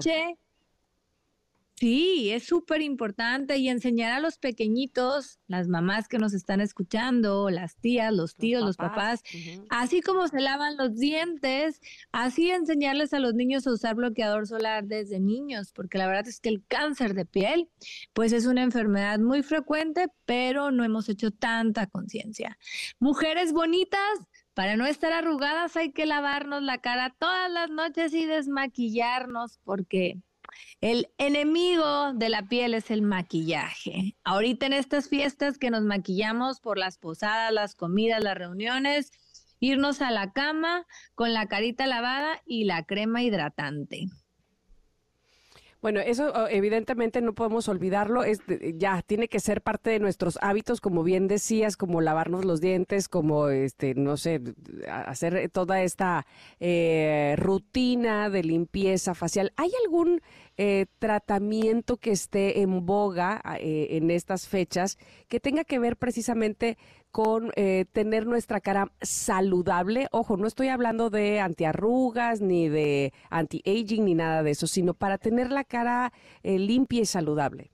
[1.77, 7.49] Sí, es súper importante y enseñar a los pequeñitos, las mamás que nos están escuchando,
[7.49, 9.21] las tías, los tíos, los papás,
[9.69, 11.81] así como se lavan los dientes,
[12.13, 16.39] así enseñarles a los niños a usar bloqueador solar desde niños, porque la verdad es
[16.39, 17.69] que el cáncer de piel,
[18.13, 22.57] pues es una enfermedad muy frecuente, pero no hemos hecho tanta conciencia.
[22.99, 23.99] Mujeres bonitas,
[24.53, 30.21] para no estar arrugadas hay que lavarnos la cara todas las noches y desmaquillarnos porque
[30.81, 34.15] el enemigo de la piel es el maquillaje.
[34.23, 39.11] Ahorita en estas fiestas que nos maquillamos por las posadas, las comidas, las reuniones,
[39.59, 40.85] irnos a la cama
[41.15, 44.07] con la carita lavada y la crema hidratante.
[45.85, 48.23] Bueno, eso evidentemente no podemos olvidarlo,
[48.73, 53.07] ya tiene que ser parte de nuestros hábitos, como bien decías, como lavarnos los dientes,
[53.07, 54.41] como, este, no sé,
[54.89, 56.25] hacer toda esta
[56.59, 59.53] eh, rutina de limpieza facial.
[59.57, 60.21] ¿Hay algún
[60.57, 66.79] eh, tratamiento que esté en boga eh, en estas fechas que tenga que ver precisamente
[67.15, 70.09] con eh, tener nuestra cara saludable.
[70.11, 75.17] Ojo, no estoy hablando de antiarrugas ni de anti-aging ni nada de eso, sino para
[75.17, 76.11] tener la cara
[76.43, 77.71] limpia y saludable.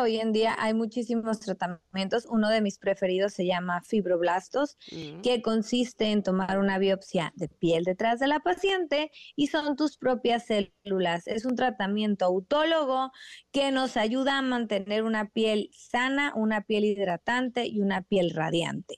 [0.00, 2.26] Hoy en día hay muchísimos tratamientos.
[2.26, 5.20] Uno de mis preferidos se llama fibroblastos, mm.
[5.20, 9.96] que consiste en tomar una biopsia de piel detrás de la paciente y son tus
[9.96, 11.28] propias células.
[11.28, 13.12] Es un tratamiento autólogo
[13.52, 18.96] que nos ayuda a mantener una piel sana, una piel hidratante y una piel radiante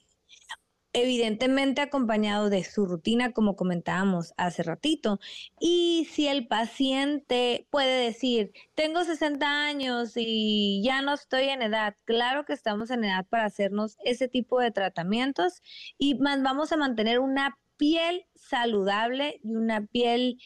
[0.93, 5.19] evidentemente acompañado de su rutina, como comentábamos hace ratito.
[5.59, 11.95] Y si el paciente puede decir, tengo 60 años y ya no estoy en edad,
[12.05, 15.61] claro que estamos en edad para hacernos ese tipo de tratamientos
[15.97, 20.37] y vamos a mantener una piel saludable y una piel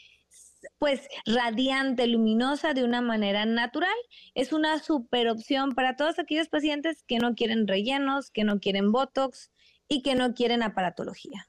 [0.79, 3.95] pues radiante, luminosa de una manera natural.
[4.33, 8.91] Es una super opción para todos aquellos pacientes que no quieren rellenos, que no quieren
[8.91, 9.51] botox,
[9.87, 11.47] y que no quieren aparatología.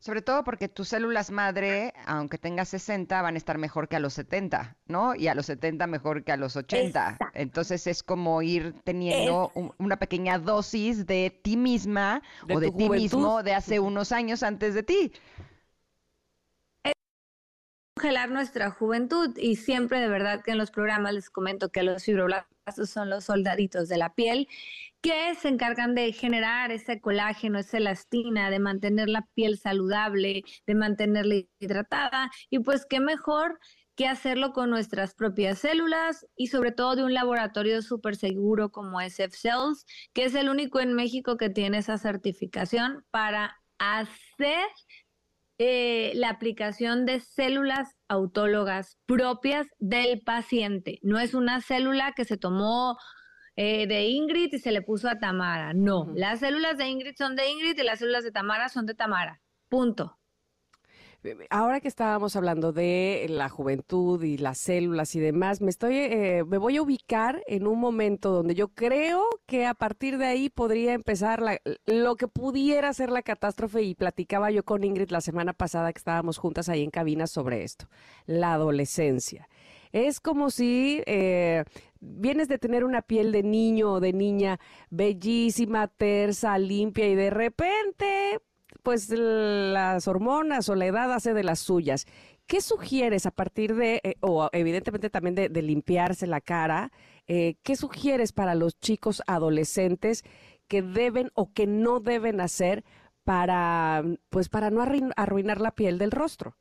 [0.00, 3.98] Sobre todo porque tus células madre, aunque tengas 60, van a estar mejor que a
[3.98, 5.16] los 70, ¿no?
[5.16, 7.18] Y a los 70 mejor que a los 80.
[7.34, 13.42] Entonces es como ir teniendo una pequeña dosis de ti misma o de ti mismo
[13.42, 15.12] de hace unos años antes de ti
[17.98, 22.04] congelar nuestra juventud y siempre de verdad que en los programas les comento que los
[22.04, 24.48] fibroblastos son los soldaditos de la piel
[25.00, 30.74] que se encargan de generar ese colágeno, esa elastina, de mantener la piel saludable, de
[30.74, 33.58] mantenerla hidratada y pues qué mejor
[33.94, 39.00] que hacerlo con nuestras propias células y sobre todo de un laboratorio súper seguro como
[39.00, 44.66] SF Cells, que es el único en México que tiene esa certificación para hacer
[45.58, 50.98] eh, la aplicación de células autólogas propias del paciente.
[51.02, 52.96] No es una célula que se tomó
[53.56, 55.72] eh, de Ingrid y se le puso a Tamara.
[55.74, 58.94] No, las células de Ingrid son de Ingrid y las células de Tamara son de
[58.94, 59.40] Tamara.
[59.68, 60.17] Punto.
[61.50, 66.44] Ahora que estábamos hablando de la juventud y las células y demás, me estoy, eh,
[66.46, 70.48] me voy a ubicar en un momento donde yo creo que a partir de ahí
[70.48, 71.42] podría empezar
[71.86, 75.98] lo que pudiera ser la catástrofe y platicaba yo con Ingrid la semana pasada que
[75.98, 77.88] estábamos juntas ahí en cabina sobre esto,
[78.26, 79.48] la adolescencia.
[79.90, 81.64] Es como si eh,
[82.00, 84.60] vienes de tener una piel de niño o de niña
[84.90, 88.40] bellísima, tersa, limpia y de repente,
[88.82, 92.06] pues las hormonas o la edad hace de las suyas.
[92.46, 96.90] ¿Qué sugieres a partir de, eh, o evidentemente también de, limpiarse la cara,
[97.26, 100.24] eh, qué sugieres para los chicos adolescentes
[100.66, 102.84] que deben o que no deben hacer
[103.24, 106.56] para, pues para no arruinar la piel del rostro?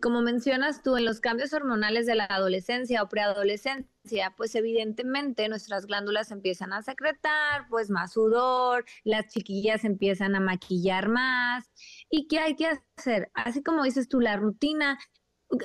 [0.00, 5.86] Como, mencionas tú, en los cambios hormonales de la adolescencia o preadolescencia, pues evidentemente nuestras
[5.86, 11.70] glándulas empiezan a secretar, pues más sudor, las chiquillas empiezan a maquillar más.
[12.10, 13.30] ¿Y qué hay que hacer?
[13.34, 14.98] Así como dices tú, la rutina,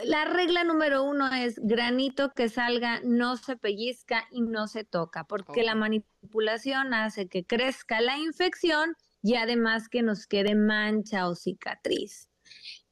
[0.03, 5.25] la regla número uno es granito que salga, no se pellizca y no se toca,
[5.25, 11.35] porque la manipulación hace que crezca la infección y además que nos quede mancha o
[11.35, 12.29] cicatriz.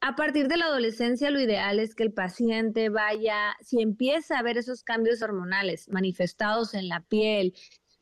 [0.00, 4.42] A partir de la adolescencia, lo ideal es que el paciente vaya, si empieza a
[4.42, 7.52] ver esos cambios hormonales manifestados en la piel,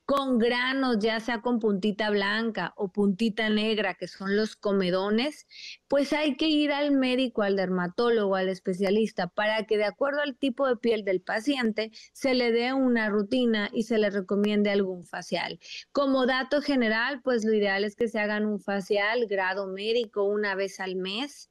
[0.05, 5.47] con granos, ya sea con puntita blanca o puntita negra, que son los comedones,
[5.89, 10.37] pues hay que ir al médico, al dermatólogo, al especialista, para que de acuerdo al
[10.37, 15.05] tipo de piel del paciente se le dé una rutina y se le recomiende algún
[15.05, 15.59] facial.
[15.93, 20.55] Como dato general, pues lo ideal es que se hagan un facial grado médico una
[20.55, 21.51] vez al mes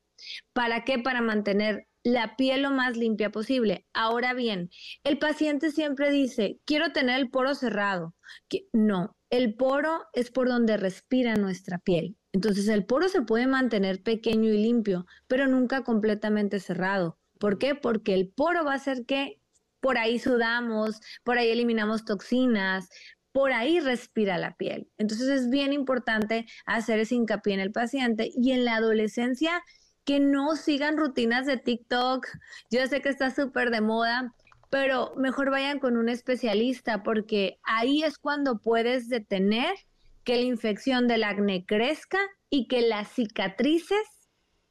[0.53, 0.99] ¿Para qué?
[0.99, 3.85] Para mantener la piel lo más limpia posible.
[3.93, 4.69] Ahora bien,
[5.03, 8.15] el paciente siempre dice, quiero tener el poro cerrado.
[8.47, 12.15] Que, no, el poro es por donde respira nuestra piel.
[12.31, 17.17] Entonces el poro se puede mantener pequeño y limpio, pero nunca completamente cerrado.
[17.39, 17.75] ¿Por qué?
[17.75, 19.41] Porque el poro va a hacer que
[19.79, 22.87] por ahí sudamos, por ahí eliminamos toxinas,
[23.31, 24.89] por ahí respira la piel.
[24.97, 29.61] Entonces es bien importante hacer ese hincapié en el paciente y en la adolescencia
[30.05, 32.27] que no sigan rutinas de TikTok.
[32.69, 34.33] Yo sé que está súper de moda,
[34.69, 39.75] pero mejor vayan con un especialista porque ahí es cuando puedes detener
[40.23, 42.19] que la infección del acné crezca
[42.49, 44.07] y que las cicatrices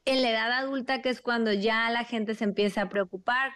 [0.05, 3.53] en la edad adulta, que es cuando ya la gente se empieza a preocupar,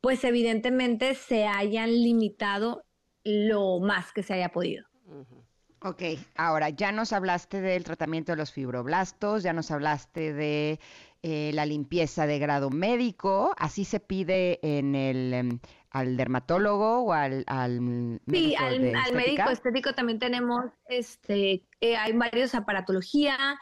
[0.00, 2.84] pues evidentemente se hayan limitado
[3.24, 4.84] lo más que se haya podido.
[5.84, 6.02] Ok,
[6.36, 10.80] ahora ya nos hablaste del tratamiento de los fibroblastos, ya nos hablaste de
[11.22, 15.58] eh, la limpieza de grado médico, así se pide en el em,
[15.90, 22.12] al dermatólogo o al, al sí, al, al médico estético también tenemos este eh, hay
[22.12, 23.58] varios aparatología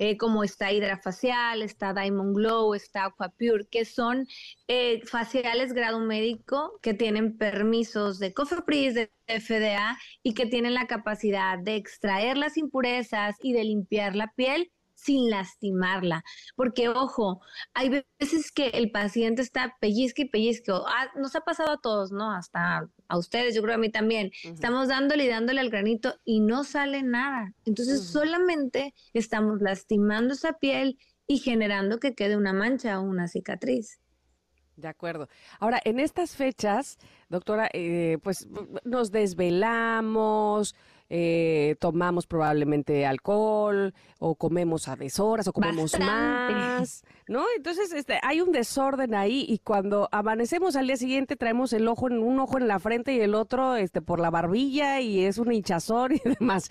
[0.00, 4.26] eh, como está Hidrafacial, está Diamond Glow, está Aquapure, que son
[4.66, 10.88] eh, faciales grado médico que tienen permisos de COFEPRIS, de FDA y que tienen la
[10.88, 14.72] capacidad de extraer las impurezas y de limpiar la piel
[15.04, 16.24] sin lastimarla.
[16.56, 17.40] Porque, ojo,
[17.74, 20.72] hay veces que el paciente está pellizque y pellizque.
[20.72, 22.30] Ah, nos ha pasado a todos, ¿no?
[22.30, 24.30] Hasta a ustedes, yo creo a mí también.
[24.42, 27.52] Estamos dándole y dándole al granito y no sale nada.
[27.64, 33.98] Entonces, solamente estamos lastimando esa piel y generando que quede una mancha o una cicatriz.
[34.76, 35.28] De acuerdo.
[35.60, 36.98] Ahora, en estas fechas,
[37.28, 38.48] doctora, eh, pues
[38.84, 40.74] nos desvelamos,
[41.10, 47.44] eh, tomamos probablemente alcohol o comemos a deshoras o comemos más, ¿no?
[47.56, 52.08] Entonces este, hay un desorden ahí y cuando amanecemos al día siguiente traemos el ojo
[52.08, 55.38] en un ojo en la frente y el otro este por la barbilla y es
[55.38, 56.70] un hinchazón y demás.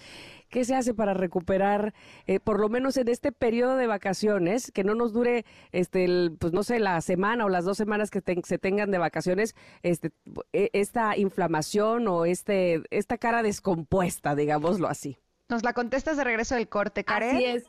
[0.54, 1.96] ¿Qué se hace para recuperar,
[2.28, 6.54] eh, por lo menos en este periodo de vacaciones, que no nos dure, este, pues
[6.54, 10.12] no sé, la semana o las dos semanas que se tengan de vacaciones, este,
[10.54, 15.18] e, esta inflamación o este, esta cara descompuesta, digámoslo así?
[15.50, 17.36] Nos la contestas de regreso del corte, Karen.
[17.36, 17.64] Así es.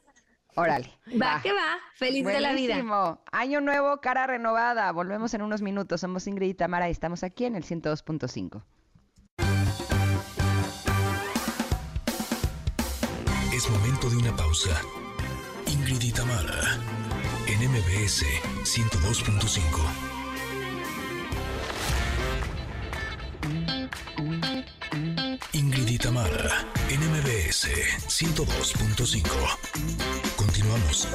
[0.54, 0.90] Órale.
[1.18, 1.78] Va, que va.
[1.94, 2.76] Feliz de la vida.
[3.32, 4.92] Año nuevo, cara renovada.
[4.92, 6.02] Volvemos en unos minutos.
[6.02, 8.62] Somos Ingrid y Tamara y estamos aquí en el 102.5.
[13.54, 14.82] Es momento de una pausa.
[15.68, 16.12] Ingrid y
[17.46, 18.24] en MBS
[18.64, 19.60] 102.5.
[25.52, 25.98] Ingrid y
[26.92, 27.68] en MBS
[28.08, 29.22] 102.5.
[30.34, 31.06] Continuamos.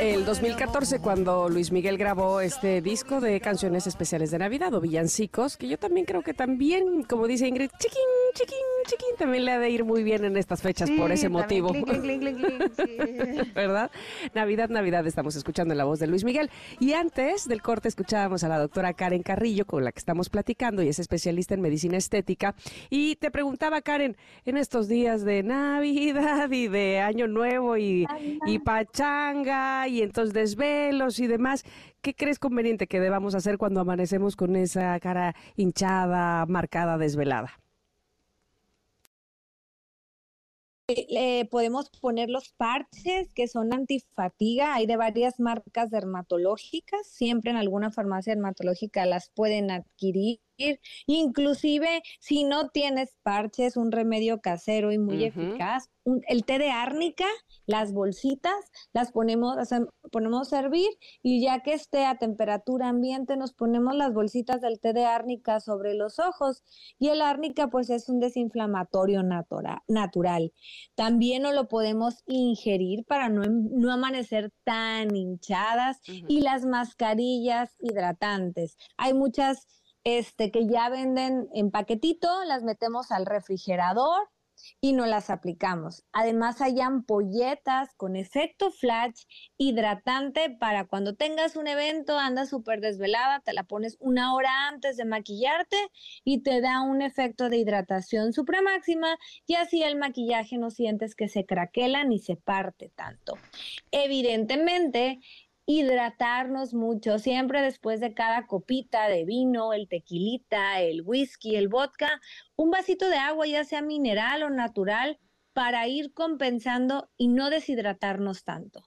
[0.00, 5.56] el 2014 cuando Luis Miguel grabó este disco de canciones especiales de Navidad o villancicos,
[5.56, 8.02] que yo también creo que también, como dice Ingrid, chiquín,
[8.34, 8.58] chiquín,
[8.92, 11.72] chiquín, también le ha de ir muy bien en estas fechas por ese motivo.
[13.54, 13.90] ¿Verdad?
[14.34, 16.50] Navidad, Navidad, estamos escuchando la voz de Luis Miguel.
[16.78, 20.82] Y antes del corte escuchábamos a la doctora Karen Carrillo, con la que estamos platicando
[20.82, 22.54] y es especialista en medicina estética.
[22.90, 28.06] Y te preguntaba, Karen, en estos días de Navidad y de Año Nuevo y,
[28.46, 31.64] y pachanga, y entonces desvelos y demás.
[32.00, 37.61] ¿Qué crees conveniente que debamos hacer cuando amanecemos con esa cara hinchada, marcada, desvelada?
[40.88, 44.74] Eh, podemos poner los parches que son antifatiga.
[44.74, 47.06] Hay de varias marcas dermatológicas.
[47.06, 50.40] Siempre en alguna farmacia dermatológica las pueden adquirir.
[51.06, 55.88] Inclusive si no tienes parches, un remedio casero y muy eficaz.
[56.04, 57.26] el té de árnica,
[57.66, 59.56] las bolsitas, las ponemos,
[60.10, 60.90] ponemos a hervir
[61.22, 65.60] y ya que esté a temperatura ambiente nos ponemos las bolsitas del té de árnica
[65.60, 66.64] sobre los ojos.
[66.98, 70.52] Y el árnica pues es un desinflamatorio natural.
[70.96, 76.00] También no lo podemos ingerir para no, no amanecer tan hinchadas.
[76.06, 78.76] Y las mascarillas hidratantes.
[78.96, 79.66] Hay muchas
[80.04, 84.28] este, que ya venden en paquetito, las metemos al refrigerador
[84.80, 86.04] y no las aplicamos.
[86.12, 89.22] Además hay ampolletas con efecto flash
[89.56, 94.96] hidratante para cuando tengas un evento, andas súper desvelada, te la pones una hora antes
[94.96, 95.76] de maquillarte
[96.24, 98.32] y te da un efecto de hidratación
[98.64, 103.34] máxima y así el maquillaje no sientes que se craquela ni se parte tanto.
[103.90, 105.20] Evidentemente,
[105.66, 112.20] hidratarnos mucho, siempre después de cada copita de vino, el tequilita, el whisky, el vodka,
[112.56, 115.18] un vasito de agua, ya sea mineral o natural,
[115.52, 118.82] para ir compensando y no deshidratarnos tanto.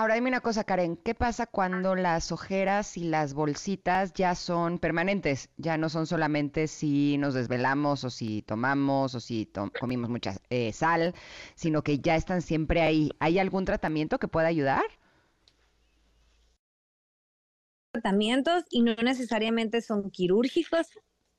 [0.00, 4.78] Ahora dime una cosa, Karen, ¿qué pasa cuando las ojeras y las bolsitas ya son
[4.78, 5.50] permanentes?
[5.58, 10.72] Ya no son solamente si nos desvelamos o si tomamos o si comimos mucha eh,
[10.72, 11.14] sal,
[11.54, 13.10] sino que ya están siempre ahí.
[13.18, 14.84] ¿Hay algún tratamiento que pueda ayudar?
[17.92, 20.86] Tratamientos y no necesariamente son quirúrgicos,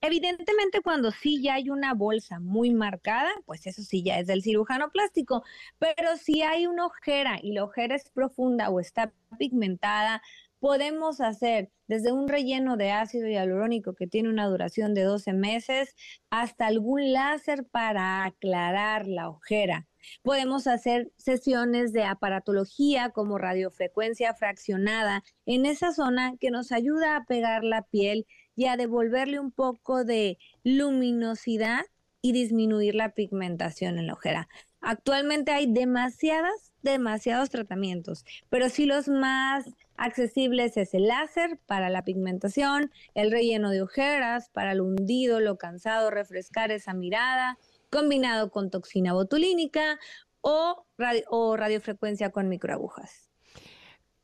[0.03, 4.41] Evidentemente, cuando sí ya hay una bolsa muy marcada, pues eso sí ya es del
[4.41, 5.43] cirujano plástico,
[5.77, 10.23] pero si hay una ojera y la ojera es profunda o está pigmentada,
[10.59, 15.95] podemos hacer desde un relleno de ácido hialurónico que tiene una duración de 12 meses
[16.31, 19.87] hasta algún láser para aclarar la ojera.
[20.21, 27.25] Podemos hacer sesiones de aparatología como radiofrecuencia fraccionada en esa zona que nos ayuda a
[27.25, 28.25] pegar la piel
[28.55, 31.85] y a devolverle un poco de luminosidad
[32.21, 34.47] y disminuir la pigmentación en la ojera.
[34.79, 39.65] Actualmente hay demasiadas, demasiados tratamientos, pero sí los más
[39.95, 45.57] accesibles es el láser para la pigmentación, el relleno de ojeras para el hundido, lo
[45.57, 47.59] cansado, refrescar esa mirada,
[47.91, 49.99] combinado con toxina botulínica
[50.41, 50.87] o,
[51.29, 53.31] o radiofrecuencia con microagujas.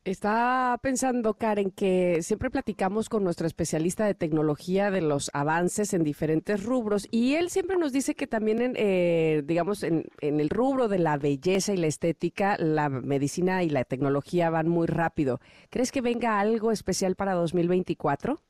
[0.04, 6.02] Está pensando, Karen, que siempre platicamos con nuestro especialista de tecnología de los avances en
[6.02, 10.48] diferentes rubros y él siempre nos dice que también, en, eh, digamos, en, en, el
[10.48, 15.40] rubro de la belleza y la estética, la medicina y la tecnología van muy rápido.
[15.68, 18.40] ¿Crees que venga algo especial para 2024?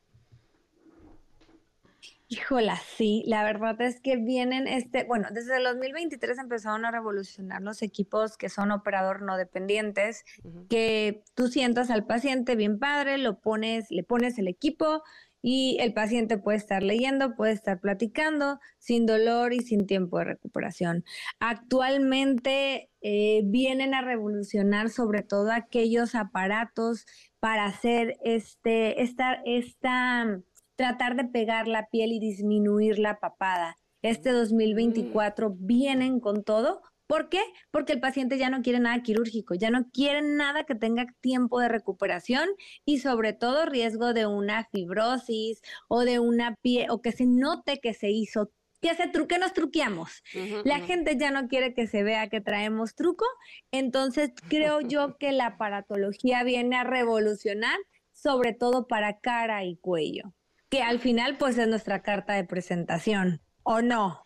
[2.31, 7.63] Híjola, sí, la verdad es que vienen, este, bueno, desde el 2023 empezaron a revolucionar
[7.63, 10.27] los equipos que son operador no dependientes,
[10.69, 15.03] que tú sientas al paciente bien padre, lo pones, le pones el equipo
[15.41, 20.25] y el paciente puede estar leyendo, puede estar platicando sin dolor y sin tiempo de
[20.27, 21.05] recuperación.
[21.41, 27.07] Actualmente eh, vienen a revolucionar sobre todo aquellos aparatos
[27.41, 30.43] para hacer este, esta, esta
[30.79, 33.77] tratar de pegar la piel y disminuir la papada.
[34.01, 35.67] Este 2024 mm.
[35.67, 36.83] vienen con todo.
[37.09, 37.41] ¿Por qué?
[37.73, 41.59] Porque el paciente ya no quiere nada quirúrgico, ya no quiere nada que tenga tiempo
[41.59, 42.49] de recuperación
[42.85, 47.81] y sobre todo riesgo de una fibrosis o de una piel o que se note
[47.81, 50.23] que se hizo que se truque, nos truqueamos.
[50.65, 53.25] la gente ya no quiere que se vea que traemos truco,
[53.73, 57.77] entonces creo yo que la aparatología viene a revolucionar,
[58.13, 60.33] sobre todo para cara y cuello
[60.69, 64.23] que al final pues es nuestra carta de presentación, ¿o no?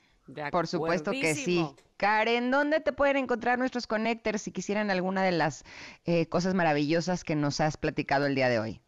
[0.51, 1.67] Por supuesto que sí.
[1.97, 5.65] Karen, ¿dónde te pueden encontrar nuestros connectors si quisieran alguna de las
[6.05, 8.83] eh, cosas maravillosas que nos has platicado el día de hoy?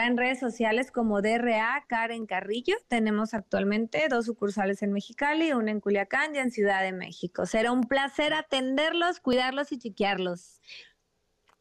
[0.00, 2.76] en redes sociales como DRA Karen Carrillo.
[2.88, 7.46] Tenemos actualmente dos sucursales en Mexicali, una en Culiacán y en Ciudad de México.
[7.46, 10.60] Será un placer atenderlos, cuidarlos y chiquearlos.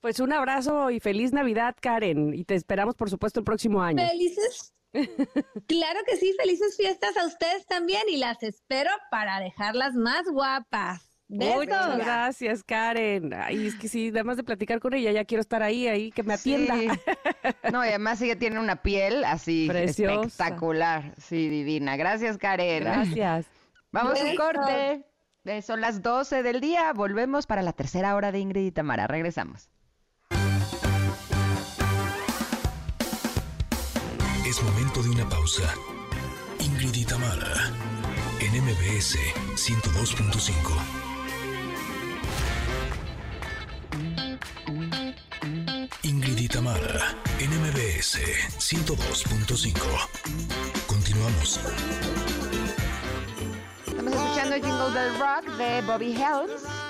[0.02, 2.34] Pues un abrazo y feliz Navidad, Karen.
[2.34, 4.06] Y te esperamos, por supuesto, el próximo año.
[4.06, 4.74] Felices.
[5.68, 11.08] claro que sí, felices fiestas a ustedes también y las espero para dejarlas más guapas.
[11.30, 13.34] Muchas gracias, Karen.
[13.34, 16.24] Ay, es que sí, además de platicar con ella, ya quiero estar ahí, ahí, que
[16.24, 16.76] me atienda.
[17.72, 21.96] No, y además ella tiene una piel así espectacular, sí, divina.
[21.96, 22.84] Gracias, Karen.
[22.84, 23.46] Gracias.
[23.92, 25.06] Vamos a un corte.
[25.46, 26.92] Eh, son las 12 del día.
[26.92, 29.08] Volvemos para la tercera hora de Ingrid y Tamara.
[29.08, 29.71] Regresamos.
[34.52, 35.74] Es momento de una pausa.
[36.60, 37.06] Ingrid y
[38.42, 39.18] en MBS
[39.56, 40.52] 102.5.
[46.04, 46.50] Ingrid y
[47.40, 48.20] en MBS
[48.60, 49.72] 102.5.
[50.86, 51.62] Continuamos.
[53.88, 56.81] Estamos escuchando el Jingle del Rock de Bobby Helms.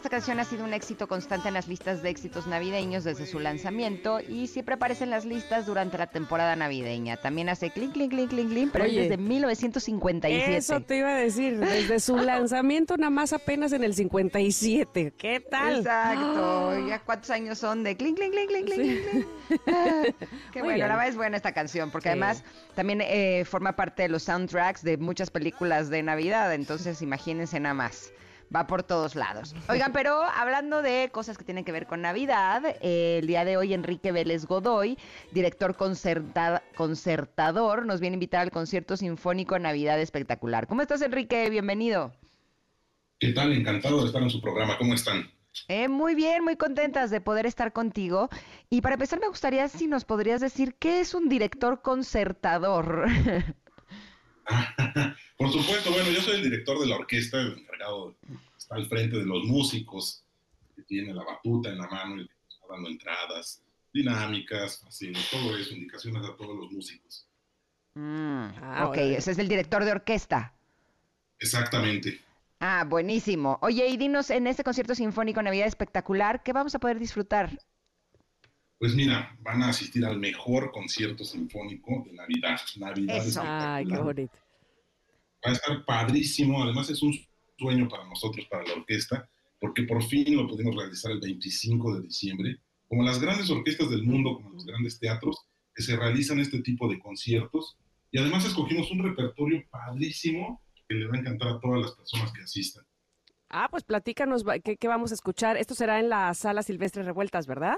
[0.00, 3.38] Esta canción ha sido un éxito constante en las listas de éxitos navideños desde su
[3.38, 7.18] lanzamiento y siempre aparece en las listas durante la temporada navideña.
[7.18, 10.56] También hace clink, clink, clink, clink, clink, pero desde 1957.
[10.56, 15.12] Eso te iba a decir, desde su lanzamiento nada más apenas en el 57.
[15.18, 15.80] ¿Qué tal?
[15.80, 16.88] Exacto.
[16.88, 19.26] ¿Ya cuántos años son de clink, clink, clink, clink, clink?
[19.66, 20.04] Ah,
[20.50, 22.42] qué bueno, la verdad es buena esta canción porque además
[22.74, 27.74] también eh, forma parte de los soundtracks de muchas películas de Navidad, entonces imagínense nada
[27.74, 28.12] más
[28.54, 29.54] va por todos lados.
[29.68, 33.56] Oigan, pero hablando de cosas que tienen que ver con Navidad, eh, el día de
[33.56, 34.98] hoy Enrique Vélez Godoy,
[35.32, 40.66] director concertador, nos viene a invitar al concierto sinfónico Navidad Espectacular.
[40.66, 41.48] ¿Cómo estás, Enrique?
[41.50, 42.12] Bienvenido.
[43.18, 43.52] ¿Qué tal?
[43.52, 44.78] Encantado de estar en su programa.
[44.78, 45.30] ¿Cómo están?
[45.68, 48.28] Eh, muy bien, muy contentas de poder estar contigo.
[48.70, 53.06] Y para empezar, me gustaría si nos podrías decir qué es un director concertador.
[55.36, 58.14] Por supuesto, bueno, yo soy el director de la orquesta, el encargado,
[58.56, 60.22] está al frente de los músicos,
[60.76, 63.62] que tiene la batuta en la mano y está dando entradas,
[63.92, 67.26] dinámicas, así, todo eso, indicaciones a todos los músicos.
[67.94, 70.54] Mm, ah, ok, ese es el director de orquesta.
[71.38, 72.20] Exactamente.
[72.60, 73.58] Ah, buenísimo.
[73.62, 77.58] Oye, y dinos en este concierto sinfónico Navidad espectacular, ¿qué vamos a poder disfrutar?
[78.80, 82.58] Pues mira, van a asistir al mejor concierto sinfónico de Navidad.
[82.78, 84.32] Navidad Ay, qué bonito.
[85.44, 86.62] Va a estar padrísimo.
[86.62, 87.14] Además, es un
[87.58, 89.28] sueño para nosotros, para la orquesta,
[89.60, 92.56] porque por fin lo pudimos realizar el 25 de diciembre.
[92.88, 95.36] Como las grandes orquestas del mundo, como los grandes teatros,
[95.74, 97.76] que se realizan este tipo de conciertos.
[98.10, 102.32] Y además escogimos un repertorio padrísimo que le va a encantar a todas las personas
[102.32, 102.86] que asistan.
[103.50, 105.58] Ah, pues platícanos qué, qué vamos a escuchar.
[105.58, 107.76] Esto será en la sala Silvestre Revueltas, ¿verdad?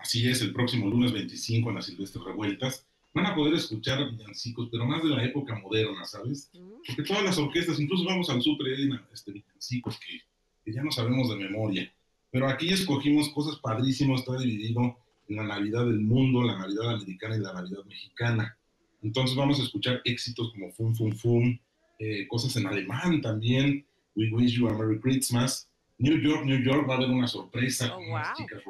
[0.00, 2.86] Así es, el próximo lunes 25 en las Silvestres Revueltas.
[3.12, 6.50] Van a poder escuchar villancicos, pero más de la época moderna, ¿sabes?
[6.86, 8.66] Porque todas las orquestas, incluso vamos al super
[9.12, 10.20] este, villancicos que,
[10.64, 11.92] que ya no sabemos de memoria.
[12.30, 14.96] Pero aquí escogimos cosas padrísimas, está dividido
[15.28, 18.56] en la Navidad del mundo, la Navidad americana y la Navidad mexicana.
[19.02, 21.58] Entonces vamos a escuchar éxitos como Fum Fum Fum,
[21.98, 25.68] eh, cosas en alemán también, We Wish You a Merry Christmas.
[25.98, 28.62] New York, New York va a haber una sorpresa oh, con las chicas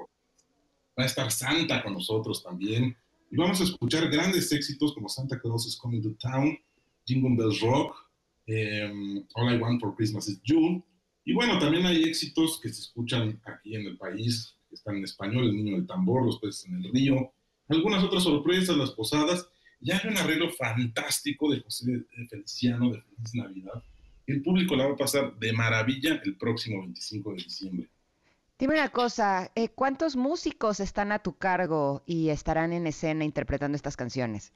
[1.00, 2.94] Va a estar Santa con nosotros también.
[3.30, 6.58] Y vamos a escuchar grandes éxitos como Santa Claus is Coming to Town,
[7.06, 7.96] Jingle Bells Rock,
[8.46, 10.84] em, All I Want for Christmas is You.
[11.24, 15.04] Y bueno, también hay éxitos que se escuchan aquí en el país, que están en
[15.04, 17.32] español, El Niño del Tambor, Los Peces en el Río,
[17.68, 19.48] algunas otras sorpresas, Las Posadas.
[19.80, 23.82] Y hay un arreglo fantástico de José Feliciano de Feliz Navidad.
[24.26, 27.88] El público la va a pasar de maravilla el próximo 25 de diciembre.
[28.60, 33.74] Dime una cosa, eh, ¿cuántos músicos están a tu cargo y estarán en escena interpretando
[33.74, 34.52] estas canciones?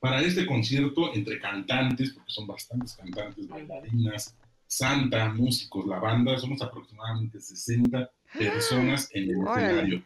[0.00, 4.36] Para este concierto, entre cantantes, porque son bastantes cantantes, bailarinas,
[4.66, 10.02] Santa, músicos, la banda, somos aproximadamente 60 personas en el escenario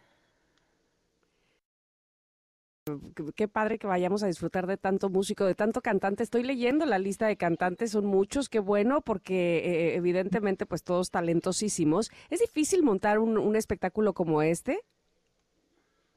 [3.34, 6.22] qué padre que vayamos a disfrutar de tanto músico, de tanto cantante.
[6.22, 11.10] Estoy leyendo la lista de cantantes, son muchos, qué bueno, porque eh, evidentemente pues todos
[11.10, 12.10] talentosísimos.
[12.28, 14.80] ¿Es difícil montar un, espectáculo como este?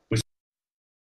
[0.10, 0.22] Pues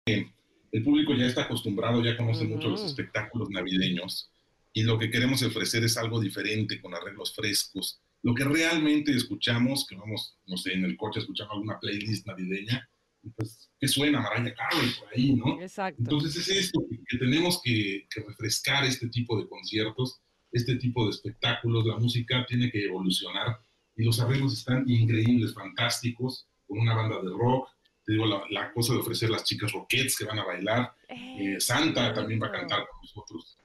[0.06, 0.32] eh,
[0.72, 4.32] el público ya está acostumbrado, ya conoce mucho los espectáculos navideños
[4.74, 8.02] y lo que queremos ofrecer es algo diferente, con arreglos frescos.
[8.22, 12.88] Lo que realmente escuchamos, que vamos, no sé, en el coche escuchamos alguna playlist navideña,
[13.36, 15.62] pues, ¿qué suena Mariah Carey por ahí, no?
[15.62, 16.02] Exacto.
[16.02, 20.22] Entonces es esto, que, tenemos que, refrescar este tipo de conciertos,
[20.52, 23.60] este tipo de espectáculos, la música tiene que evolucionar
[23.96, 27.70] y los arreglos están increíbles, fantásticos, con una banda de rock,
[28.06, 32.14] te digo, la, cosa de ofrecer las chicas roquettes que van a bailar, eh, Santa
[32.14, 33.60] también va a cantar con nosotros.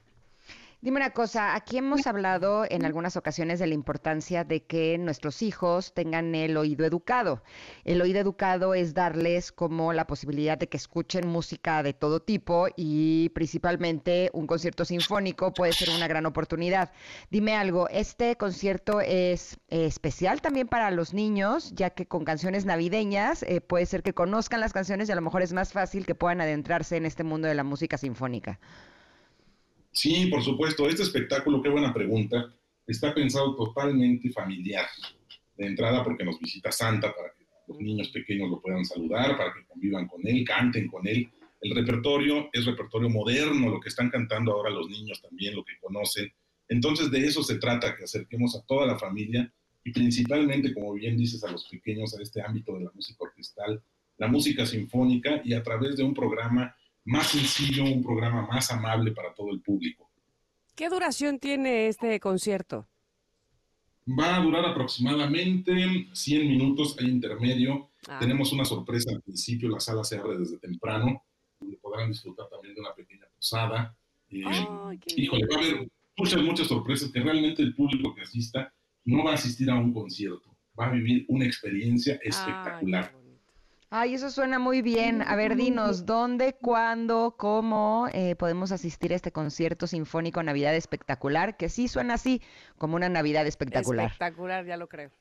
[0.84, 5.40] Dime una cosa, aquí hemos hablado en algunas ocasiones de la importancia de que nuestros
[5.40, 7.42] hijos tengan el oído educado.
[7.84, 12.66] El oído educado es darles como la posibilidad de que escuchen música de todo tipo
[12.76, 16.92] y principalmente un concierto sinfónico puede ser una gran oportunidad.
[17.30, 23.42] Dime algo, ¿este concierto es especial también para los niños, ya que con canciones navideñas
[23.44, 26.14] eh, puede ser que conozcan las canciones y a lo mejor es más fácil que
[26.14, 28.60] puedan adentrarse en este mundo de la música sinfónica?
[29.94, 30.88] Sí, por supuesto.
[30.88, 32.52] Este espectáculo, qué buena pregunta,
[32.84, 34.86] está pensado totalmente familiar.
[35.56, 39.54] De entrada porque nos visita Santa para que los niños pequeños lo puedan saludar, para
[39.54, 41.30] que convivan con él, canten con él.
[41.60, 45.78] El repertorio es repertorio moderno, lo que están cantando ahora los niños también, lo que
[45.80, 46.30] conocen.
[46.68, 49.50] Entonces de eso se trata, que acerquemos a toda la familia
[49.84, 53.80] y principalmente, como bien dices, a los pequeños a este ámbito de la música orquestal,
[54.18, 56.74] la música sinfónica y a través de un programa
[57.04, 60.08] más sencillo, un programa más amable para todo el público.
[60.74, 62.86] ¿Qué duración tiene este concierto?
[64.06, 67.90] Va a durar aproximadamente 100 minutos, hay intermedio.
[68.08, 68.18] Ah.
[68.18, 71.22] Tenemos una sorpresa al principio, la sala se abre desde temprano,
[71.60, 73.96] donde podrán disfrutar también de una pequeña posada.
[74.30, 74.42] Eh,
[75.16, 78.72] híjole, va a haber muchas, muchas sorpresas que realmente el público que asista
[79.04, 83.14] no va a asistir a un concierto, va a vivir una experiencia espectacular.
[83.96, 85.22] Ay, eso suena muy bien.
[85.22, 91.56] A ver, dinos, ¿dónde, cuándo, cómo eh, podemos asistir a este concierto sinfónico Navidad Espectacular?
[91.56, 92.42] Que sí suena así,
[92.76, 94.06] como una Navidad espectacular.
[94.06, 95.12] Espectacular, ya lo creo.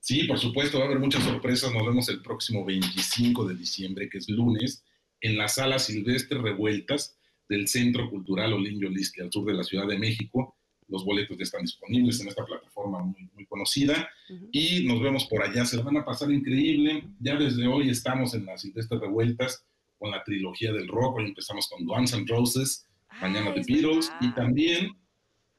[0.00, 1.72] Sí, por supuesto, va a haber muchas sorpresas.
[1.72, 4.84] Nos vemos el próximo 25 de diciembre, que es lunes,
[5.22, 9.86] en la Sala Silvestre Revueltas del Centro Cultural Olinio Liski, al sur de la Ciudad
[9.86, 10.57] de México.
[10.88, 14.08] Los boletos ya están disponibles en esta plataforma muy, muy conocida
[14.52, 15.64] y nos vemos por allá.
[15.64, 17.04] Se van a pasar increíble.
[17.20, 19.64] Ya desde hoy estamos en las Silvestres Revueltas
[19.98, 21.18] con la trilogía del rock.
[21.18, 22.88] Hoy empezamos con Guns N' Roses.
[23.20, 24.96] mañana de Beatles, y también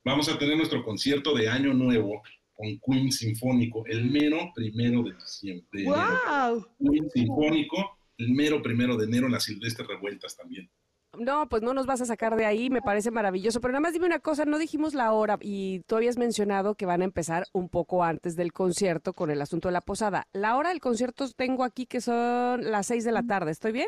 [0.04, 2.22] vamos a tener nuestro concierto de Año Nuevo
[2.54, 5.86] con Queen Sinfónico, el mero primero de diciembre.
[5.86, 6.66] ¡Wow!
[6.80, 10.70] Queen Sinfónico, el mero primero de enero en las Silvestres Revueltas también.
[11.18, 13.60] No, pues no nos vas a sacar de ahí, me parece maravilloso.
[13.62, 16.86] Pero nada más dime una cosa, no dijimos la hora y tú habías mencionado que
[16.86, 20.28] van a empezar un poco antes del concierto con el asunto de la posada.
[20.34, 23.88] La hora del concierto tengo aquí que son las seis de la tarde, ¿estoy bien?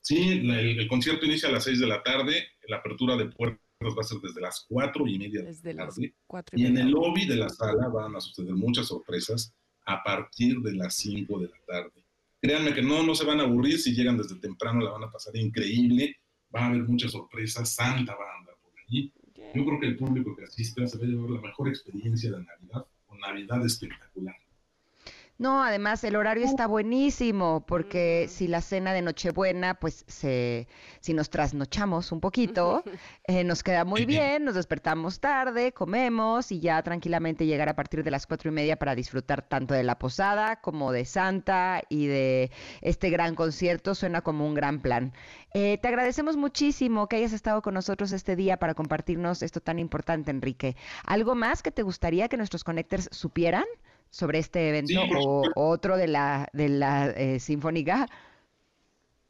[0.00, 3.26] Sí, la- el, el concierto inicia a las 6 de la tarde, la apertura de
[3.26, 6.14] puertas va a ser desde las cuatro y media de Desde la las tarde.
[6.26, 6.84] cuatro y Y en media.
[6.86, 9.52] el lobby de la sala van a suceder muchas sorpresas
[9.84, 12.04] a partir de las 5 de la tarde.
[12.40, 15.10] Créanme que no, no se van a aburrir, si llegan desde temprano la van a
[15.10, 16.16] pasar increíble,
[16.54, 19.12] va a haber muchas sorpresas, santa banda por allí.
[19.54, 22.44] Yo creo que el público que asista se va a llevar la mejor experiencia de
[22.44, 24.36] Navidad, con Navidad espectacular.
[25.38, 30.66] No, además el horario está buenísimo porque si la cena de Nochebuena, pues se,
[30.98, 32.82] si nos trasnochamos un poquito,
[33.24, 38.02] eh, nos queda muy bien, nos despertamos tarde, comemos y ya tranquilamente llegar a partir
[38.02, 42.08] de las cuatro y media para disfrutar tanto de la posada como de Santa y
[42.08, 42.50] de
[42.80, 43.94] este gran concierto.
[43.94, 45.12] Suena como un gran plan.
[45.54, 49.78] Eh, te agradecemos muchísimo que hayas estado con nosotros este día para compartirnos esto tan
[49.78, 50.74] importante, Enrique.
[51.04, 53.64] ¿Algo más que te gustaría que nuestros connectors supieran?
[54.10, 58.08] Sobre este evento Sí, o otro de la, de la eh, Sinfónica?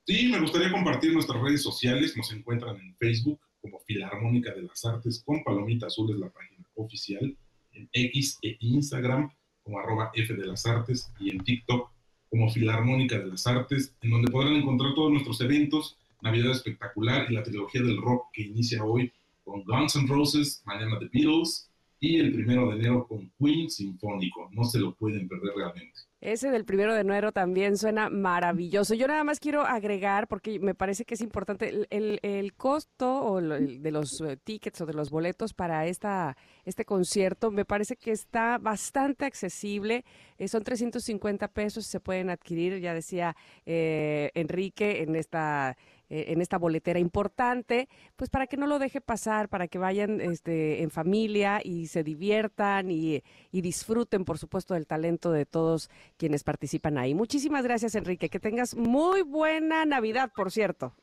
[0.06, 2.16] Sí, me gustaría compartir nuestras redes sociales.
[2.16, 6.66] Nos encuentran en Facebook como Filarmónica de las Artes con Palomita Azul es la página
[6.76, 7.36] oficial,
[7.72, 9.30] en X e Instagram
[9.62, 11.90] como arroba F de las Artes y en TikTok
[12.30, 17.34] como Filarmónica de las Artes, en donde podrán encontrar todos nuestros eventos, Navidad Espectacular y
[17.34, 19.12] la trilogía del rock que inicia hoy
[19.44, 21.67] con Guns N' Roses, mañana The Beatles
[22.00, 24.48] y el primero de enero con Queen Sinfónico.
[24.52, 26.00] No se lo pueden perder realmente.
[26.20, 28.94] Ese del primero de enero también suena maravilloso.
[28.94, 33.40] Yo nada más quiero agregar, porque me parece que es importante, el, el- costo o
[33.40, 38.10] de los eh, tickets o de los boletos para esta, este concierto me parece que
[38.10, 40.04] está bastante accesible.
[40.38, 45.76] Eh, son 350 pesos, se pueden adquirir, ya decía eh, Enrique, en esta
[46.10, 50.20] eh, en esta boletera importante, pues para que no lo deje pasar, para que vayan
[50.20, 55.90] este, en familia y se diviertan y, y disfruten, por supuesto, del talento de todos
[56.16, 57.14] quienes participan ahí.
[57.14, 58.28] Muchísimas gracias, Enrique.
[58.28, 60.94] Que tengas muy buena Navidad, por cierto.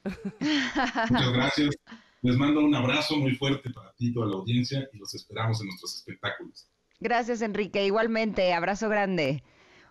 [1.09, 1.75] Muchas gracias.
[2.21, 5.61] Les mando un abrazo muy fuerte para ti y toda la audiencia y los esperamos
[5.61, 6.67] en nuestros espectáculos.
[6.99, 7.85] Gracias, Enrique.
[7.85, 9.43] Igualmente, abrazo grande.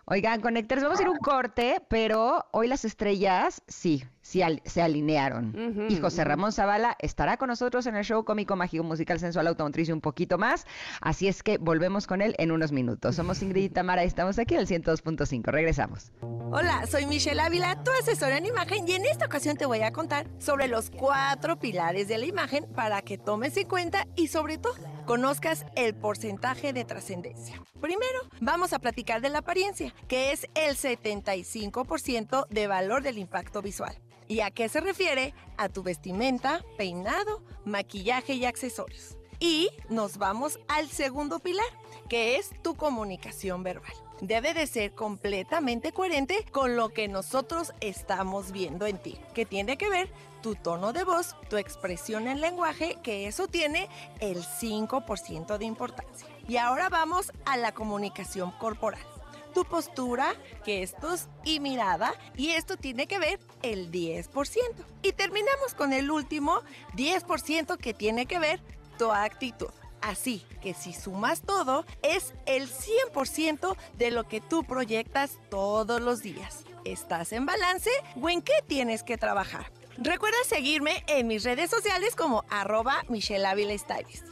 [0.05, 4.03] Oigan, conectores, vamos a ir un corte, pero hoy las estrellas sí,
[4.41, 5.87] al- se alinearon.
[5.89, 6.23] Y José.
[6.23, 10.01] Ramón Zavala estará con nosotros en el show cómico, mágico, musical, sensual, automotriz y un
[10.01, 10.65] poquito más.
[10.99, 13.15] Así es que volvemos con él en unos minutos.
[13.15, 15.43] Somos Ingrid y Tamara y estamos aquí en el 102.5.
[15.51, 16.11] Regresamos.
[16.51, 19.91] Hola, soy Michelle Ávila, tu asesora en imagen y en esta ocasión te voy a
[19.91, 24.57] contar sobre los cuatro pilares de la imagen para que tomes en cuenta y sobre
[24.57, 24.73] todo
[25.05, 27.61] conozcas el porcentaje de trascendencia.
[27.81, 33.61] Primero, vamos a platicar de la apariencia, que es el 75% de valor del impacto
[33.61, 33.95] visual.
[34.27, 35.33] ¿Y a qué se refiere?
[35.57, 39.17] A tu vestimenta, peinado, maquillaje y accesorios.
[39.39, 41.65] Y nos vamos al segundo pilar,
[42.09, 43.93] que es tu comunicación verbal.
[44.21, 49.77] Debe de ser completamente coherente con lo que nosotros estamos viendo en ti, que tiene
[49.77, 50.09] que ver
[50.41, 53.89] tu tono de voz, tu expresión en lenguaje, que eso tiene
[54.21, 56.27] el 5% de importancia.
[56.47, 59.01] Y ahora vamos a la comunicación corporal
[59.55, 64.27] tu postura, gestos y mirada, y esto tiene que ver el 10%.
[65.01, 66.61] Y terminamos con el último
[66.95, 68.61] 10% que tiene que ver
[68.99, 69.71] tu actitud.
[70.01, 76.21] Así que si sumas todo, es el 100% de lo que tú proyectas todos los
[76.21, 76.65] días.
[76.83, 77.89] ¿Estás en balance
[78.21, 79.71] o en qué tienes que trabajar?
[79.97, 83.47] Recuerda seguirme en mis redes sociales como arroba Michelle.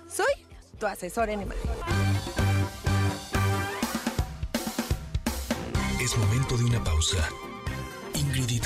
[0.07, 0.33] Soy
[0.77, 2.12] tu asesor en imagen.
[6.03, 7.29] Es momento de una pausa.
[8.13, 8.59] Ingrid y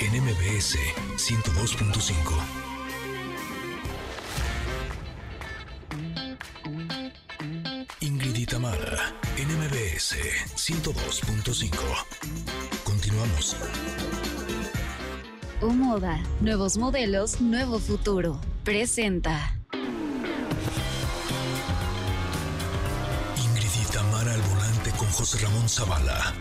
[0.00, 0.78] en MBS
[1.18, 2.32] 102.5.
[8.00, 8.46] Ingrid y
[9.36, 10.16] en MBS
[10.56, 11.76] 102.5.
[12.84, 13.54] Continuamos.
[15.60, 18.40] O Moda, nuevos modelos, nuevo futuro.
[18.64, 19.57] Presenta.
[25.36, 26.32] Ramón Zavala.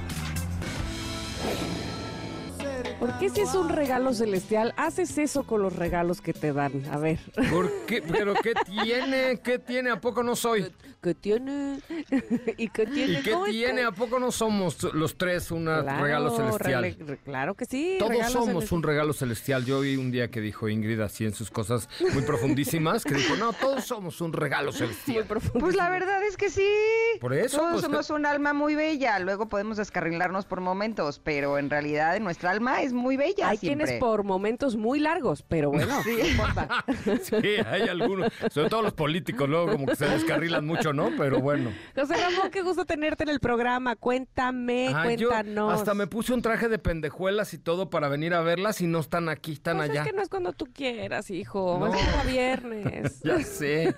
[2.99, 6.83] ¿Por qué si es un regalo celestial haces eso con los regalos que te dan?
[6.91, 7.19] A ver.
[7.51, 8.01] ¿Por qué?
[8.01, 9.39] ¿Pero qué tiene?
[9.43, 9.91] ¿Qué tiene?
[9.91, 10.71] ¿A poco no soy?
[11.03, 11.79] ¿Qué tiene?
[12.57, 13.19] ¿Y qué tiene?
[13.19, 13.83] ¿Y qué ¿Cómo es tiene?
[13.83, 16.95] ¿A poco no somos los tres un Claro, regalo celestial?
[16.99, 17.97] re- claro que sí.
[17.99, 18.77] Todos somos celestial.
[18.77, 19.63] un regalo celestial.
[19.65, 23.35] Yo vi un día que dijo Ingrid así en sus cosas muy profundísimas, que dijo,
[23.35, 25.25] no, todos somos un regalo celestial.
[25.59, 26.67] Pues la verdad es que sí.
[27.21, 29.19] Por eso, Todos pues, somos un alma muy bella.
[29.19, 33.85] Luego podemos descarrilarnos por momentos, pero en realidad nuestra alma es muy bella Hay siempre.
[33.85, 36.15] quienes por momentos muy largos, pero bueno, Sí.
[36.19, 36.67] no importa.
[37.21, 37.35] Sí,
[37.65, 41.11] hay algunos, sobre todo los políticos, luego como que se descarrilan mucho, ¿no?
[41.17, 41.71] Pero bueno.
[41.95, 43.95] José Ramón, qué gusto tenerte en el programa.
[43.95, 45.73] Cuéntame, Ah, yo cuéntanos.
[45.73, 48.99] hasta me puse un traje de pendejuelas y todo para venir a verlas y no
[48.99, 50.01] están aquí, están Pues allá.
[50.01, 51.77] Es que no es cuando tú quieras, hijo.
[51.79, 51.93] No.
[51.93, 53.19] Es como viernes.
[53.23, 53.95] Ya sé.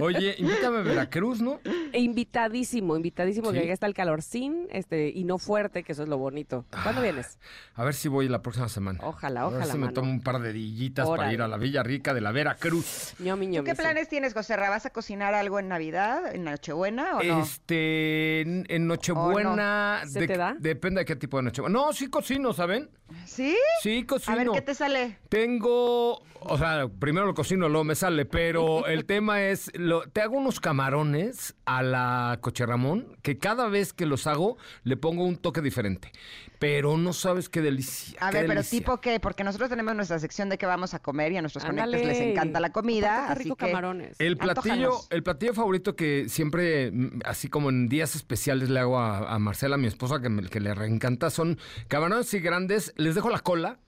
[0.00, 1.60] Oye, invítame a Veracruz, ¿no?
[1.92, 3.58] E invitadísimo, invitadísimo, ¿Sí?
[3.58, 6.64] que ya está el calorcín este, y no fuerte, que eso es lo bonito.
[6.82, 7.38] ¿Cuándo Ah, vienes?
[7.74, 8.98] A ver si voy la próxima semana.
[9.02, 9.92] Ojalá, A ver ojalá, si me mano.
[9.94, 13.14] tomo un par de dillitas para ir a la Villa Rica de la Veracruz.
[13.18, 13.82] Ñomi, ¿Tú ñomi, qué sí.
[13.82, 14.70] planes tienes, José Ra?
[14.70, 17.42] ¿Vas a cocinar algo en Navidad, en Nochebuena o no?
[17.42, 19.52] Este, en, en Nochebuena.
[20.00, 20.10] ¿O no?
[20.10, 20.56] ¿Se de- te da?
[20.58, 21.78] Depende de qué tipo de Nochebuena.
[21.78, 22.90] No, sí cocino, ¿saben?
[23.26, 23.56] ¿Sí?
[23.82, 24.32] Sí, cocino.
[24.34, 25.18] A ver, ¿qué te sale?
[25.32, 30.20] Tengo, o sea, primero lo cocino, luego me sale, pero el tema es, lo, te
[30.20, 35.24] hago unos camarones a la coche Ramón, que cada vez que los hago le pongo
[35.24, 36.12] un toque diferente,
[36.58, 38.18] pero no sabes qué delicia.
[38.20, 40.98] A qué ver, pero tipo qué, porque nosotros tenemos nuestra sección de qué vamos a
[40.98, 41.96] comer y a nuestros Ándale.
[41.96, 44.20] conectes les encanta la comida, así rico que camarones.
[44.20, 45.06] El platillo, Antójanos.
[45.08, 49.38] el platillo favorito que siempre, mm, así como en días especiales le hago a, a
[49.38, 52.92] Marcela, mi esposa, que, me- que le reencanta, son camarones así grandes.
[52.98, 53.78] Les dejo la cola.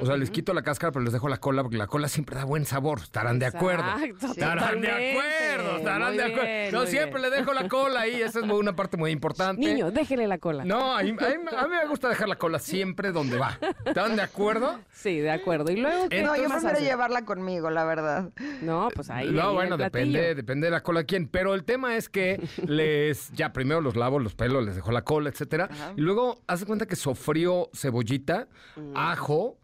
[0.00, 2.36] O sea, les quito la cáscara, pero les dejo la cola porque la cola siempre
[2.36, 3.00] da buen sabor.
[3.00, 3.84] Estarán de acuerdo.
[4.02, 6.42] Exacto, estarán de acuerdo, estarán Muy de acuerdo.
[6.44, 7.30] bien, Yo muy siempre bien.
[7.30, 8.20] le dejo la cola ahí.
[8.22, 9.60] Esa es muy- una parte muy importante.
[9.64, 10.64] Niño, déjele la cola.
[10.64, 13.58] No, a mí, a mí- a mí me gusta dejar la cola siempre donde va.
[13.84, 14.78] ¿Están de acuerdo?
[14.92, 15.70] Sí, de acuerdo.
[15.70, 18.30] Y luego, ¿qué No, yo prefiero llevarla conmigo, la verdad.
[18.62, 19.30] No, pues ahí.
[19.30, 21.28] No, en bueno, depende, depende de la cola de quién.
[21.28, 25.02] Pero el tema es que les, ya primero los lavo, los pelos, les dejo la
[25.02, 25.68] cola, etcétera.
[25.96, 28.96] Y luego, haz de cuenta que sofrío cebollita, Mm.
[28.96, 29.56] ajo.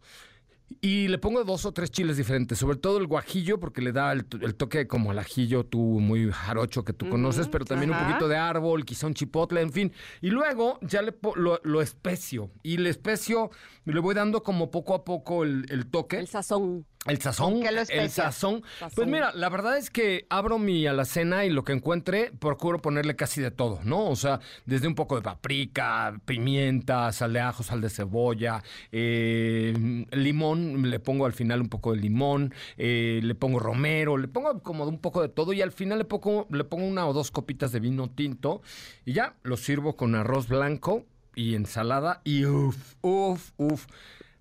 [0.81, 4.11] Y le pongo dos o tres chiles diferentes, sobre todo el guajillo, porque le da
[4.11, 7.97] el, el toque como al ajillo tú muy jarocho que tú conoces, pero también un
[7.97, 9.93] poquito de árbol, quizá un chipotle, en fin.
[10.21, 12.51] Y luego ya le lo, lo especio.
[12.63, 13.49] Y le especio,
[13.85, 16.19] le voy dando como poco a poco el, el toque.
[16.19, 16.85] El sazón.
[17.05, 17.53] El sazón.
[17.53, 18.63] ¿Con qué lo el sazón.
[18.79, 18.91] Sazón.
[18.95, 23.15] Pues mira, la verdad es que abro mi alacena y lo que encuentre, procuro ponerle
[23.15, 24.09] casi de todo, ¿no?
[24.09, 28.61] O sea, desde un poco de paprika, pimienta, sal de ajo, sal de cebolla,
[28.91, 34.27] eh, limón, le pongo al final un poco de limón, eh, le pongo romero, le
[34.27, 37.07] pongo como de un poco de todo y al final le pongo, le pongo una
[37.07, 38.61] o dos copitas de vino tinto
[39.05, 41.05] y ya lo sirvo con arroz blanco
[41.35, 43.85] y ensalada y uff, uff, uff.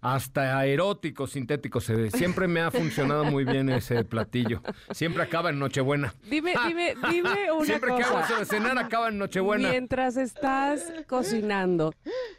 [0.07, 2.11] Hasta erótico, sintético se ve.
[2.13, 4.63] Siempre me ha funcionado muy bien ese platillo.
[4.93, 6.15] Siempre acaba en Nochebuena.
[6.31, 8.45] Dime, dime, dime una Siempre que hago cosa.
[8.45, 9.69] cenar acaba en Nochebuena.
[9.69, 11.93] Mientras estás cocinando,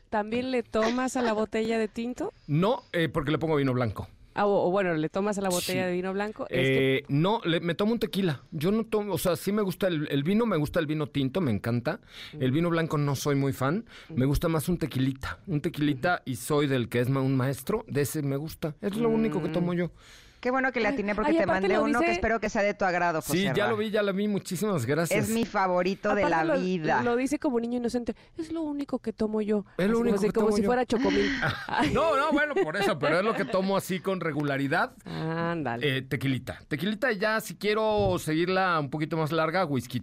[0.10, 2.32] ¿también le tomas a la botella de tinto?
[2.48, 4.08] No, eh, porque le pongo vino blanco.
[4.38, 5.88] Ah, o, o bueno, le tomas a la botella Sí.
[5.88, 6.46] de vino blanco.
[6.50, 8.44] Es que- Eh, no, le- me tomo un tequila.
[8.52, 11.08] Yo no tomo, o sea, sí me gusta el, el vino, me gusta el vino
[11.08, 12.00] tinto, me encanta.
[12.40, 13.86] El vino blanco no soy muy fan.
[14.16, 15.40] Me gusta más un tequilita.
[15.48, 17.84] Un tequilita y soy del que es un maestro.
[17.88, 18.76] De ese me gusta.
[18.82, 19.92] Es lo único que tomo yo.
[20.40, 22.74] Qué bueno que le atiné porque ay, te mandé uno que espero que sea de
[22.74, 23.70] tu agrado, José Sí, ya Ra.
[23.72, 24.28] lo vi, ya lo vi.
[24.28, 25.26] Muchísimas gracias.
[25.28, 27.02] Es mi favorito de la lo- vida.
[27.02, 28.16] Lo dice como niño inocente.
[28.38, 29.66] Es lo único que tomo yo.
[29.78, 30.68] Es lo Así, único que como tomo si yo.
[30.68, 31.32] fuera chocomil.
[31.94, 34.94] No, no, bueno, por eso, pero es lo que tomo así con regularidad.
[35.06, 35.98] Ándale.
[35.98, 36.60] Eh, tequilita.
[36.68, 39.98] Tequilita ya, si quiero seguirla un poquito más larga, whisky.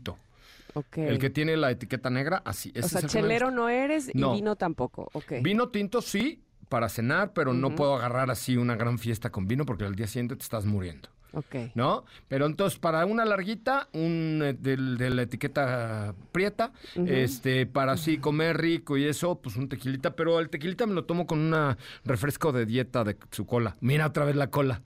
[0.75, 0.99] Ok.
[0.99, 2.73] El que tiene la etiqueta negra, así.
[2.83, 4.33] O sea, chelero no eres y No.
[4.35, 5.09] vino tampoco.
[5.13, 5.35] Ok.
[5.41, 9.65] Vino tinto sí, para cenar, pero no puedo agarrar así una gran fiesta con vino
[9.67, 11.09] porque al día siguiente te estás muriendo.
[11.35, 11.57] Ok.
[11.75, 12.05] ¿No?
[12.29, 18.59] Pero entonces, para una larguita, un eh, de, la etiqueta prieta, este, para así comer
[18.59, 22.53] rico y eso, pues un tequilita, pero el tequilita me lo tomo con un refresco
[22.53, 23.77] de dieta de su cola.
[23.81, 24.83] Mira otra vez la cola.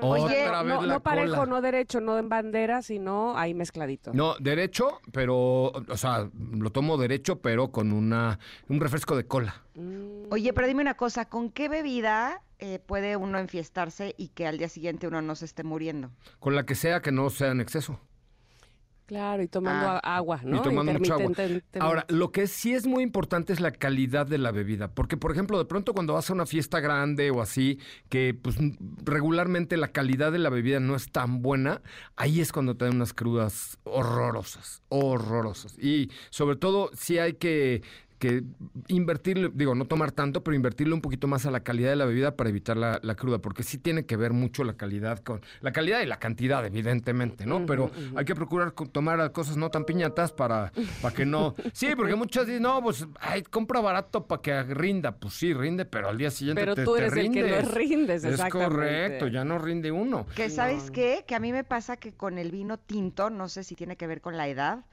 [0.00, 1.46] Otra oye, vez no, la no parejo, cola.
[1.46, 4.12] no derecho, no en bandera, sino ahí mezcladito.
[4.14, 5.36] No, derecho, pero,
[5.72, 9.62] o sea, lo tomo derecho, pero con una, un refresco de cola.
[9.74, 14.46] Mm, Oye, pero dime una cosa, ¿con qué bebida eh, puede uno enfiestarse y que
[14.46, 16.10] al día siguiente uno no se esté muriendo?
[16.40, 18.00] Con la que sea que no sea en exceso.
[19.06, 20.16] Claro, y tomando Ah.
[20.16, 20.56] agua, ¿no?
[20.56, 21.32] Y tomando mucha agua.
[21.78, 24.88] Ahora, lo que sí es muy importante es la calidad de la bebida.
[24.92, 27.78] Porque, por ejemplo, de pronto cuando vas a una fiesta grande o así,
[28.08, 28.56] que pues
[29.04, 31.82] regularmente la calidad de la bebida no es tan buena,
[32.16, 35.78] ahí es cuando te dan unas crudas horrorosas, horrorosas.
[35.78, 37.82] Y sobre todo, sí hay que
[38.18, 38.44] que
[38.88, 42.04] invertirle, digo, no tomar tanto, pero invertirle un poquito más a la calidad de la
[42.04, 45.40] bebida para evitar la, la cruda, porque sí tiene que ver mucho la calidad con
[45.60, 47.66] la calidad y la cantidad, evidentemente, ¿no?
[47.66, 50.72] Pero hay que procurar tomar cosas no tan piñatas para,
[51.02, 51.54] para que no.
[51.72, 55.12] Sí, porque muchos dicen, no, pues, ay, compra barato para que rinda.
[55.12, 57.68] Pues sí, rinde, pero al día siguiente Pero te, tú te eres el que no
[57.68, 58.24] rindes.
[58.24, 60.26] Es correcto, ya no rinde uno.
[60.34, 63.64] Que sabes qué, que a mí me pasa que con el vino tinto, no sé
[63.64, 64.84] si tiene que ver con la edad,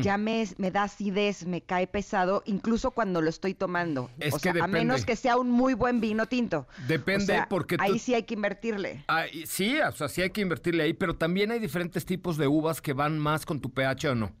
[0.00, 4.10] ya me, me da acidez, me cae pesado, incluso cuando lo estoy tomando.
[4.18, 6.66] Es o que sea, a menos que sea un muy buen vino tinto.
[6.88, 9.04] Depende O sea, porque tú- ahí sí hay que invertirle.
[9.08, 12.36] Ah, y sí, o sea, sí hay que invertirle ahí, pero también hay diferentes tipos
[12.36, 14.32] de uvas que van más con tu pH o no.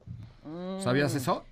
[0.82, 1.44] ¿Sabías eso?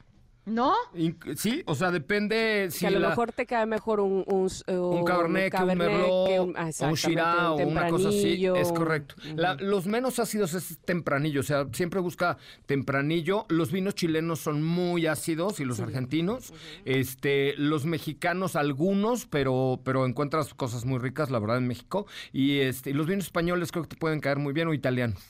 [0.46, 0.74] ¿No?
[0.94, 4.24] Inc- Sí, o sea, depende si que a lo la- mejor te cae mejor un...
[4.26, 7.62] Un, un cabernet, que un cabernet merlot, que un- ah, o un exactamente, shiraz, un
[7.62, 8.16] o una cosa así.
[8.22, 8.56] tempranillo.
[8.56, 9.14] Es correcto.
[9.36, 13.44] La- los menos ácidos es tempranillo, o sea, siempre busca tempranillo.
[13.48, 16.52] Los vinos chilenos son muy ácidos y los argentinos.
[16.84, 22.06] Este, los mexicanos algunos, pero, pero encuentras cosas muy ricas, la verdad, en México.
[22.32, 25.20] Y este, y los vinos españoles creo que te pueden caer muy bien o italianos.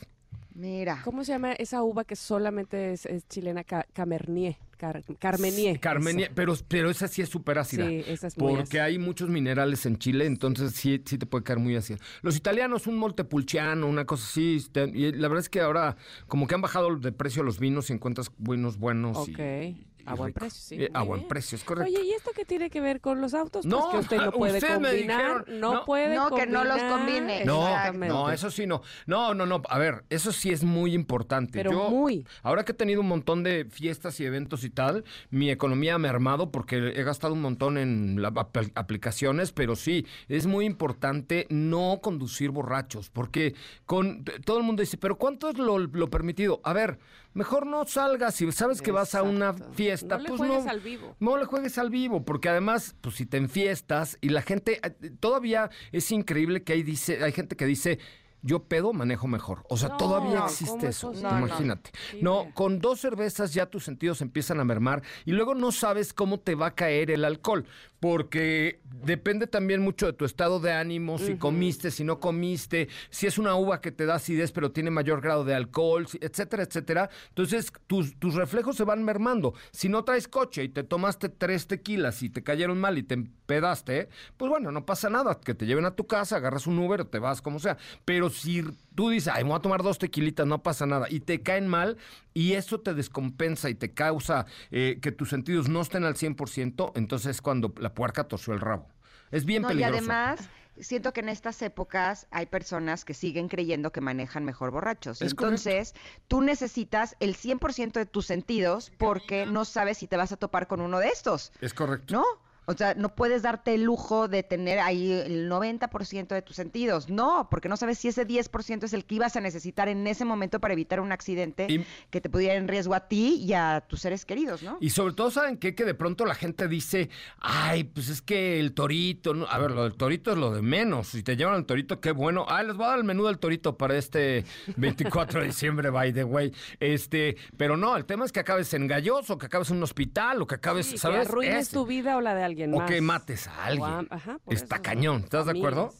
[0.61, 1.01] Mira.
[1.05, 3.65] ¿Cómo se llama esa uva que solamente es, es chilena?
[3.65, 4.57] Ca- Camernier.
[4.77, 5.79] Car- Carmenier.
[5.79, 6.35] Carmenia, eso.
[6.35, 7.87] pero, pero esa sí es súper ácida.
[7.87, 8.85] Sí, esa es muy Porque ácida.
[8.85, 11.99] hay muchos minerales en Chile, entonces sí, sí te puede caer muy ácida.
[12.23, 14.57] Los italianos, un Montepulciano, una cosa así.
[14.57, 15.97] este, Y la verdad es que ahora,
[16.29, 19.17] como que han bajado de precio los vinos y encuentras buenos buenos.
[19.19, 19.39] Ok.
[19.39, 20.83] y A buen precio, sí.
[20.85, 21.29] Eh, a buen bien.
[21.29, 21.91] precio, es correcto.
[21.93, 23.65] Oye, ¿y esto qué tiene que ver con los autos?
[23.67, 25.45] Pues No, que usted no puede ustedes me combinar.
[25.45, 25.85] dijeron, no, no.
[25.85, 27.45] puede No, que no los combine.
[27.45, 28.83] No, no, eso sí no.
[29.07, 29.63] No, no, no.
[29.69, 31.53] A ver, eso sí es muy importante.
[31.59, 32.27] Pero Yo, muy.
[32.43, 36.09] Ahora que he tenido un montón de fiestas y eventos y tal, mi economía me
[36.09, 40.65] ha armado porque he gastado un montón en la- apl- aplicaciones, pero sí, es muy
[40.65, 43.55] importante no conducir borrachos, porque
[43.87, 46.61] con todo el mundo dice, pero ¿cuánto es lo, lo permitido?
[46.65, 46.99] A ver,
[47.35, 50.71] mejor no salgas si sabes que vas a una fiesta, No le pues juegues no.
[50.71, 51.17] al vivo.
[51.21, 55.11] No le juegues al vivo, porque además, pues si te enfiestas y la gente, eh,
[55.21, 57.99] todavía es increíble que hay, dice, hay gente que dice,
[58.43, 59.65] yo pedo, manejo mejor.
[59.69, 61.13] O sea, No, todavía ¿cómo existe es eso.
[61.13, 61.39] No.
[61.39, 61.91] Imagínate.
[62.23, 66.41] No, con dos cervezas ya tus sentidos empiezan a mermar y luego no sabes cómo
[66.41, 67.67] te va a caer el alcohol,
[68.01, 73.27] porque depende también mucho de tu estado de ánimo, si comiste, si no comiste, si
[73.27, 77.11] es una uva que te da acidez pero tiene mayor grado de alcohol, etcétera, etcétera.
[77.29, 79.55] Entonces tus, tus reflejos se van mermando.
[79.71, 83.15] Si no traes coche y te tomaste tres tequilas y te cayeron mal y te
[83.15, 87.03] empedaste, pues bueno, no pasa nada, que te lleven a tu casa, agarras un Uber
[87.03, 87.77] o te vas como sea.
[88.05, 88.65] Pero si
[88.95, 91.67] tú dices, ay, me voy a tomar dos tequilitas, no pasa nada, y te caen
[91.67, 91.97] mal,
[92.35, 96.93] y eso te descompensa y te causa eh, que tus sentidos no estén al 100%,
[96.95, 98.89] entonces es cuando la puerca torció el rabo.
[99.31, 99.97] Es bien No, y peligroso.
[99.99, 100.49] además,
[100.81, 105.23] siento que en estas épocas hay personas que siguen creyendo que manejan mejor borrachos.
[105.23, 105.95] Es Entonces,
[106.27, 110.67] tú necesitas el 100% de tus sentidos porque no sabes si te vas a topar
[110.67, 112.15] con uno de estos, Es correcto.
[112.15, 112.25] ¿no?
[112.67, 117.09] O sea, no puedes darte el lujo de tener ahí el 90% de tus sentidos.
[117.09, 120.25] No, porque no sabes si ese 10% es el que ibas a necesitar en ese
[120.25, 123.85] momento para evitar un accidente Y- que te pudiera en riesgo a ti y a
[123.89, 124.79] tus seres queridos, ¿no?
[124.81, 125.75] Y sobre todo, ¿saben qué?
[125.75, 127.11] Que de pronto la gente dice,
[127.41, 129.47] ay, pues es que el torito, ¿no?
[129.49, 131.09] a ver, lo del torito es lo de menos.
[131.09, 132.45] Si te llevan al torito, qué bueno.
[132.49, 134.45] Ah, les voy a dar el menú del torito para este
[134.77, 136.53] 24 de diciembre, by the way.
[136.79, 140.41] Este, pero no, el tema es que acabes en galloso, que acabes en un hospital,
[140.43, 141.23] o que acabes, Sí, ¿sabes?
[141.23, 141.77] que arruines Ese.
[141.77, 143.85] tu vida o la de alguien O que mates a alguien.
[143.89, 145.93] A- ajá, Está eso, cañón, ¿estás de acuerdo?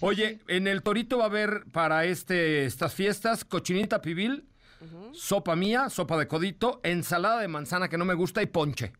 [0.00, 4.46] Oye, en el Torito va a haber para este, estas fiestas cochinita pibil,
[5.12, 8.92] sopa mía, sopa de codito, ensalada de manzana que no me gusta y ponche.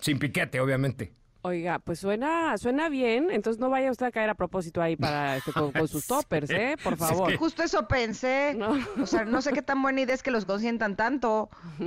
[0.00, 1.14] Sin piquete, obviamente.
[1.46, 5.36] Oiga, pues suena, suena bien, entonces no vaya usted a caer a propósito ahí para
[5.36, 6.76] este, con, con sus toppers, ¿eh?
[6.82, 7.36] Por favor.
[7.36, 8.54] Justo eso pensé.
[8.56, 8.78] No.
[8.98, 11.50] O sea, no sé qué tan buena idea es que los consientan tanto.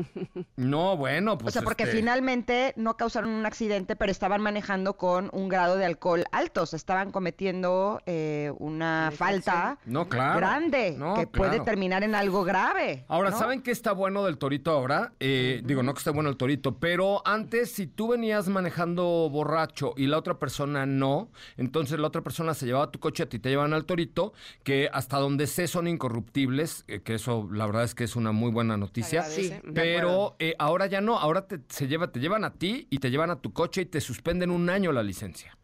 [0.56, 1.52] No, bueno, pues.
[1.52, 5.78] o sea, porque este, finalmente no causaron un accidente, pero estaban manejando con un grado
[5.78, 6.66] de alcohol alto.
[6.66, 10.38] Se estaban cometiendo eh, una falta No, claro.
[10.38, 13.06] grande No, que puede terminar en algo grave.
[13.08, 13.40] Ahora, ¿no?
[13.40, 15.14] ¿saben qué está bueno del torito ahora?
[15.20, 19.47] Eh, Digo, no que esté bueno el torito, pero antes, si tú venías manejando borracho
[19.95, 23.40] y la otra persona no, entonces la otra persona se llevaba tu coche, a ti
[23.40, 24.34] te llevan al torito,
[24.64, 28.32] que hasta donde sé son incorruptibles, eh, que eso la verdad es que es una
[28.32, 29.24] muy buena noticia.
[29.24, 32.99] Sí, Pero eh, ahora ya no, ahora te, se lleva, te llevan a ti y
[32.99, 35.57] te llevan a tu coche y te suspenden un año la licencia.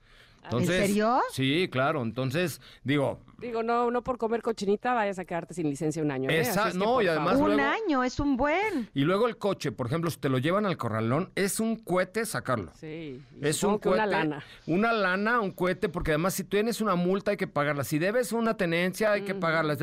[0.43, 1.19] Entonces, serio?
[1.31, 2.01] Sí, claro.
[2.03, 6.29] Entonces, digo, Digo, no, no por comer cochinita vayas a quedarte sin licencia un año.
[6.29, 6.39] ¿eh?
[6.39, 7.35] Esa- Así es que, no, por y además.
[7.37, 8.89] Un luego- año, es un buen.
[8.93, 12.25] y luego el coche, por ejemplo, si te lo llevan al corralón, es un cohete
[12.25, 12.71] sacarlo.
[12.79, 13.89] Sí, Es un cohete.
[13.99, 14.43] una lana.
[14.65, 17.83] Una lana, un cohete, porque además si tienes una multa hay que pagarla.
[17.83, 19.75] Si debes una tenencia hay que pagarla.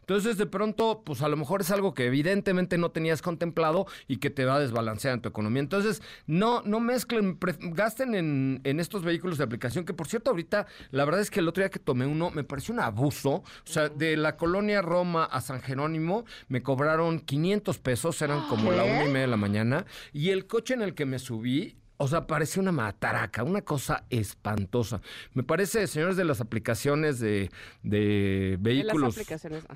[0.00, 4.16] Entonces de pronto, pues a lo mejor es algo que evidentemente no tenías contemplado y
[4.18, 5.60] que te va a desbalancear en tu economía.
[5.60, 10.30] Entonces, no, no mezclen, pre- gasten en, en estos vehículos de aplicación, que por cierto
[10.30, 13.34] ahorita, la verdad es que el otro día que tomé uno me pareció un abuso.
[13.34, 18.72] O sea, de la colonia Roma a San Jerónimo me cobraron 500 pesos, eran como
[18.72, 19.86] la una y media de la mañana.
[20.12, 24.02] Y el coche en el que me subí, o sea, parecía una mataraca, una cosa
[24.10, 25.00] espantosa.
[25.34, 27.52] Me parece, señores de las aplicaciones de,
[27.84, 29.14] de vehículos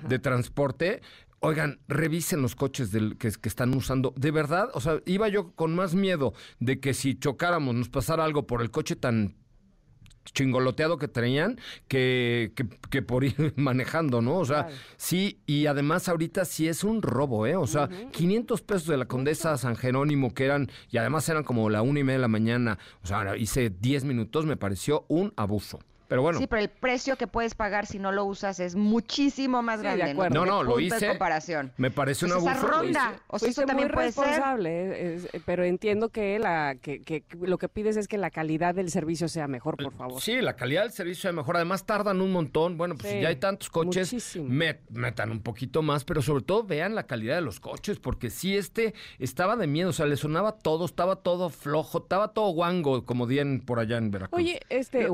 [0.08, 1.02] de transporte,
[1.38, 4.12] oigan, revisen los coches del, que, que están usando.
[4.16, 8.24] De verdad, o sea, iba yo con más miedo de que si chocáramos nos pasara
[8.24, 9.36] algo por el coche tan
[10.32, 11.58] chingoloteado que traían
[11.88, 14.38] que, que, que por ir manejando, ¿no?
[14.38, 14.76] O sea, Claro.
[14.96, 17.56] sí, y además ahorita sí es un robo, ¿eh?
[17.56, 21.70] O sea, 500 pesos de la Condesa San Jerónimo que eran, y además eran como
[21.70, 25.32] la una y media de la mañana, o sea, hice 10 minutos, me pareció un
[25.36, 25.78] abuso.
[26.08, 26.38] Pero bueno.
[26.38, 29.86] Sí, pero el precio que puedes pagar si no lo usas es muchísimo más Sí,
[29.86, 30.12] de grande.
[30.12, 30.34] acuerdo.
[30.34, 31.08] No, no, lo hice.
[31.08, 31.72] comparación.
[31.76, 33.20] Me parece un Pues ronda.
[33.28, 34.24] O sea, eso también puede ser.
[34.24, 38.30] responsable, eh, es- pero entiendo que, la, que, que lo que pides es que la
[38.30, 40.20] calidad del servicio sea mejor, por favor.
[40.20, 41.56] Sí, la calidad del servicio es mejor.
[41.56, 42.76] Además, tardan un montón.
[42.78, 44.48] Bueno, pues Sí, si ya hay tantos coches, muchísimo.
[44.48, 48.30] met- metan un poquito más, pero sobre todo vean la calidad de los coches, porque
[48.30, 49.90] sí, este estaba de miedo.
[49.90, 53.98] O sea, le sonaba todo, estaba todo flojo, estaba todo guango, como dirían por allá
[53.98, 54.38] en Veracruz.
[54.40, 55.08] Oye, este.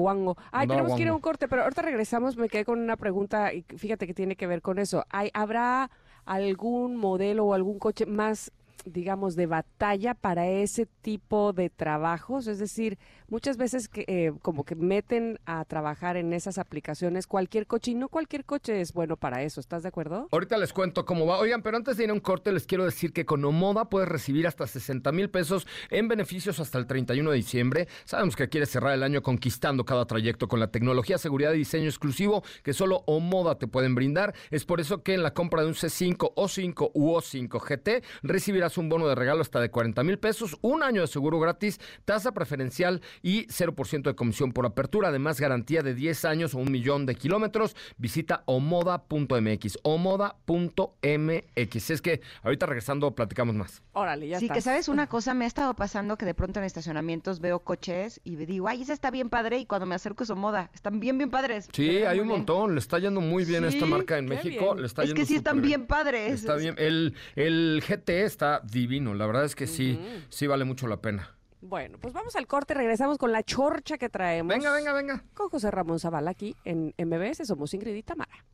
[0.52, 2.36] Ay, No, tenemos que ir a un corte, pero ahorita regresamos.
[2.36, 5.04] Me quedé con una pregunta y fíjate que tiene que ver con eso.
[5.10, 5.90] ¿Hay, ¿Habrá
[6.24, 8.52] algún modelo o algún coche más,
[8.84, 12.46] digamos, de batalla para ese tipo de trabajos?
[12.46, 12.98] Es decir,
[13.28, 17.94] muchas veces que eh, como que meten a trabajar en esas aplicaciones cualquier coche y
[17.94, 19.60] no cualquier coche es bueno para eso.
[19.60, 20.28] ¿Estás de acuerdo?
[20.30, 21.38] Ahorita les cuento cómo va.
[21.38, 24.08] Oigan, pero antes de ir a un corte, les quiero decir que con Omoda puedes
[24.08, 27.88] recibir hasta 60 mil pesos en beneficios hasta el 31 de diciembre.
[28.04, 31.86] Sabemos que quieres cerrar el año conquistando cada trayecto con la tecnología, seguridad y diseño
[31.86, 34.34] exclusivo que solo Omoda te pueden brindar.
[34.50, 38.71] Es por eso que en la compra de un C5, O5 u O5 GT recibirás
[38.78, 42.32] un bono de regalo hasta de 40 mil pesos, un año de seguro gratis, tasa
[42.32, 45.08] preferencial y 0% de comisión por apertura.
[45.08, 47.76] Además, garantía de 10 años o un millón de kilómetros.
[47.96, 51.90] Visita omoda.mx, omoda.mx.
[51.90, 53.82] Es que ahorita regresando platicamos más.
[53.92, 56.64] Órale, ya sí, que sabes una cosa, me ha estado pasando que de pronto en
[56.64, 60.30] estacionamientos veo coches y digo, ay, esa está bien padre, y cuando me acerco es
[60.30, 61.68] moda, están bien, bien padres.
[61.72, 62.38] Sí, hay un bien.
[62.38, 62.74] montón.
[62.74, 64.64] Le está yendo muy bien esta marca en México.
[64.72, 64.80] bien.
[64.80, 66.40] Le está Es yendo que sí están bien padres.
[66.40, 66.74] Está bien.
[66.78, 69.14] El, el GT está divino.
[69.14, 71.36] La verdad es que sí, sí vale mucho la pena.
[71.60, 74.52] Bueno, pues vamos al corte, regresamos con la chorcha que traemos.
[74.52, 75.24] Venga, venga, venga.
[75.32, 78.44] Con José Ramón Zavala aquí en MBS, somos Ingrid y Tamara.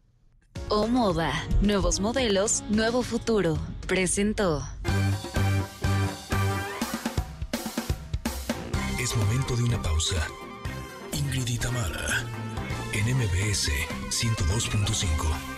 [0.68, 1.32] O Moda.
[1.62, 3.56] Nuevos modelos, nuevo futuro.
[3.86, 4.62] Presentó.
[9.00, 10.16] Es momento de una pausa.
[11.12, 12.26] Ingrid y Tamara,
[12.92, 13.70] en MBS
[14.10, 15.57] 102.5.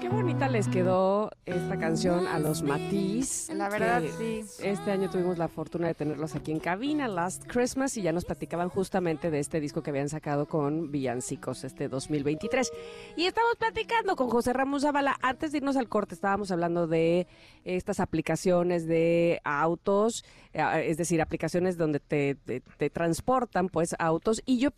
[0.00, 3.50] Qué bonita les quedó esta canción a los Matiz.
[3.54, 4.42] La verdad, sí.
[4.62, 8.24] Este año tuvimos la fortuna de tenerlos aquí en cabina, Last Christmas, y ya nos
[8.24, 12.72] platicaban justamente de este disco que habían sacado con Villancicos este 2023.
[13.16, 15.16] Y estamos platicando con José Ramos Zavala.
[15.20, 17.26] Antes de irnos al corte, estábamos hablando de
[17.64, 20.24] estas aplicaciones de autos,
[20.54, 24.40] eh, es decir, aplicaciones donde te, te- te transportan pues autos.
[24.46, 24.70] Y yo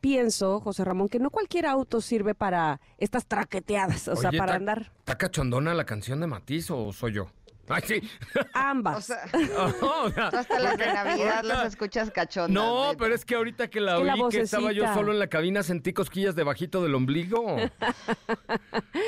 [0.00, 4.55] pienso, José Ramón, que no cualquier auto sirve para estas traqueteadas, o sea, Oye, para
[4.56, 7.26] andar ¿Está cachondona la canción de Matiz o soy yo?
[7.68, 8.00] Ay, sí.
[8.54, 8.96] ambas.
[8.98, 9.24] O sea,
[9.82, 12.50] O sea, tú hasta las de Navidad las escuchas cachondas.
[12.54, 12.98] No, neta.
[13.02, 15.18] pero es que ahorita que la Es que la oí, que estaba yo solo en
[15.18, 17.56] la cabina, sentí cosquillas debajito del ombligo.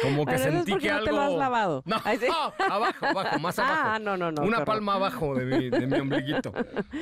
[0.03, 1.07] Como que Bueno, es sentí porque que no algo...
[1.07, 1.83] te lo has lavado.
[1.87, 2.27] No, Ay, sí.
[2.59, 3.81] abajo, abajo, más abajo.
[3.85, 4.43] Ah, no, no, no.
[4.43, 6.53] Una palma abajo de mi, de mi ombliguito.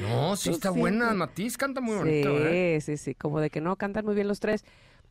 [0.02, 1.10] No, sí está sí, buena.
[1.12, 1.16] sí.
[1.16, 2.78] Matiz canta muy Sí, bonito, ¿eh?
[2.82, 4.62] sí, sí, como de que no cantan muy bien los tres.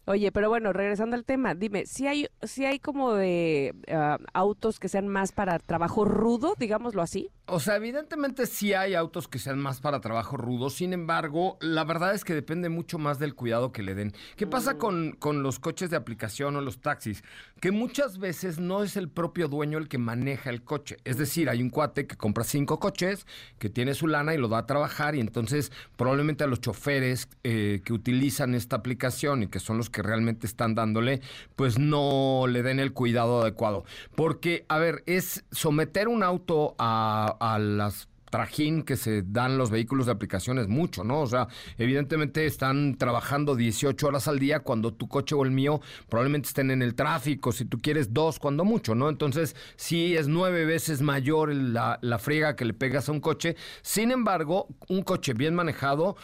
[0.07, 4.79] Oye, pero bueno, regresando al tema, dime, si hay, si hay como de ah, autos
[4.79, 7.31] que sean más para trabajo rudo, digámoslo así.
[7.47, 11.83] O sea, evidentemente sí hay autos que sean más para trabajo rudo, sin embargo, la
[11.83, 14.13] verdad es que depende mucho más del cuidado que le den.
[14.35, 17.23] ¿Qué pasa con, con los coches de aplicación o los taxis?
[17.59, 20.97] Que muchas veces no es el propio dueño el que maneja el coche.
[21.03, 23.27] Es decir, hay un cuate que compra cinco coches,
[23.59, 27.29] que tiene su lana y lo da a trabajar y entonces probablemente a los choferes
[27.43, 31.21] eh, que utilizan esta aplicación y que son los que realmente están dándole,
[31.55, 33.85] pues no le den el cuidado adecuado.
[34.13, 40.07] Porque, a ver, es someter un auto a, las trajín que se dan los vehículos
[40.07, 41.21] de aplicación es mucho, ¿no?
[41.21, 41.47] O sea,
[41.77, 46.69] evidentemente están trabajando 18 horas al día cuando tu coche o el mío probablemente estén
[46.69, 49.07] en el tráfico, si tú quieres dos, cuando mucho, ¿no?
[49.07, 53.55] Entonces, sí es nueve veces mayor la, la friega que le pegas a un coche.
[53.81, 56.17] Sin embargo, un coche bien manejado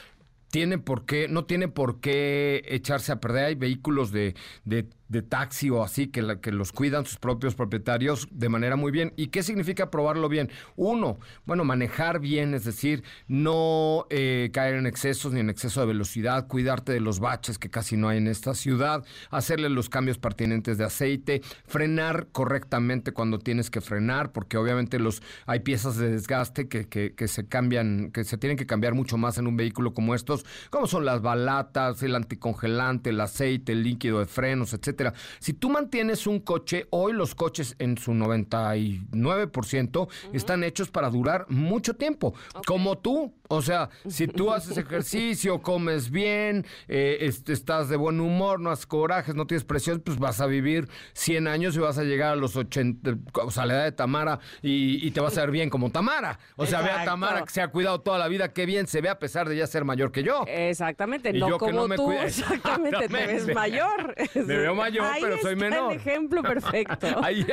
[0.51, 3.45] tiene por qué, no tiene por qué echarse a perder.
[3.45, 8.47] Hay vehículos de, de, de taxi o así que, los cuidan sus propios propietarios de
[8.47, 9.13] manera muy bien.
[9.17, 10.49] ¿Y qué significa probarlo bien?
[10.77, 15.87] Uno, bueno, manejar bien, es decir, no eh, caer en excesos ni en exceso de
[15.87, 20.17] velocidad, cuidarte de los baches que casi no hay en esta ciudad, hacerle los cambios
[20.17, 26.09] pertinentes de aceite, frenar correctamente cuando tienes que frenar, porque obviamente los hay piezas de
[26.09, 29.57] desgaste que, que, que se cambian, que se tienen que cambiar mucho más en un
[29.57, 34.73] vehículo como estos, como son las balatas, el anticongelante, el aceite, el líquido de frenos,
[34.73, 35.00] etcétera.
[35.39, 41.45] Si tú mantienes un coche, hoy los coches en su 99% están hechos para durar
[41.49, 42.33] mucho tiempo,
[42.65, 43.33] como tú.
[43.47, 48.85] O sea, si tú haces ejercicio, comes bien, eh, estás de buen humor, no haces
[48.85, 52.35] corajes, no tienes presión, pues vas a vivir 100 años y vas a llegar a
[52.37, 55.69] los 80, o sea, la edad de Tamara y, y te vas a ver bien
[55.69, 56.39] como Tamara.
[56.55, 57.11] O sea, ve a Exacto.
[57.11, 59.57] Tamara que se ha cuidado toda la vida, qué bien se ve a pesar de
[59.57, 60.45] ya ser mayor que yo.
[60.47, 64.15] Exactamente, Y no yo como no me tú, exactamente, te ves mayor.
[64.35, 65.91] Me veo mayor, Ahí pero soy está menor.
[65.93, 67.07] el ejemplo perfecto.
[67.23, 67.45] Ahí-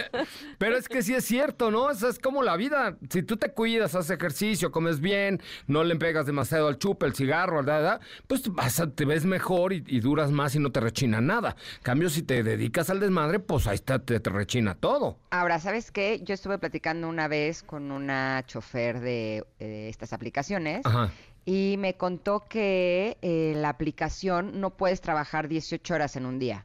[0.59, 1.90] pero es que sí es cierto, ¿no?
[1.90, 2.97] Esa es como la vida.
[3.10, 7.15] Si tú te cuidas, haces ejercicio, comes bien, no le pegas demasiado al chupe, el
[7.15, 10.59] cigarro, al da, da, pues vas a- te ves mejor y, y duras más y
[10.59, 11.56] no te rechina nada.
[11.82, 15.19] Cambio, si te dedicas al desmadre, pues ahí está, te, te rechina todo.
[15.31, 16.20] Ahora, ¿sabes qué?
[16.24, 21.10] Yo estuve platicando una vez con una chofer de eh, estas aplicaciones Ajá.
[21.44, 26.65] y me contó que eh, la aplicación no puedes trabajar 18 horas en un día.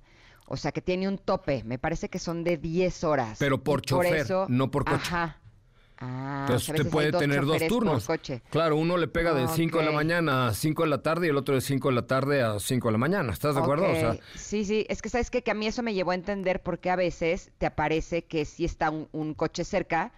[0.53, 1.63] O sea, que tiene un tope.
[1.65, 3.37] Me parece que son de 10 horas.
[3.39, 4.97] Pero por Y chofer, eso- no por coche.
[5.01, 5.39] Ajá.
[5.97, 8.05] Ah, Entonces hay puede dos tener dos turnos.
[8.05, 8.41] coche.
[8.51, 11.29] Claro, uno le pega de 5 de la mañana a 5 de la tarde y
[11.29, 13.31] el otro de 5 de la tarde a 5 de la mañana.
[13.33, 13.89] ¿Estás de acuerdo?
[13.89, 15.41] O sea, Ok, sí, sí, es que sabes qué?
[15.43, 18.45] que a mí eso me llevó a entender por qué a veces te aparece que
[18.45, 20.11] sí está un, un coche cerca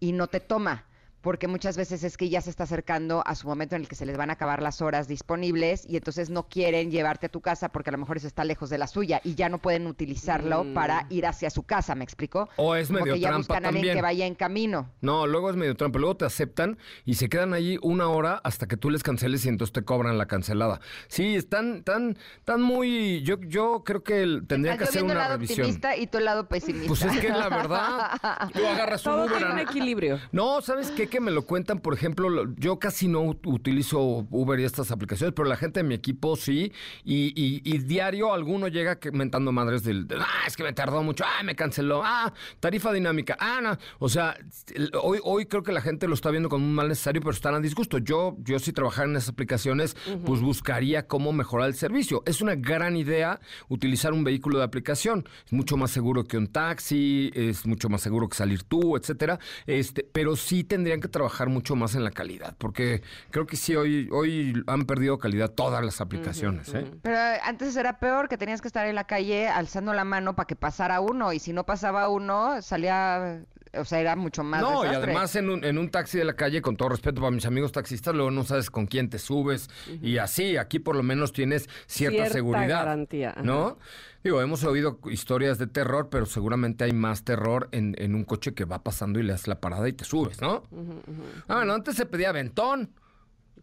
[0.00, 0.84] y no te toma.
[1.26, 3.96] Porque muchas veces es que ya se está acercando a su momento en el que
[3.96, 7.40] se les van a acabar las horas disponibles y entonces no quieren llevarte a tu
[7.40, 9.88] casa porque a lo mejor eso está lejos de la suya y ya no pueden
[9.88, 10.74] utilizarlo Mm.
[10.74, 12.48] para ir hacia su casa, ¿me explico?
[12.54, 13.96] O es Como medio que ya trampa buscan a alguien también.
[13.96, 14.88] que vaya en camino.
[15.00, 15.98] No, luego es medio trampa.
[15.98, 19.48] Luego te aceptan y se quedan allí una hora hasta que tú les canceles y
[19.48, 20.78] entonces te cobran la cancelada.
[21.08, 23.22] Sí, están tan, tan muy.
[23.24, 25.62] Yo, yo creo que el- tendría que Yo hacer una lado revisión.
[25.66, 26.86] optimista y el lado pesimista.
[26.86, 28.10] Pues es que la verdad,
[28.54, 29.36] tú agarras un Todo Uber.
[29.38, 30.20] tiene un a- equilibrio.
[30.30, 31.15] No, ¿sabes qué?
[31.16, 34.90] Que me lo cuentan, por ejemplo, lo- yo casi no ut- utilizo Uber y estas
[34.90, 36.72] aplicaciones, pero la gente de mi equipo sí,
[37.04, 40.74] y, y- y diario alguno llega que- mentando madres del, de, ah, es que me
[40.74, 43.78] tardó mucho, ah, me canceló, ah, tarifa dinámica, ah, no.
[43.98, 44.36] O sea,
[45.02, 47.54] hoy, hoy creo que la gente lo está viendo como un mal necesario, pero están
[47.54, 47.96] a disgusto.
[47.96, 52.22] Yo, yo si trabajara en esas aplicaciones, pues buscaría cómo mejorar el servicio.
[52.26, 53.40] Es una gran idea
[53.70, 55.26] utilizar un vehículo de aplicación.
[55.46, 59.38] Es mucho más seguro que un taxi, es mucho más seguro que salir tú, etcétera.
[59.66, 63.74] Este, pero sí tendrían que trabajar mucho más en la calidad, porque creo que sí
[63.76, 66.90] hoy, hoy han perdido calidad todas las aplicaciones, ¿eh?
[67.02, 70.36] Pero eh, antes era peor que tenías que estar en la calle alzando la mano
[70.36, 73.44] para que pasara uno y si no pasaba uno salía,
[73.78, 76.34] o sea, era mucho más No, y además en un, en un taxi de la
[76.34, 79.68] calle, con todo respeto para mis amigos taxistas, luego no sabes con quién te subes.
[80.02, 82.68] Y así, aquí por lo menos tienes cierta, Cierta seguridad.
[82.68, 83.42] garantía, ajá.
[83.42, 83.78] ¿No?
[84.24, 88.54] Digo, hemos oído historias de terror, pero seguramente hay más terror en, en un coche
[88.54, 90.64] que va pasando y le das la parada y te subes, ¿no?
[91.48, 92.90] Ah, bueno, antes se pedía aventón.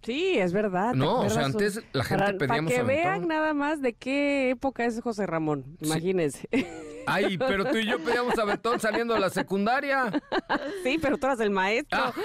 [0.03, 0.91] Sí, es verdad.
[0.91, 3.93] ¿te No, o sea, antes la gente para, pedíamos Para que vean nada más de
[3.93, 6.47] qué época es José Ramón, imagínense.
[7.05, 10.11] Ay, pero tú y yo pedíamos aventón saliendo de la secundaria.
[10.83, 12.13] Sí, pero tú eras el maestro.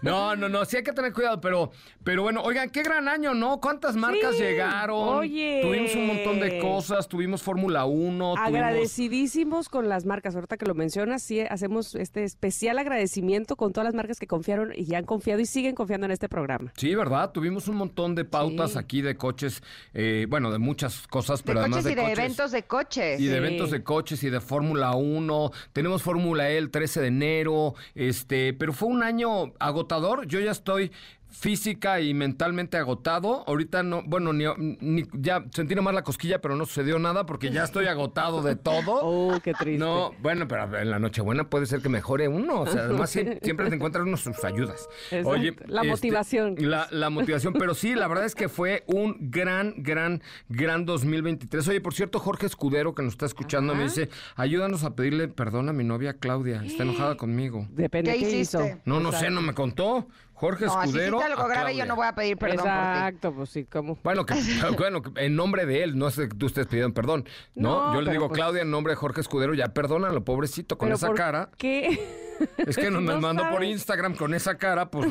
[0.00, 1.70] No, no, no, sí hay que tener cuidado, pero,
[2.02, 3.60] pero bueno, oigan, qué gran año, ¿no?
[3.60, 4.96] ¿Cuántas marcas Sí, llegaron?
[5.18, 5.60] oye.
[5.62, 8.38] Tuvimos un montón de cosas, tuvimos Fórmula 1, tuvimos...
[8.38, 10.34] Agradecidísimos con las marcas.
[10.34, 14.61] Ahorita que lo mencionas, sí hacemos este especial agradecimiento con todas las marcas que confiaron
[14.76, 16.72] y han confiado y siguen confiando en este programa.
[16.76, 17.30] Sí, ¿verdad?
[17.32, 18.78] Tuvimos un montón de pautas Sí.
[18.78, 19.62] aquí de coches,
[19.94, 22.18] eh, bueno, de muchas cosas, pero de además coches y de coches.
[22.18, 23.20] eventos de coches.
[23.20, 25.50] Y de eventos de coches y de Fórmula 1.
[25.72, 27.74] Tenemos Fórmula E el 13 de enero.
[27.94, 30.26] Este, pero fue un año agotador.
[30.26, 30.92] Yo ya estoy
[31.32, 33.44] física y mentalmente agotado.
[33.48, 34.44] Ahorita no, bueno, ni,
[34.80, 38.56] ni- ya sentí nomás la cosquilla, pero no sucedió nada porque ya estoy agotado de
[38.56, 39.00] todo.
[39.12, 39.78] Oh, qué triste.
[39.84, 42.60] No, bueno, pero en la Nochebuena puede ser que mejore uno.
[42.62, 44.88] O sea, además sie- siempre te encuentras uno sus ayudas.
[45.10, 45.64] Exacto.
[45.66, 46.54] La motivación.
[46.58, 51.66] La, la motivación, pero sí, la verdad es que fue un gran, gran, gran 2023.
[51.68, 55.68] Oye, por cierto, Jorge Escudero, que nos está escuchando, me dice, ayúdanos a pedirle perdón
[55.68, 56.62] a mi novia Claudia.
[56.64, 57.66] Está enojada conmigo.
[57.70, 58.60] Depende ¿Qué qué, hizo.
[58.84, 60.06] No, no sé, no me contó.
[60.42, 61.16] Jorge No, si Escudero.
[61.18, 62.70] hiciste algo grave, yo no voy a pedir perdón por ti.
[62.70, 63.96] Exacto, pues sí, ¿cómo?
[64.02, 64.34] Bueno, que,
[64.76, 67.24] bueno, que en nombre de él, no es que tú estés pidiendo perdón.
[67.54, 70.76] No, No, yo le digo, pues- Claudia, en nombre de Jorge Escudero, ya perdónalo, pobrecito,
[70.78, 71.48] con Pero esa ¿por cara.
[71.56, 72.36] ¿Qué?
[72.58, 73.62] Es que nos No mandó por.
[73.62, 75.08] Instagram con esa cara, pues.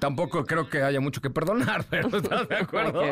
[0.00, 3.02] Tampoco creo que haya mucho que perdonar, pero ¿estás de acuerdo?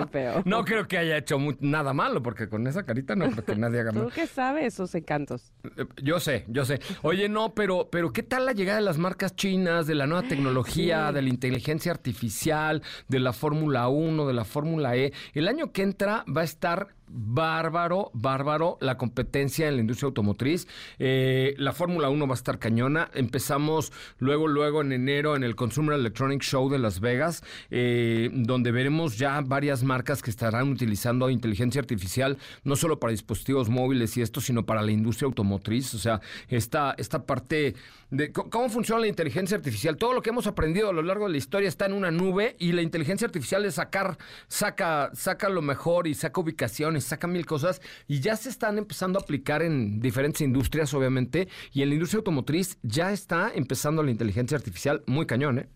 [0.45, 3.81] No creo que haya hecho nada malo, porque con esa carita no creo que nadie
[3.81, 4.13] haga ¿Tú mal.
[4.13, 5.53] qué sabes sus encantos?
[5.77, 6.81] Eh, Yo sé, yo sé.
[7.03, 10.27] Oye, no, pero, pero ¿qué tal la llegada de las marcas chinas, de la nueva
[10.29, 11.15] tecnología, Sí.
[11.15, 15.13] de la inteligencia artificial, de la Fórmula 1, de la Fórmula E?
[15.35, 20.69] El año que entra va a estar bárbaro, bárbaro la competencia en la industria automotriz.
[20.99, 23.11] Eh, la Fórmula 1 va a estar cañona.
[23.15, 28.71] Empezamos luego, luego en enero en el Consumer Electronic Show de Las Vegas, eh, donde
[28.71, 34.23] veremos ya varias marcas que estarán utilizando inteligencia artificial, no solo para dispositivos móviles y
[34.23, 35.95] esto, sino para la industria automotriz.
[35.95, 37.75] O sea, esta, esta parte
[38.11, 39.97] de cómo funciona la inteligencia artificial.
[39.97, 42.57] Todo lo que hemos aprendido a lo largo de la historia está en una nube
[42.59, 44.19] y la inteligencia artificial es sacar,
[44.49, 49.19] saca, saca lo mejor y saca ubicaciones, saca mil cosas y ya se están empezando
[49.19, 54.11] a aplicar en diferentes industrias, obviamente, y en la industria automotriz ya está empezando la
[54.11, 55.69] inteligencia artificial muy cañón, ¿eh?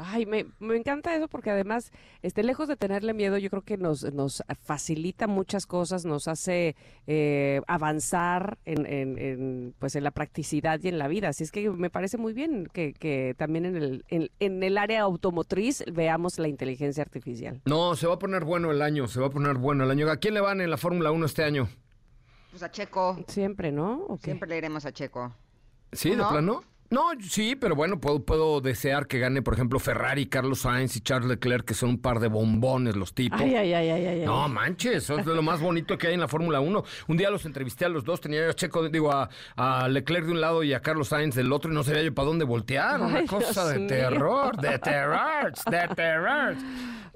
[0.00, 1.90] Ay, me, me encanta eso porque además,
[2.22, 6.76] este, lejos de tenerle miedo, yo creo que nos, nos facilita muchas cosas, nos hace
[7.08, 11.30] eh, avanzar en, en- en, pues en la practicidad y en la vida.
[11.30, 14.78] Así es que me parece muy bien que, que también en el, en, en el
[14.78, 17.60] área automotriz veamos la inteligencia artificial.
[17.64, 20.08] No, se va a poner bueno el año, se va a poner bueno el año.
[20.10, 21.68] ¿A quién le van en la Fórmula 1 este año?
[22.50, 23.18] Pues a Checo.
[23.26, 24.04] Siempre, ¿no?
[24.04, 24.26] ¿O qué?
[24.26, 25.34] Siempre le iremos a Checo.
[25.90, 26.28] ¿Sí, de ¿No?
[26.30, 26.62] plano?
[26.90, 31.00] No, sí, pero bueno, puedo, puedo desear que gane, por ejemplo, Ferrari, Carlos Sainz y
[31.00, 33.38] Charles Leclerc, que son un par de bombones los tipos.
[33.40, 34.22] Ay, ay, ay, ay.
[34.24, 36.84] No manches, eso es de lo más bonito que hay en la Fórmula 1.
[37.08, 40.24] Un día los entrevisté a los dos, tenía yo a Checo, digo, a, a Leclerc
[40.24, 42.46] de un lado y a Carlos Sainz del otro, y no sabía yo para dónde
[42.46, 43.00] voltear.
[43.02, 43.88] Una cosa Dios de mío.
[43.88, 46.56] terror, de terror, de terror.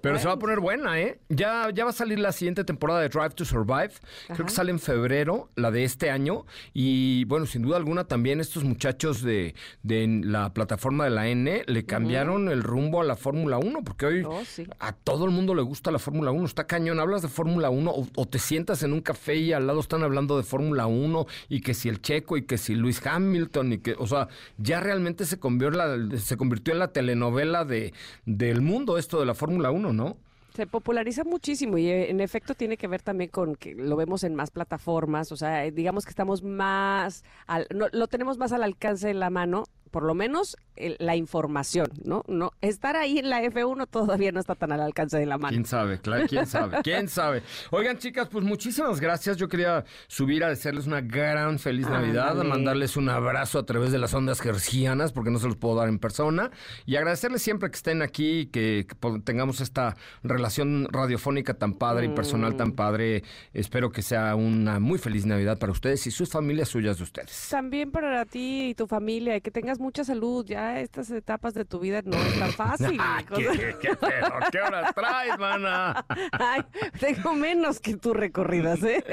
[0.03, 1.21] Pero se va a poner buena, ¿eh?
[1.29, 3.93] Ya, ya va a salir la siguiente temporada de Drive to Survive.
[4.27, 6.45] Creo que sale en febrero, la de este año.
[6.75, 11.63] Y bueno, sin duda alguna también estos muchachos de, de la plataforma de la N
[11.67, 14.67] le cambiaron el rumbo a la Fórmula 1, porque hoy Oh, sí.
[14.81, 16.45] a todo el mundo le gusta la Fórmula 1.
[16.47, 16.99] Está cañón.
[17.01, 20.03] Hablas de Fórmula 1 o, o te sientas en un café y al lado están
[20.03, 23.79] hablando de Fórmula 1 y que si el Checo y que si Luis Hamilton y
[23.79, 27.93] que, o sea, ya realmente se convirtió en la, se convirtió en la telenovela de,
[28.27, 30.17] del mundo esto de la Fórmula 1, ¿no?
[30.55, 34.23] Se populariza muchísimo y eh, en efecto tiene que ver también con que lo vemos
[34.23, 38.53] en más plataformas, o sea, eh, digamos que estamos más, al- no, lo tenemos más
[38.53, 40.57] al alcance de la mano, por lo menos
[40.99, 42.25] la información, ¿no?
[42.27, 45.51] no Estar ahí en la F1 todavía no está tan al alcance de la mano.
[45.51, 46.01] ¿Quién sabe?
[46.01, 46.79] Claro, ¿quién sabe?
[46.83, 47.43] ¿Quién sabe?
[47.71, 49.37] Oigan, chicas, pues muchísimas gracias.
[49.37, 53.93] Yo quería subir a desearles una gran feliz Navidad, a mandarles un abrazo a través
[53.93, 56.51] de las ondas gercianas, porque no se los puedo dar en persona,
[56.87, 62.09] y agradecerles siempre que estén aquí, que, que tengamos esta relación radiofónica tan padre y
[62.09, 62.57] personal Mm.
[62.57, 63.23] tan padre.
[63.53, 67.49] Espero que sea una muy feliz Navidad para ustedes y sus familias suyas de ustedes.
[67.51, 71.65] También para ti y tu familia, y que tengas mucha salud, ya estas etapas de
[71.65, 72.99] tu vida no es tan fácil.
[72.99, 74.29] Ay, qué, qué feo.
[74.51, 76.07] ¿Qué horas traes, mana?
[76.33, 76.63] Ay,
[76.99, 79.05] tengo menos que tú recorridas, ¿eh?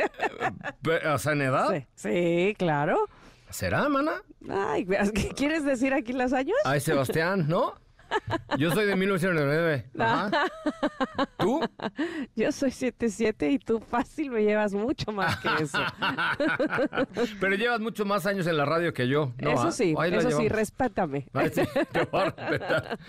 [1.14, 1.70] O sea, en edad.
[1.72, 3.10] Sí, sí, claro.
[3.50, 4.22] ¿Será, mana?
[4.50, 6.56] Ay, ¿qué quieres decir aquí los años?
[6.64, 7.74] Ay, Sebastián, ¿no?
[8.58, 9.86] Yo soy de 1999.
[9.98, 10.48] Ajá.
[11.38, 11.62] ¿Tú?
[12.36, 15.80] Yo soy 77 y tú fácil me llevas mucho más que eso.
[17.40, 19.34] Pero llevas muchos más años en la radio que yo.
[19.40, 19.52] ¿no?
[19.52, 21.28] eso sí, eso sí, respétame.
[21.34, 21.62] Ay, sí,
[21.92, 23.00] te voy a respetar.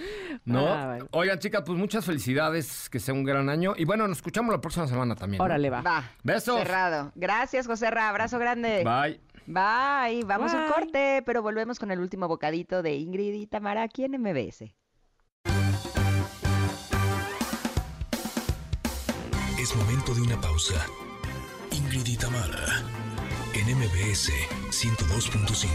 [0.44, 0.68] ¿No?
[0.68, 1.08] Ah, bueno.
[1.12, 3.74] Oigan, chicas, pues muchas felicidades, que sea un gran año.
[3.76, 5.38] Y bueno, nos escuchamos la próxima semana también.
[5.38, 5.44] ¿no?
[5.44, 5.82] Órale, va.
[5.82, 6.04] Va.
[6.22, 6.58] Besos.
[6.58, 7.12] Cerrado.
[7.14, 8.08] Gracias, José Ra.
[8.08, 8.84] Abrazo grande.
[8.84, 9.20] Bye.
[9.46, 10.24] Bye.
[10.24, 14.04] Vamos a un corte, pero volvemos con el último bocadito de Ingrid y Tamara aquí
[14.04, 14.72] en MBS.
[19.60, 20.86] Es momento de una pausa.
[21.70, 22.82] Ingrid y Tamara,
[23.52, 24.32] en MBS
[24.70, 25.68] 102.5.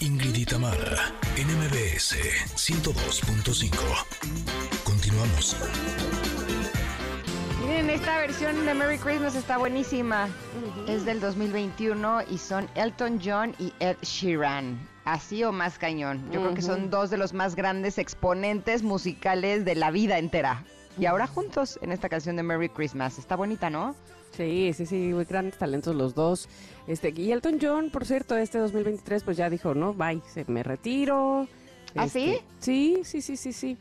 [0.00, 2.16] Ingrid y Tamara, en MBS
[2.56, 3.76] 102.5.
[4.84, 5.54] Continuamos.
[7.60, 10.30] Miren, esta versión de Merry Christmas está buenísima.
[10.88, 14.95] Es del 2021 y son Elton John y Ed Sheeran.
[15.06, 16.30] Así o más cañón.
[16.30, 20.64] Yo creo que son dos de los más grandes exponentes musicales de la vida entera.
[20.98, 23.18] Y ahora juntos en esta canción de Merry Christmas.
[23.18, 23.94] Está bonita, ¿no?
[24.32, 26.48] Sí, sí, sí, muy grandes talentos los dos.
[26.86, 30.62] Este, y Elton John, por cierto, este 2023, pues ya dijo, no, bye, se me
[30.62, 31.46] retiro.
[31.94, 32.32] ¿Ah, sí?
[32.32, 33.78] Este, Sí, sí, sí, sí, sí.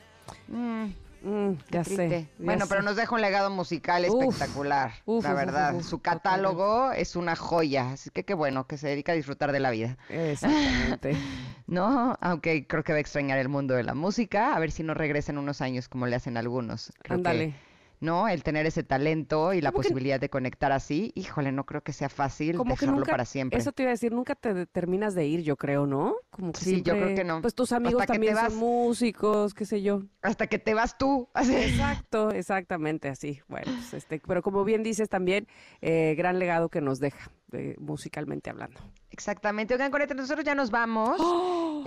[0.48, 0.86] Mm,
[1.26, 2.10] Mm, ya triste.
[2.10, 2.22] sé.
[2.38, 4.92] ya Bueno, pero nos deja un legado musical Uf, espectacular.
[5.06, 5.74] uf, la verdad.
[5.76, 7.92] uf, Su catálogo es una joya.
[7.94, 9.98] Así que qué bueno que se dedica a disfrutar de la vida.
[10.10, 11.16] Exactamente.
[11.68, 14.56] No, aunque creo que va a extrañar el mundo de la música.
[14.56, 16.94] A ver si no regresa en unos años como le hacen algunos.
[17.10, 17.56] Ándale.
[18.00, 18.28] ¿No?
[18.28, 21.82] El tener ese talento y la ¿Cómo que- posibilidad de conectar así, híjole, no creo
[21.82, 23.60] que sea fácil Como que dejarlo nunca, para siempre.
[23.60, 26.16] eso te iba a decir, nunca te terminas de ir, yo creo, ¿no?
[26.30, 27.42] Como que Sí, yo creo que no.
[27.42, 28.52] Pues tus amigos Hasta que también vas.
[28.52, 30.04] son músicos, qué sé yo.
[30.22, 31.30] Hasta que te vas tú.
[31.34, 31.56] así.
[31.56, 33.40] Exacto, exactamente así.
[33.48, 35.48] Bueno, pues este, pero como bien dices también,
[35.82, 38.82] eh, gran legado que nos deja, eh, musicalmente hablando.
[39.12, 39.74] Exactamente.
[39.74, 41.22] Oigan, Coreta, nosotros ya nos vamos.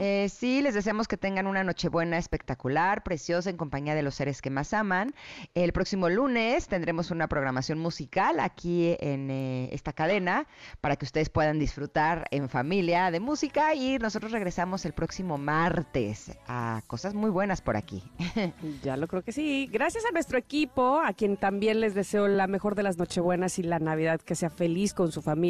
[0.00, 4.40] Eh, sí, les deseamos que tengan una Nochebuena espectacular, preciosa, en compañía de los seres
[4.40, 5.12] que más aman.
[5.54, 10.46] El próximo lunes tendremos una programación musical aquí en eh, esta cadena
[10.80, 16.30] para que ustedes puedan disfrutar en familia de música y nosotros regresamos el próximo martes
[16.46, 18.04] a cosas muy buenas por aquí.
[18.82, 19.68] Ya lo creo que sí.
[19.72, 23.64] Gracias a nuestro equipo, a quien también les deseo la mejor de las Nochebuenas y
[23.64, 25.47] la Navidad, que sea feliz con su familia.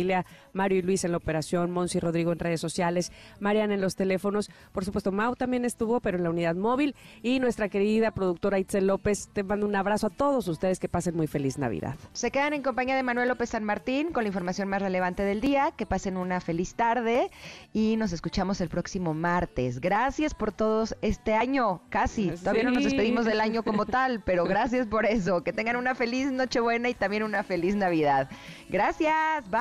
[0.52, 3.96] Mario y Luis en la operación, Monsi y Rodrigo en redes sociales, Mariana en los
[3.96, 4.50] teléfonos.
[4.72, 6.94] Por supuesto, Mau también estuvo, pero en la unidad móvil.
[7.22, 11.16] Y nuestra querida productora Itzel López, te mando un abrazo a todos ustedes, que pasen
[11.16, 11.96] muy feliz Navidad.
[12.12, 15.40] Se quedan en compañía de Manuel López San Martín con la información más relevante del
[15.40, 15.72] día.
[15.76, 17.30] Que pasen una feliz tarde
[17.72, 19.80] y nos escuchamos el próximo martes.
[19.80, 22.30] Gracias por todos este año, casi.
[22.30, 22.84] Todavía no nos Sí.
[22.90, 25.42] despedimos del año como tal, pero gracias por eso.
[25.44, 28.28] Que tengan una feliz Nochebuena y también una feliz Navidad.
[28.68, 29.48] Gracias.
[29.50, 29.60] Bye.